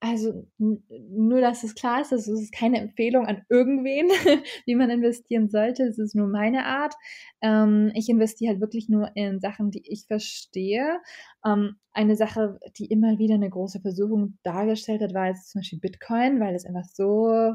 also 0.03 0.47
nur, 0.57 1.41
dass 1.41 1.63
es 1.63 1.75
klar 1.75 2.01
ist, 2.01 2.12
es 2.12 2.27
ist 2.27 2.51
keine 2.51 2.79
Empfehlung 2.79 3.27
an 3.27 3.43
irgendwen, 3.49 4.10
wie 4.65 4.73
man 4.73 4.89
investieren 4.89 5.47
sollte. 5.47 5.84
Es 5.84 5.99
ist 5.99 6.15
nur 6.15 6.27
meine 6.27 6.65
Art. 6.65 6.95
Ähm, 7.41 7.91
ich 7.93 8.10
investiere 8.10 8.53
halt 8.53 8.62
wirklich 8.62 8.89
nur 8.89 9.12
in 9.15 9.39
Sachen, 9.39 9.69
die 9.69 9.84
ich 9.86 10.07
verstehe. 10.07 10.99
Ähm, 11.45 11.75
eine 11.93 12.15
Sache, 12.15 12.57
die 12.77 12.88
immer 12.88 13.19
wieder 13.19 13.36
eine 13.36 13.51
große 13.51 13.79
Versuchung 13.81 14.39
dargestellt 14.41 15.03
hat, 15.03 15.13
war 15.13 15.27
jetzt 15.27 15.51
zum 15.51 15.60
Beispiel 15.62 15.79
Bitcoin, 15.79 16.39
weil 16.39 16.55
es 16.55 16.65
einfach 16.65 16.86
so 16.86 17.05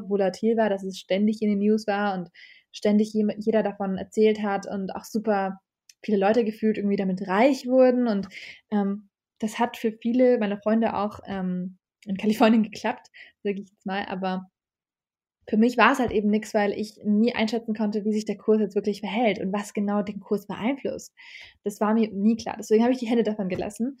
volatil 0.07 0.55
war, 0.55 0.69
dass 0.69 0.83
es 0.83 0.97
ständig 0.97 1.41
in 1.41 1.49
den 1.49 1.59
News 1.59 1.85
war 1.85 2.17
und 2.17 2.29
ständig 2.71 3.13
jeder 3.13 3.61
davon 3.61 3.97
erzählt 3.97 4.41
hat 4.41 4.67
und 4.67 4.95
auch 4.95 5.03
super 5.03 5.59
viele 6.01 6.17
Leute 6.17 6.45
gefühlt 6.45 6.77
irgendwie 6.77 6.95
damit 6.95 7.27
reich 7.27 7.67
wurden 7.67 8.07
und 8.07 8.29
ähm, 8.71 9.09
das 9.39 9.59
hat 9.59 9.77
für 9.77 9.91
viele 9.91 10.37
meiner 10.39 10.57
Freunde 10.57 10.95
auch 10.95 11.19
ähm, 11.25 11.77
in 12.05 12.17
Kalifornien 12.17 12.63
geklappt, 12.71 13.07
sage 13.43 13.61
ich 13.61 13.69
jetzt 13.69 13.85
mal, 13.85 14.05
aber 14.05 14.49
für 15.49 15.57
mich 15.57 15.77
war 15.77 15.93
es 15.93 15.99
halt 15.99 16.11
eben 16.11 16.29
nichts, 16.29 16.53
weil 16.53 16.73
ich 16.73 16.99
nie 17.05 17.33
einschätzen 17.33 17.73
konnte, 17.73 18.03
wie 18.03 18.11
sich 18.11 18.25
der 18.25 18.37
Kurs 18.37 18.59
jetzt 18.59 18.75
wirklich 18.75 18.99
verhält 18.99 19.39
und 19.39 19.53
was 19.53 19.73
genau 19.73 20.01
den 20.01 20.19
Kurs 20.19 20.45
beeinflusst. 20.45 21.13
Das 21.63 21.79
war 21.79 21.93
mir 21.93 22.11
nie 22.11 22.35
klar. 22.35 22.55
Deswegen 22.57 22.83
habe 22.83 22.91
ich 22.91 22.99
die 22.99 23.07
Hände 23.07 23.23
davon 23.23 23.47
gelassen. 23.47 23.97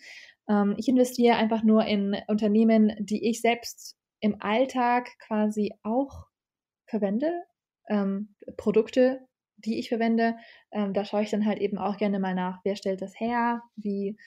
Ähm, 0.49 0.75
ich 0.77 0.89
investiere 0.89 1.37
einfach 1.37 1.63
nur 1.63 1.85
in 1.85 2.17
Unternehmen, 2.27 2.93
die 2.99 3.29
ich 3.29 3.39
selbst 3.39 3.95
im 4.19 4.41
Alltag 4.41 5.07
quasi 5.19 5.73
auch 5.83 6.25
verwende. 6.85 7.31
Ähm, 7.87 8.35
Produkte, 8.57 9.25
die 9.55 9.79
ich 9.79 9.87
verwende. 9.87 10.35
Ähm, 10.71 10.93
da 10.93 11.05
schaue 11.05 11.23
ich 11.23 11.29
dann 11.29 11.45
halt 11.45 11.59
eben 11.59 11.77
auch 11.77 11.95
gerne 11.95 12.19
mal 12.19 12.35
nach, 12.35 12.59
wer 12.65 12.75
stellt 12.75 13.01
das 13.01 13.17
her, 13.17 13.61
wie 13.77 14.17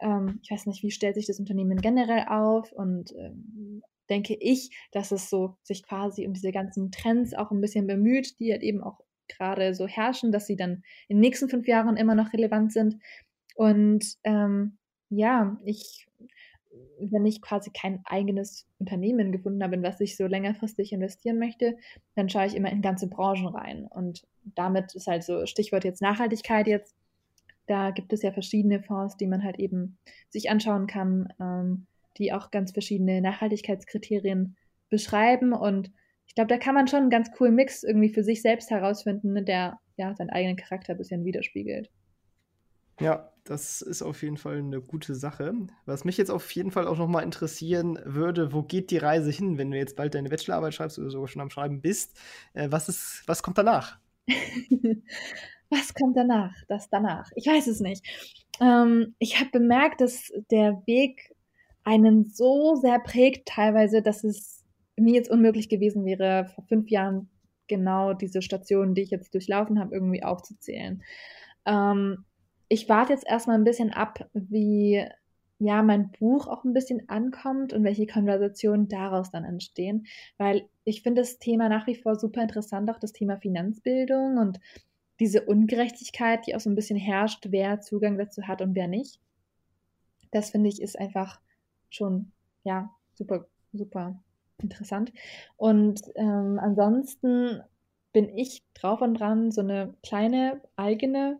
ähm, 0.00 0.40
ich 0.42 0.50
weiß 0.50 0.66
nicht, 0.66 0.82
wie 0.82 0.90
stellt 0.90 1.14
sich 1.14 1.26
das 1.26 1.38
Unternehmen 1.38 1.80
generell 1.80 2.26
auf 2.28 2.72
und 2.72 3.12
ähm, 3.16 3.82
denke 4.10 4.34
ich, 4.34 4.70
dass 4.92 5.12
es 5.12 5.30
so 5.30 5.56
sich 5.62 5.82
quasi 5.84 6.26
um 6.26 6.34
diese 6.34 6.52
ganzen 6.52 6.90
Trends 6.90 7.32
auch 7.32 7.50
ein 7.50 7.60
bisschen 7.60 7.86
bemüht, 7.86 8.38
die 8.40 8.52
halt 8.52 8.62
eben 8.62 8.82
auch 8.82 9.00
gerade 9.28 9.74
so 9.74 9.86
herrschen, 9.86 10.32
dass 10.32 10.46
sie 10.46 10.56
dann 10.56 10.82
in 11.08 11.16
den 11.16 11.20
nächsten 11.20 11.48
fünf 11.48 11.66
Jahren 11.68 11.96
immer 11.96 12.16
noch 12.16 12.32
relevant 12.32 12.72
sind. 12.72 12.96
Und 13.54 14.16
ähm, 14.24 14.78
ja, 15.08 15.56
ich, 15.64 16.08
wenn 16.98 17.24
ich 17.26 17.40
quasi 17.40 17.70
kein 17.70 18.00
eigenes 18.04 18.66
Unternehmen 18.78 19.32
gefunden 19.32 19.62
habe, 19.62 19.76
in 19.76 19.82
was 19.82 20.00
ich 20.00 20.16
so 20.16 20.26
längerfristig 20.26 20.92
investieren 20.92 21.38
möchte, 21.38 21.76
dann 22.16 22.28
schaue 22.28 22.46
ich 22.46 22.56
immer 22.56 22.70
in 22.70 22.82
ganze 22.82 23.08
Branchen 23.08 23.46
rein. 23.46 23.86
Und 23.86 24.26
damit 24.44 24.94
ist 24.94 25.06
halt 25.06 25.22
so 25.22 25.46
Stichwort 25.46 25.84
jetzt 25.84 26.02
Nachhaltigkeit 26.02 26.66
jetzt 26.66 26.96
da 27.70 27.92
gibt 27.92 28.12
es 28.12 28.22
ja 28.22 28.32
verschiedene 28.32 28.82
Fonds, 28.82 29.16
die 29.16 29.28
man 29.28 29.44
halt 29.44 29.60
eben 29.60 29.96
sich 30.28 30.50
anschauen 30.50 30.88
kann, 30.88 31.32
ähm, 31.40 31.86
die 32.18 32.32
auch 32.32 32.50
ganz 32.50 32.72
verschiedene 32.72 33.20
Nachhaltigkeitskriterien 33.20 34.56
beschreiben. 34.88 35.52
Und 35.52 35.92
ich 36.26 36.34
glaube, 36.34 36.48
da 36.48 36.58
kann 36.58 36.74
man 36.74 36.88
schon 36.88 37.02
einen 37.02 37.10
ganz 37.10 37.30
coolen 37.30 37.54
Mix 37.54 37.84
irgendwie 37.84 38.08
für 38.08 38.24
sich 38.24 38.42
selbst 38.42 38.70
herausfinden, 38.70 39.44
der 39.44 39.78
ja 39.96 40.14
seinen 40.16 40.30
eigenen 40.30 40.56
Charakter 40.56 40.94
ein 40.94 40.98
bisschen 40.98 41.24
widerspiegelt. 41.24 41.90
Ja, 42.98 43.32
das 43.44 43.82
ist 43.82 44.02
auf 44.02 44.22
jeden 44.22 44.36
Fall 44.36 44.58
eine 44.58 44.82
gute 44.82 45.14
Sache. 45.14 45.54
Was 45.86 46.04
mich 46.04 46.18
jetzt 46.18 46.30
auf 46.30 46.50
jeden 46.50 46.72
Fall 46.72 46.86
auch 46.86 46.98
nochmal 46.98 47.22
interessieren 47.22 47.98
würde, 48.04 48.52
wo 48.52 48.62
geht 48.62 48.90
die 48.90 48.98
Reise 48.98 49.30
hin, 49.30 49.58
wenn 49.58 49.70
du 49.70 49.78
jetzt 49.78 49.96
bald 49.96 50.14
deine 50.14 50.28
Bachelorarbeit 50.28 50.74
schreibst 50.74 50.98
oder 50.98 51.10
sogar 51.10 51.28
schon 51.28 51.40
am 51.40 51.50
Schreiben 51.50 51.80
bist? 51.80 52.18
Äh, 52.52 52.68
was, 52.70 52.88
ist, 52.88 53.22
was 53.26 53.42
kommt 53.42 53.58
danach? 53.58 53.98
was 55.70 55.94
kommt 55.94 56.16
danach? 56.16 56.54
Das 56.68 56.88
danach? 56.90 57.30
Ich 57.34 57.46
weiß 57.46 57.66
es 57.66 57.80
nicht. 57.80 58.04
Ähm, 58.60 59.14
ich 59.18 59.40
habe 59.40 59.50
bemerkt, 59.50 60.00
dass 60.00 60.32
der 60.50 60.82
Weg 60.86 61.34
einen 61.84 62.24
so 62.24 62.74
sehr 62.76 62.98
prägt 62.98 63.48
teilweise, 63.48 64.02
dass 64.02 64.24
es 64.24 64.64
mir 64.96 65.14
jetzt 65.14 65.30
unmöglich 65.30 65.68
gewesen 65.68 66.04
wäre, 66.04 66.50
vor 66.54 66.64
fünf 66.64 66.90
Jahren 66.90 67.30
genau 67.68 68.12
diese 68.12 68.42
Stationen, 68.42 68.94
die 68.94 69.02
ich 69.02 69.10
jetzt 69.10 69.32
durchlaufen 69.32 69.78
habe, 69.80 69.94
irgendwie 69.94 70.22
aufzuzählen. 70.22 71.02
Ähm, 71.64 72.24
ich 72.68 72.88
warte 72.88 73.12
jetzt 73.12 73.26
erstmal 73.26 73.56
ein 73.56 73.64
bisschen 73.64 73.92
ab, 73.92 74.28
wie 74.32 75.04
ja 75.60 75.82
mein 75.82 76.10
Buch 76.10 76.48
auch 76.48 76.64
ein 76.64 76.72
bisschen 76.72 77.08
ankommt 77.08 77.72
und 77.72 77.84
welche 77.84 78.06
Konversationen 78.06 78.88
daraus 78.88 79.30
dann 79.30 79.44
entstehen, 79.44 80.06
weil 80.38 80.68
ich 80.84 81.02
finde 81.02 81.20
das 81.20 81.38
Thema 81.38 81.68
nach 81.68 81.86
wie 81.86 81.94
vor 81.94 82.18
super 82.18 82.42
interessant, 82.42 82.90
auch 82.90 82.98
das 82.98 83.12
Thema 83.12 83.36
Finanzbildung 83.36 84.38
und 84.38 84.58
diese 85.20 85.42
Ungerechtigkeit, 85.42 86.46
die 86.46 86.56
auch 86.56 86.60
so 86.60 86.70
ein 86.70 86.74
bisschen 86.74 86.98
herrscht, 86.98 87.48
wer 87.50 87.80
Zugang 87.82 88.16
dazu 88.16 88.48
hat 88.48 88.62
und 88.62 88.74
wer 88.74 88.88
nicht. 88.88 89.20
Das 90.30 90.50
finde 90.50 90.70
ich 90.70 90.80
ist 90.80 90.98
einfach 90.98 91.40
schon, 91.90 92.32
ja, 92.64 92.90
super, 93.14 93.46
super 93.74 94.18
interessant. 94.62 95.12
Und 95.56 96.00
ähm, 96.14 96.58
ansonsten 96.58 97.60
bin 98.12 98.30
ich 98.34 98.62
drauf 98.72 99.02
und 99.02 99.14
dran, 99.14 99.50
so 99.50 99.60
eine 99.60 99.94
kleine 100.02 100.62
eigene 100.76 101.38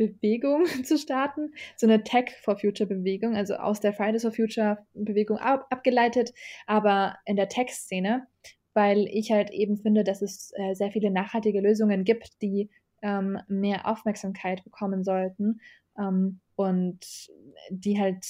Bewegung 0.00 0.64
zu 0.84 0.96
starten, 0.96 1.52
so 1.76 1.86
eine 1.86 2.02
Tech 2.02 2.30
for 2.42 2.56
Future 2.56 2.88
Bewegung, 2.88 3.36
also 3.36 3.56
aus 3.56 3.80
der 3.80 3.92
Fridays 3.92 4.22
for 4.22 4.32
Future 4.32 4.78
Bewegung 4.94 5.36
ab, 5.36 5.66
abgeleitet, 5.68 6.32
aber 6.66 7.16
in 7.26 7.36
der 7.36 7.50
Tech-Szene, 7.50 8.26
weil 8.72 9.06
ich 9.10 9.30
halt 9.30 9.50
eben 9.50 9.76
finde, 9.76 10.02
dass 10.02 10.22
es 10.22 10.52
äh, 10.56 10.74
sehr 10.74 10.90
viele 10.90 11.10
nachhaltige 11.10 11.60
Lösungen 11.60 12.04
gibt, 12.04 12.40
die 12.40 12.70
ähm, 13.02 13.38
mehr 13.46 13.86
Aufmerksamkeit 13.86 14.64
bekommen 14.64 15.04
sollten 15.04 15.60
ähm, 15.98 16.40
und 16.56 17.28
die 17.68 18.00
halt, 18.00 18.24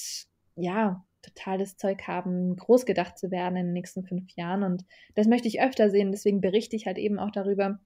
ja, 0.55 1.05
totales 1.21 1.77
Zeug 1.77 2.05
haben, 2.05 2.57
groß 2.57 2.85
gedacht 2.85 3.17
zu 3.17 3.31
werden 3.31 3.55
in 3.55 3.67
den 3.67 3.73
nächsten 3.73 4.03
fünf 4.03 4.29
Jahren. 4.35 4.63
Und 4.63 4.83
das 5.15 5.27
möchte 5.27 5.47
ich 5.47 5.61
öfter 5.61 5.89
sehen, 5.89 6.11
deswegen 6.11 6.41
berichte 6.41 6.75
ich 6.75 6.85
halt 6.85 6.97
eben 6.97 7.17
auch 7.17 7.31
darüber, 7.31 7.79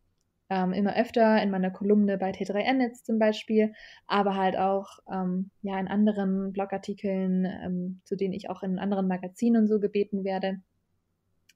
ähm, 0.49 0.73
immer 0.73 0.95
öfter 0.95 1.41
in 1.41 1.49
meiner 1.49 1.71
Kolumne 1.71 2.17
bei 2.17 2.31
T3N 2.31 2.81
jetzt 2.81 3.05
zum 3.05 3.19
Beispiel, 3.19 3.73
aber 4.07 4.35
halt 4.35 4.57
auch 4.57 4.99
ähm, 5.11 5.49
ja 5.61 5.79
in 5.79 5.87
anderen 5.87 6.53
Blogartikeln, 6.53 7.45
ähm, 7.45 8.01
zu 8.05 8.15
denen 8.15 8.33
ich 8.33 8.49
auch 8.49 8.63
in 8.63 8.79
anderen 8.79 9.07
Magazinen 9.07 9.63
und 9.63 9.67
so 9.67 9.79
gebeten 9.79 10.23
werde. 10.23 10.61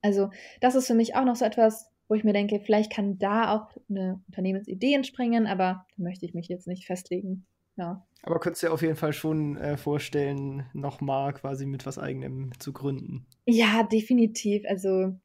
Also 0.01 0.29
das 0.61 0.75
ist 0.75 0.87
für 0.87 0.95
mich 0.95 1.15
auch 1.15 1.25
noch 1.25 1.35
so 1.35 1.45
etwas, 1.45 1.91
wo 2.07 2.15
ich 2.15 2.23
mir 2.23 2.33
denke, 2.33 2.59
vielleicht 2.59 2.91
kann 2.91 3.19
da 3.19 3.53
auch 3.53 3.69
eine 3.89 4.21
Unternehmensidee 4.27 4.93
entspringen, 4.93 5.45
aber 5.45 5.85
da 5.95 6.03
möchte 6.03 6.25
ich 6.25 6.33
mich 6.33 6.47
jetzt 6.47 6.67
nicht 6.67 6.85
festlegen. 6.85 7.45
Ja. 7.75 8.05
Aber 8.23 8.39
könntest 8.39 8.63
du 8.63 8.67
dir 8.67 8.73
auf 8.73 8.81
jeden 8.81 8.95
Fall 8.95 9.13
schon 9.13 9.55
äh, 9.57 9.77
vorstellen, 9.77 10.65
nochmal 10.73 11.33
quasi 11.33 11.65
mit 11.65 11.85
was 11.85 11.97
eigenem 11.97 12.51
zu 12.59 12.73
gründen? 12.73 13.25
Ja, 13.45 13.83
definitiv. 13.83 14.63
Also 14.67 15.15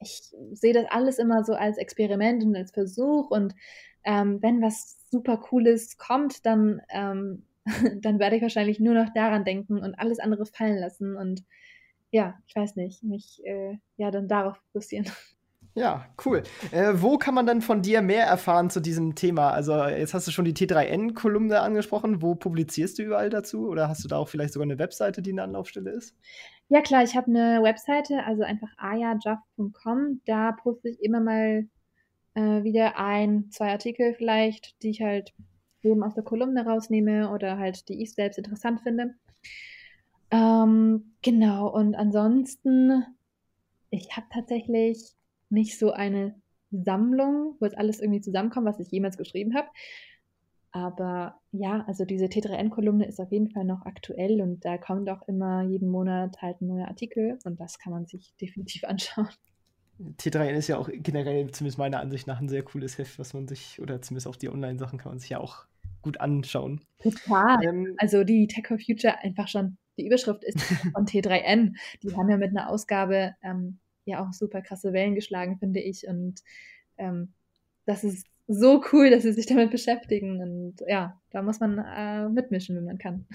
ich 0.00 0.34
sehe 0.52 0.72
das 0.72 0.86
alles 0.90 1.18
immer 1.18 1.44
so 1.44 1.54
als 1.54 1.78
Experiment 1.78 2.44
und 2.44 2.56
als 2.56 2.70
Versuch 2.70 3.30
und 3.30 3.54
ähm, 4.04 4.38
wenn 4.42 4.62
was 4.62 4.96
super 5.10 5.38
Cooles 5.38 5.96
kommt, 5.96 6.46
dann, 6.46 6.80
ähm, 6.90 7.44
dann 8.00 8.18
werde 8.18 8.36
ich 8.36 8.42
wahrscheinlich 8.42 8.80
nur 8.80 8.94
noch 8.94 9.12
daran 9.12 9.44
denken 9.44 9.78
und 9.78 9.94
alles 9.94 10.18
andere 10.18 10.46
fallen 10.46 10.78
lassen 10.78 11.16
und 11.16 11.44
ja, 12.10 12.38
ich 12.46 12.56
weiß 12.56 12.76
nicht, 12.76 13.02
mich 13.02 13.44
äh, 13.44 13.76
ja 13.96 14.10
dann 14.10 14.28
darauf 14.28 14.56
fokussieren. 14.72 15.06
Ja, 15.74 16.06
cool. 16.26 16.42
Äh, 16.72 16.94
wo 16.94 17.18
kann 17.18 17.34
man 17.34 17.46
dann 17.46 17.62
von 17.62 17.82
dir 17.82 18.02
mehr 18.02 18.24
erfahren 18.24 18.68
zu 18.68 18.80
diesem 18.80 19.14
Thema? 19.14 19.50
Also, 19.52 19.84
jetzt 19.84 20.12
hast 20.12 20.26
du 20.26 20.32
schon 20.32 20.44
die 20.44 20.54
T3N-Kolumne 20.54 21.60
angesprochen. 21.60 22.20
Wo 22.20 22.34
publizierst 22.34 22.98
du 22.98 23.04
überall 23.04 23.30
dazu? 23.30 23.68
Oder 23.68 23.88
hast 23.88 24.02
du 24.02 24.08
da 24.08 24.16
auch 24.16 24.28
vielleicht 24.28 24.54
sogar 24.54 24.64
eine 24.64 24.80
Webseite, 24.80 25.22
die 25.22 25.30
eine 25.30 25.44
Anlaufstelle 25.44 25.90
ist? 25.90 26.16
Ja, 26.70 26.82
klar, 26.82 27.02
ich 27.02 27.16
habe 27.16 27.28
eine 27.28 27.62
Webseite, 27.62 28.24
also 28.24 28.42
einfach 28.42 28.68
ayajaff.com. 28.76 30.20
Da 30.26 30.52
poste 30.52 30.90
ich 30.90 31.02
immer 31.02 31.20
mal 31.20 31.66
äh, 32.34 32.62
wieder 32.62 32.98
ein, 32.98 33.50
zwei 33.50 33.70
Artikel 33.70 34.14
vielleicht, 34.14 34.82
die 34.82 34.90
ich 34.90 35.00
halt 35.00 35.32
eben 35.82 36.02
aus 36.02 36.14
der 36.14 36.24
Kolumne 36.24 36.66
rausnehme 36.66 37.30
oder 37.30 37.58
halt 37.58 37.88
die 37.88 38.02
ich 38.02 38.12
selbst 38.12 38.38
interessant 38.38 38.82
finde. 38.82 39.14
Ähm, 40.30 41.14
genau, 41.22 41.68
und 41.68 41.94
ansonsten, 41.94 43.04
ich 43.90 44.14
habe 44.16 44.26
tatsächlich 44.30 45.14
nicht 45.48 45.78
so 45.78 45.92
eine 45.92 46.34
Sammlung, 46.70 47.56
wo 47.58 47.64
jetzt 47.64 47.78
alles 47.78 48.00
irgendwie 48.00 48.20
zusammenkommt, 48.20 48.66
was 48.66 48.78
ich 48.78 48.90
jemals 48.90 49.16
geschrieben 49.16 49.54
habe. 49.54 49.68
Aber 50.70 51.40
ja, 51.52 51.84
also 51.86 52.04
diese 52.04 52.26
T3N-Kolumne 52.26 53.06
ist 53.06 53.20
auf 53.20 53.32
jeden 53.32 53.50
Fall 53.50 53.64
noch 53.64 53.86
aktuell 53.86 54.42
und 54.42 54.64
da 54.64 54.76
kommt 54.76 55.08
auch 55.08 55.26
immer 55.26 55.62
jeden 55.62 55.88
Monat 55.88 56.42
halt 56.42 56.60
ein 56.60 56.66
neuer 56.66 56.88
Artikel 56.88 57.38
und 57.44 57.58
das 57.58 57.78
kann 57.78 57.92
man 57.92 58.06
sich 58.06 58.34
definitiv 58.40 58.84
anschauen. 58.88 59.28
T3N 59.98 60.54
ist 60.54 60.68
ja 60.68 60.78
auch 60.78 60.88
generell, 60.92 61.50
zumindest 61.50 61.78
meiner 61.78 62.00
Ansicht 62.00 62.26
nach, 62.26 62.40
ein 62.40 62.48
sehr 62.48 62.62
cooles 62.62 62.98
Heft, 62.98 63.18
was 63.18 63.34
man 63.34 63.48
sich, 63.48 63.80
oder 63.80 64.00
zumindest 64.00 64.28
auch 64.28 64.36
die 64.36 64.48
Online-Sachen 64.48 64.98
kann 64.98 65.10
man 65.10 65.18
sich 65.18 65.30
ja 65.30 65.40
auch 65.40 65.66
gut 66.02 66.20
anschauen. 66.20 66.84
Total. 67.00 67.64
Ähm, 67.64 67.94
also 67.98 68.22
die 68.22 68.46
Tech 68.46 68.68
for 68.68 68.78
Future 68.78 69.18
einfach 69.22 69.48
schon, 69.48 69.76
die 69.96 70.06
Überschrift 70.06 70.44
ist 70.44 70.60
von 70.94 71.06
T3N. 71.06 71.74
Die 72.02 72.16
haben 72.16 72.30
ja 72.30 72.36
mit 72.36 72.50
einer 72.50 72.70
Ausgabe 72.70 73.34
ähm, 73.42 73.80
ja 74.04 74.24
auch 74.24 74.32
super 74.32 74.62
krasse 74.62 74.92
Wellen 74.92 75.16
geschlagen, 75.16 75.58
finde 75.58 75.80
ich. 75.80 76.06
Und 76.06 76.42
ähm, 76.96 77.32
das 77.84 78.04
ist 78.04 78.26
so 78.48 78.82
cool, 78.92 79.10
dass 79.10 79.22
sie 79.22 79.32
sich 79.32 79.46
damit 79.46 79.70
beschäftigen. 79.70 80.40
Und 80.40 80.76
ja, 80.88 81.20
da 81.30 81.42
muss 81.42 81.60
man 81.60 81.78
äh, 81.78 82.28
mitmischen, 82.28 82.76
wenn 82.76 82.86
man 82.86 82.98
kann. 82.98 83.26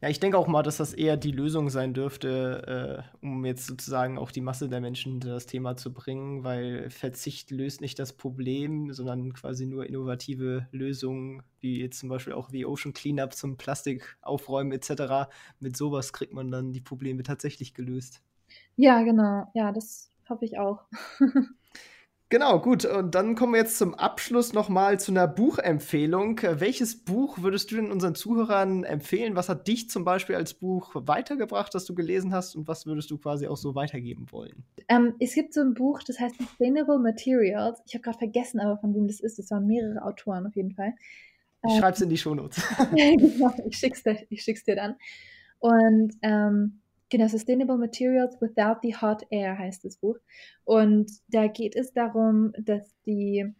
Ja, 0.00 0.08
ich 0.08 0.20
denke 0.20 0.38
auch 0.38 0.46
mal, 0.46 0.62
dass 0.62 0.76
das 0.76 0.94
eher 0.94 1.16
die 1.16 1.32
Lösung 1.32 1.70
sein 1.70 1.92
dürfte, 1.92 3.04
äh, 3.20 3.26
um 3.26 3.44
jetzt 3.44 3.66
sozusagen 3.66 4.16
auch 4.16 4.30
die 4.30 4.40
Masse 4.40 4.68
der 4.68 4.80
Menschen 4.80 5.12
hinter 5.12 5.30
das 5.30 5.46
Thema 5.46 5.76
zu 5.76 5.92
bringen, 5.92 6.44
weil 6.44 6.88
Verzicht 6.88 7.50
löst 7.50 7.80
nicht 7.80 7.98
das 7.98 8.12
Problem, 8.12 8.92
sondern 8.92 9.32
quasi 9.32 9.66
nur 9.66 9.86
innovative 9.86 10.68
Lösungen, 10.70 11.42
wie 11.58 11.80
jetzt 11.80 11.98
zum 11.98 12.08
Beispiel 12.08 12.32
auch 12.32 12.52
wie 12.52 12.64
Ocean 12.64 12.92
Cleanup 12.92 13.34
zum 13.34 13.56
Plastik 13.56 14.16
aufräumen 14.22 14.70
etc. 14.70 15.28
Mit 15.58 15.76
sowas 15.76 16.12
kriegt 16.12 16.32
man 16.32 16.52
dann 16.52 16.72
die 16.72 16.80
Probleme 16.80 17.24
tatsächlich 17.24 17.74
gelöst. 17.74 18.22
Ja, 18.76 19.02
genau. 19.02 19.50
Ja, 19.54 19.72
das 19.72 20.12
hoffe 20.28 20.44
ich 20.44 20.58
auch. 20.58 20.84
Genau, 22.30 22.60
gut. 22.60 22.84
Und 22.84 23.14
dann 23.14 23.34
kommen 23.34 23.54
wir 23.54 23.60
jetzt 23.60 23.78
zum 23.78 23.94
Abschluss 23.94 24.52
nochmal 24.52 25.00
zu 25.00 25.12
einer 25.12 25.26
Buchempfehlung. 25.26 26.38
Welches 26.42 27.02
Buch 27.02 27.38
würdest 27.40 27.70
du 27.70 27.76
denn 27.76 27.90
unseren 27.90 28.14
Zuhörern 28.14 28.84
empfehlen? 28.84 29.34
Was 29.34 29.48
hat 29.48 29.66
dich 29.66 29.88
zum 29.88 30.04
Beispiel 30.04 30.36
als 30.36 30.52
Buch 30.52 30.90
weitergebracht, 30.94 31.74
das 31.74 31.86
du 31.86 31.94
gelesen 31.94 32.34
hast? 32.34 32.54
Und 32.54 32.68
was 32.68 32.84
würdest 32.84 33.10
du 33.10 33.16
quasi 33.16 33.46
auch 33.46 33.56
so 33.56 33.74
weitergeben 33.74 34.26
wollen? 34.30 34.62
Ähm, 34.88 35.14
es 35.20 35.34
gibt 35.34 35.54
so 35.54 35.62
ein 35.62 35.72
Buch, 35.72 36.02
das 36.02 36.20
heißt 36.20 36.36
Sustainable 36.36 36.98
Materials. 36.98 37.80
Ich 37.86 37.94
habe 37.94 38.02
gerade 38.02 38.18
vergessen, 38.18 38.60
aber 38.60 38.76
von 38.76 38.94
wem 38.94 39.06
das 39.06 39.20
ist. 39.20 39.38
Es 39.38 39.50
waren 39.50 39.66
mehrere 39.66 40.02
Autoren 40.02 40.46
auf 40.46 40.54
jeden 40.54 40.72
Fall. 40.72 40.92
Ich 41.64 41.72
ähm, 41.72 41.80
schreib's 41.80 42.02
in 42.02 42.10
die 42.10 42.18
Shownotes. 42.18 42.62
genau, 42.94 43.54
ich 43.66 43.78
schick's, 43.78 44.02
dir, 44.02 44.18
ich 44.28 44.42
schick's 44.42 44.64
dir 44.64 44.76
dann. 44.76 44.96
Und 45.60 46.12
ähm, 46.20 46.80
Genau, 47.10 47.26
Sustainable 47.26 47.78
Materials 47.78 48.40
Without 48.40 48.80
the 48.82 48.94
Hot 48.96 49.22
Air 49.30 49.58
heißt 49.58 49.84
das 49.84 49.96
Buch. 49.96 50.18
Und 50.64 51.10
da 51.28 51.46
geht 51.46 51.74
es 51.74 51.92
darum, 51.92 52.52
dass 52.58 52.94
die, 53.06 53.54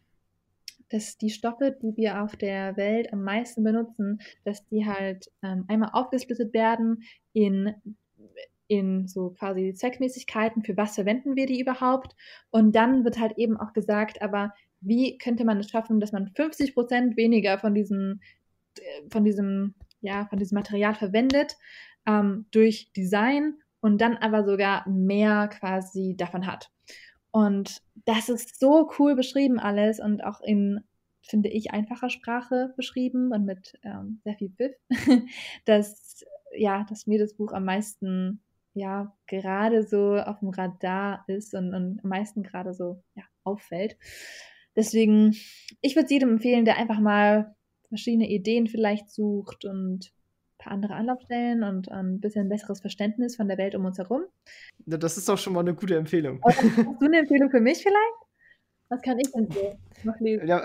dass 0.90 1.16
die 1.16 1.30
Stoffe, 1.30 1.76
die 1.82 1.96
wir 1.96 2.22
auf 2.22 2.36
der 2.36 2.76
Welt 2.76 3.12
am 3.12 3.22
meisten 3.22 3.64
benutzen, 3.64 4.20
dass 4.44 4.66
die 4.66 4.86
halt 4.86 5.30
ähm, 5.42 5.64
einmal 5.68 5.90
aufgesplittet 5.92 6.53
werden 6.53 7.03
in 7.32 7.74
in 8.68 9.09
so 9.09 9.30
quasi 9.30 9.72
Zweckmäßigkeiten, 9.74 10.62
für 10.62 10.76
was 10.76 10.94
verwenden 10.94 11.36
wir 11.36 11.46
die 11.46 11.61
überhaupt? 11.61 12.14
Und 12.51 12.76
dann 12.76 13.03
wird 13.05 13.18
halt 13.18 13.38
eben 13.38 13.57
auch 13.57 13.72
gesagt, 13.72 14.22
aber 14.22 14.53
wie 14.80 15.18
könnte 15.18 15.44
man 15.44 15.59
es 15.59 15.70
schaffen, 15.70 16.01
dass 16.01 16.12
man 16.12 16.28
50 16.28 16.74
Prozent 16.74 17.16
weniger 17.16 17.59
von 17.59 17.74
diesem, 17.74 18.20
äh, 18.78 19.11
von 19.11 19.24
diesem, 19.24 19.74
ja, 20.01 20.26
von 20.26 20.38
diesem 20.38 20.57
Material 20.57 20.94
verwendet, 20.94 21.57
ähm, 22.09 22.47
durch 22.51 22.91
Design 22.97 23.55
und 23.81 24.01
dann 24.01 24.17
aber 24.17 24.45
sogar 24.45 24.89
mehr 24.89 25.49
quasi 25.49 26.17
davon 26.17 26.47
hat. 26.47 26.71
Und 27.31 27.83
das 28.07 28.29
ist 28.31 28.59
so 28.59 28.91
cool 28.99 29.15
beschrieben 29.15 29.61
alles 29.61 30.01
und 30.01 30.25
auch 30.25 30.41
in, 30.41 30.81
finde 31.23 31.51
ich, 31.51 31.71
einfacher 31.73 32.09
Sprache 32.09 32.73
beschrieben 32.77 33.33
und 33.33 33.45
mit 33.45 33.79
ähm, 33.85 34.21
sehr 34.25 34.35
viel 34.35 34.51
Pfiff, 34.51 34.75
dass, 35.67 36.25
ja, 36.57 36.85
dass 36.89 37.07
mir 37.07 37.19
das 37.19 37.35
Buch 37.35 37.53
am 37.53 37.67
meisten, 37.67 38.41
ja, 38.73 39.15
gerade 39.27 39.87
so 39.87 40.17
auf 40.17 40.41
dem 40.41 40.49
Radar 40.49 41.25
ist 41.29 41.55
und, 41.55 41.75
und 41.75 42.01
am 42.03 42.09
meisten 42.09 42.43
gerade 42.43 42.73
so, 42.73 43.03
ja, 43.15 43.25
auffällt. 43.45 43.99
Deswegen, 44.75 45.37
ich 45.83 45.95
würde 45.95 46.07
es 46.07 46.11
jedem 46.11 46.31
empfehlen, 46.31 46.65
der 46.65 46.79
einfach 46.79 47.01
mal 47.01 47.55
verschiedene 47.89 48.29
Ideen 48.29 48.67
vielleicht 48.67 49.11
sucht 49.11 49.65
und 49.65 50.13
paar 50.59 50.73
andere 50.73 50.95
Anlaufstellen 50.95 51.63
und 51.63 51.91
ein 51.91 52.21
bisschen 52.21 52.49
besseres 52.49 52.81
Verständnis 52.81 53.37
von 53.37 53.49
der 53.49 53.59
Welt 53.59 53.75
um 53.75 53.85
uns 53.85 53.99
herum. 53.99 54.23
Das 54.87 55.17
ist 55.17 55.29
doch 55.29 55.39
schon 55.39 55.53
mal 55.53 55.61
eine 55.61 55.75
gute 55.75 55.97
Empfehlung. 55.97 56.41
hast 56.45 56.63
du 56.63 57.07
eine 57.07 57.19
Empfehlung 57.19 57.51
für 57.51 57.61
mich 57.61 57.83
vielleicht? 57.83 58.28
Was 58.89 59.03
kann 59.03 59.18
ich 59.18 59.30
denn 59.32 59.49
so 59.51 59.78
noch 60.05 60.18
lesen? 60.20 60.47
Ja, 60.47 60.62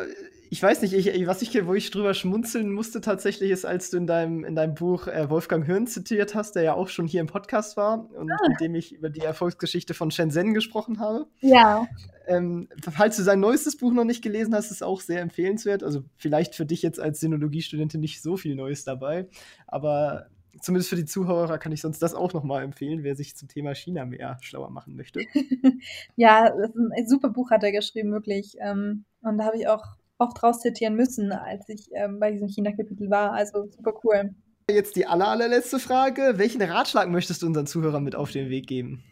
ich 0.49 0.61
weiß 0.61 0.83
nicht, 0.83 0.93
ich, 0.93 1.27
was 1.27 1.41
ich, 1.41 1.65
wo 1.65 1.73
ich 1.73 1.89
drüber 1.89 2.13
schmunzeln 2.13 2.71
musste 2.71 3.01
tatsächlich, 3.01 3.49
ist, 3.49 3.65
als 3.65 3.89
du 3.89 3.97
in 3.97 4.05
deinem, 4.05 4.45
in 4.45 4.55
deinem 4.55 4.75
Buch 4.75 5.07
äh, 5.07 5.29
Wolfgang 5.29 5.65
Hirn 5.65 5.87
zitiert 5.87 6.35
hast, 6.35 6.55
der 6.55 6.61
ja 6.61 6.73
auch 6.75 6.89
schon 6.89 7.07
hier 7.07 7.21
im 7.21 7.27
Podcast 7.27 7.75
war 7.75 8.07
und 8.13 8.31
ah. 8.31 8.37
mit 8.47 8.61
dem 8.61 8.75
ich 8.75 8.93
über 8.93 9.09
die 9.09 9.21
Erfolgsgeschichte 9.21 9.95
von 9.95 10.11
Shenzhen 10.11 10.53
gesprochen 10.53 10.99
habe. 10.99 11.25
Ja. 11.41 11.87
Ähm, 12.27 12.69
falls 12.79 13.17
du 13.17 13.23
sein 13.23 13.39
neuestes 13.39 13.77
Buch 13.77 13.91
noch 13.91 14.05
nicht 14.05 14.21
gelesen 14.21 14.53
hast, 14.53 14.65
ist 14.65 14.71
es 14.73 14.83
auch 14.83 15.01
sehr 15.01 15.21
empfehlenswert. 15.21 15.83
Also 15.83 16.03
vielleicht 16.17 16.53
für 16.53 16.67
dich 16.67 16.83
jetzt 16.83 16.99
als 16.99 17.19
Sinologiestudentin 17.19 17.99
nicht 17.99 18.21
so 18.21 18.37
viel 18.37 18.55
Neues 18.55 18.85
dabei, 18.85 19.27
aber 19.67 20.27
zumindest 20.61 20.89
für 20.89 20.95
die 20.95 21.05
Zuhörer 21.05 21.57
kann 21.57 21.71
ich 21.71 21.81
sonst 21.81 22.01
das 22.01 22.13
auch 22.13 22.33
nochmal 22.33 22.63
empfehlen, 22.63 23.03
wer 23.03 23.15
sich 23.15 23.35
zum 23.35 23.47
Thema 23.47 23.75
China 23.75 24.05
mehr 24.05 24.37
schlauer 24.41 24.69
machen 24.69 24.95
möchte. 24.95 25.21
ja, 26.15 26.53
ein 26.53 27.07
super 27.07 27.29
Buch 27.29 27.51
hat 27.51 27.63
er 27.63 27.71
geschrieben, 27.71 28.11
wirklich. 28.11 28.55
Ähm, 28.59 29.05
und 29.21 29.37
da 29.37 29.45
habe 29.45 29.57
ich 29.57 29.67
auch 29.67 29.83
oft 30.17 30.41
raus 30.43 30.59
zitieren 30.59 30.95
müssen, 30.95 31.31
als 31.31 31.67
ich 31.69 31.89
ähm, 31.93 32.19
bei 32.19 32.31
diesem 32.31 32.47
China-Kapitel 32.47 33.09
war. 33.09 33.33
Also 33.33 33.67
super 33.69 33.93
cool. 34.03 34.35
Jetzt 34.69 34.95
die 34.95 35.05
aller, 35.05 35.27
allerletzte 35.27 35.79
Frage. 35.79 36.33
Welchen 36.37 36.61
Ratschlag 36.61 37.09
möchtest 37.09 37.41
du 37.41 37.47
unseren 37.47 37.67
Zuhörern 37.67 38.03
mit 38.03 38.15
auf 38.15 38.31
den 38.31 38.49
Weg 38.49 38.67
geben? 38.67 39.03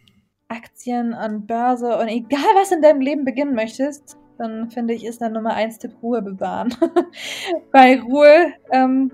Aktien 0.48 1.14
und 1.14 1.48
Börse 1.48 1.98
und 1.98 2.08
egal 2.08 2.44
was 2.56 2.72
in 2.72 2.82
deinem 2.82 3.02
Leben 3.02 3.26
beginnen 3.26 3.56
möchtest, 3.56 4.18
dann 4.38 4.70
finde 4.70 4.94
ich, 4.94 5.06
ist 5.06 5.22
dann 5.22 5.34
Nummer 5.34 5.54
eins 5.54 5.78
Tipp 5.78 5.94
Ruhe 6.02 6.22
bewahren. 6.22 6.74
Bei 7.72 8.00
Ruhe 8.02 8.54
ähm, 8.72 9.12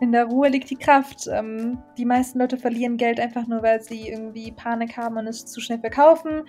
in 0.00 0.12
der 0.12 0.26
Ruhe 0.26 0.48
liegt 0.48 0.70
die 0.70 0.76
Kraft. 0.76 1.26
Ähm, 1.30 1.78
die 1.96 2.04
meisten 2.04 2.38
Leute 2.38 2.56
verlieren 2.56 2.96
Geld 2.96 3.20
einfach 3.20 3.46
nur, 3.46 3.62
weil 3.62 3.82
sie 3.82 4.08
irgendwie 4.08 4.52
Panik 4.52 4.96
haben 4.96 5.16
und 5.16 5.26
es 5.26 5.46
zu 5.46 5.60
schnell 5.60 5.80
verkaufen. 5.80 6.42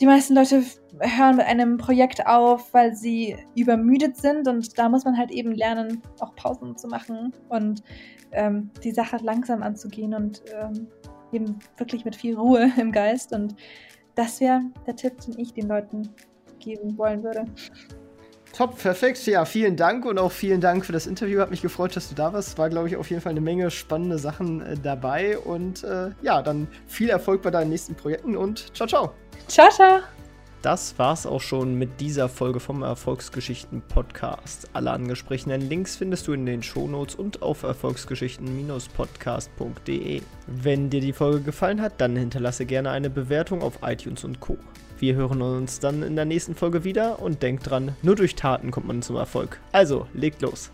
Die 0.00 0.06
meisten 0.06 0.34
Leute 0.34 0.64
hören 1.00 1.36
mit 1.36 1.46
einem 1.46 1.76
Projekt 1.76 2.26
auf, 2.26 2.74
weil 2.74 2.94
sie 2.94 3.36
übermüdet 3.54 4.16
sind 4.16 4.48
und 4.48 4.76
da 4.76 4.88
muss 4.88 5.04
man 5.04 5.16
halt 5.16 5.30
eben 5.30 5.52
lernen, 5.52 6.02
auch 6.18 6.34
Pausen 6.34 6.76
zu 6.76 6.88
machen 6.88 7.32
und 7.48 7.82
ähm, 8.32 8.70
die 8.82 8.90
Sache 8.90 9.18
langsam 9.22 9.62
anzugehen 9.62 10.14
und 10.14 10.42
ähm, 10.52 10.88
eben 11.32 11.58
wirklich 11.76 12.04
mit 12.04 12.16
viel 12.16 12.36
Ruhe 12.36 12.72
im 12.76 12.90
Geist. 12.90 13.32
Und 13.32 13.54
das 14.16 14.40
wäre 14.40 14.62
der 14.86 14.96
Tipp, 14.96 15.20
den 15.20 15.38
ich 15.38 15.52
den 15.52 15.68
Leuten 15.68 16.10
geben 16.58 16.98
wollen 16.98 17.22
würde. 17.22 17.44
Top, 18.56 18.78
perfekt. 18.78 19.26
Ja, 19.26 19.44
vielen 19.44 19.76
Dank 19.76 20.04
und 20.04 20.16
auch 20.16 20.30
vielen 20.30 20.60
Dank 20.60 20.86
für 20.86 20.92
das 20.92 21.08
Interview. 21.08 21.40
Hat 21.40 21.50
mich 21.50 21.60
gefreut, 21.60 21.96
dass 21.96 22.08
du 22.08 22.14
da 22.14 22.32
warst. 22.32 22.56
War, 22.56 22.70
glaube 22.70 22.86
ich, 22.86 22.94
auf 22.96 23.10
jeden 23.10 23.20
Fall 23.20 23.30
eine 23.30 23.40
Menge 23.40 23.68
spannende 23.72 24.16
Sachen 24.16 24.62
äh, 24.62 24.76
dabei. 24.80 25.36
Und 25.38 25.82
äh, 25.82 26.10
ja, 26.22 26.40
dann 26.40 26.68
viel 26.86 27.10
Erfolg 27.10 27.42
bei 27.42 27.50
deinen 27.50 27.70
nächsten 27.70 27.96
Projekten 27.96 28.36
und 28.36 28.72
ciao, 28.76 28.86
ciao. 28.86 29.12
Ciao, 29.48 29.68
ciao. 29.70 30.02
Das 30.62 30.96
war's 30.98 31.26
auch 31.26 31.40
schon 31.40 31.74
mit 31.74 32.00
dieser 32.00 32.28
Folge 32.28 32.60
vom 32.60 32.82
Erfolgsgeschichten 32.82 33.82
Podcast. 33.82 34.68
Alle 34.72 34.92
angesprochenen 34.92 35.60
Links 35.60 35.96
findest 35.96 36.28
du 36.28 36.32
in 36.32 36.46
den 36.46 36.62
Shownotes 36.62 37.16
und 37.16 37.42
auf 37.42 37.64
erfolgsgeschichten-podcast.de. 37.64 40.22
Wenn 40.46 40.90
dir 40.90 41.00
die 41.00 41.12
Folge 41.12 41.40
gefallen 41.40 41.82
hat, 41.82 42.00
dann 42.00 42.14
hinterlasse 42.16 42.66
gerne 42.66 42.92
eine 42.92 43.10
Bewertung 43.10 43.62
auf 43.62 43.80
iTunes 43.82 44.22
und 44.24 44.38
Co. 44.38 44.56
Wir 44.98 45.14
hören 45.14 45.42
uns 45.42 45.80
dann 45.80 46.02
in 46.02 46.16
der 46.16 46.24
nächsten 46.24 46.54
Folge 46.54 46.84
wieder 46.84 47.20
und 47.20 47.42
denkt 47.42 47.68
dran, 47.68 47.96
nur 48.02 48.16
durch 48.16 48.34
Taten 48.34 48.70
kommt 48.70 48.86
man 48.86 49.02
zum 49.02 49.16
Erfolg. 49.16 49.60
Also, 49.72 50.06
legt 50.14 50.40
los. 50.42 50.70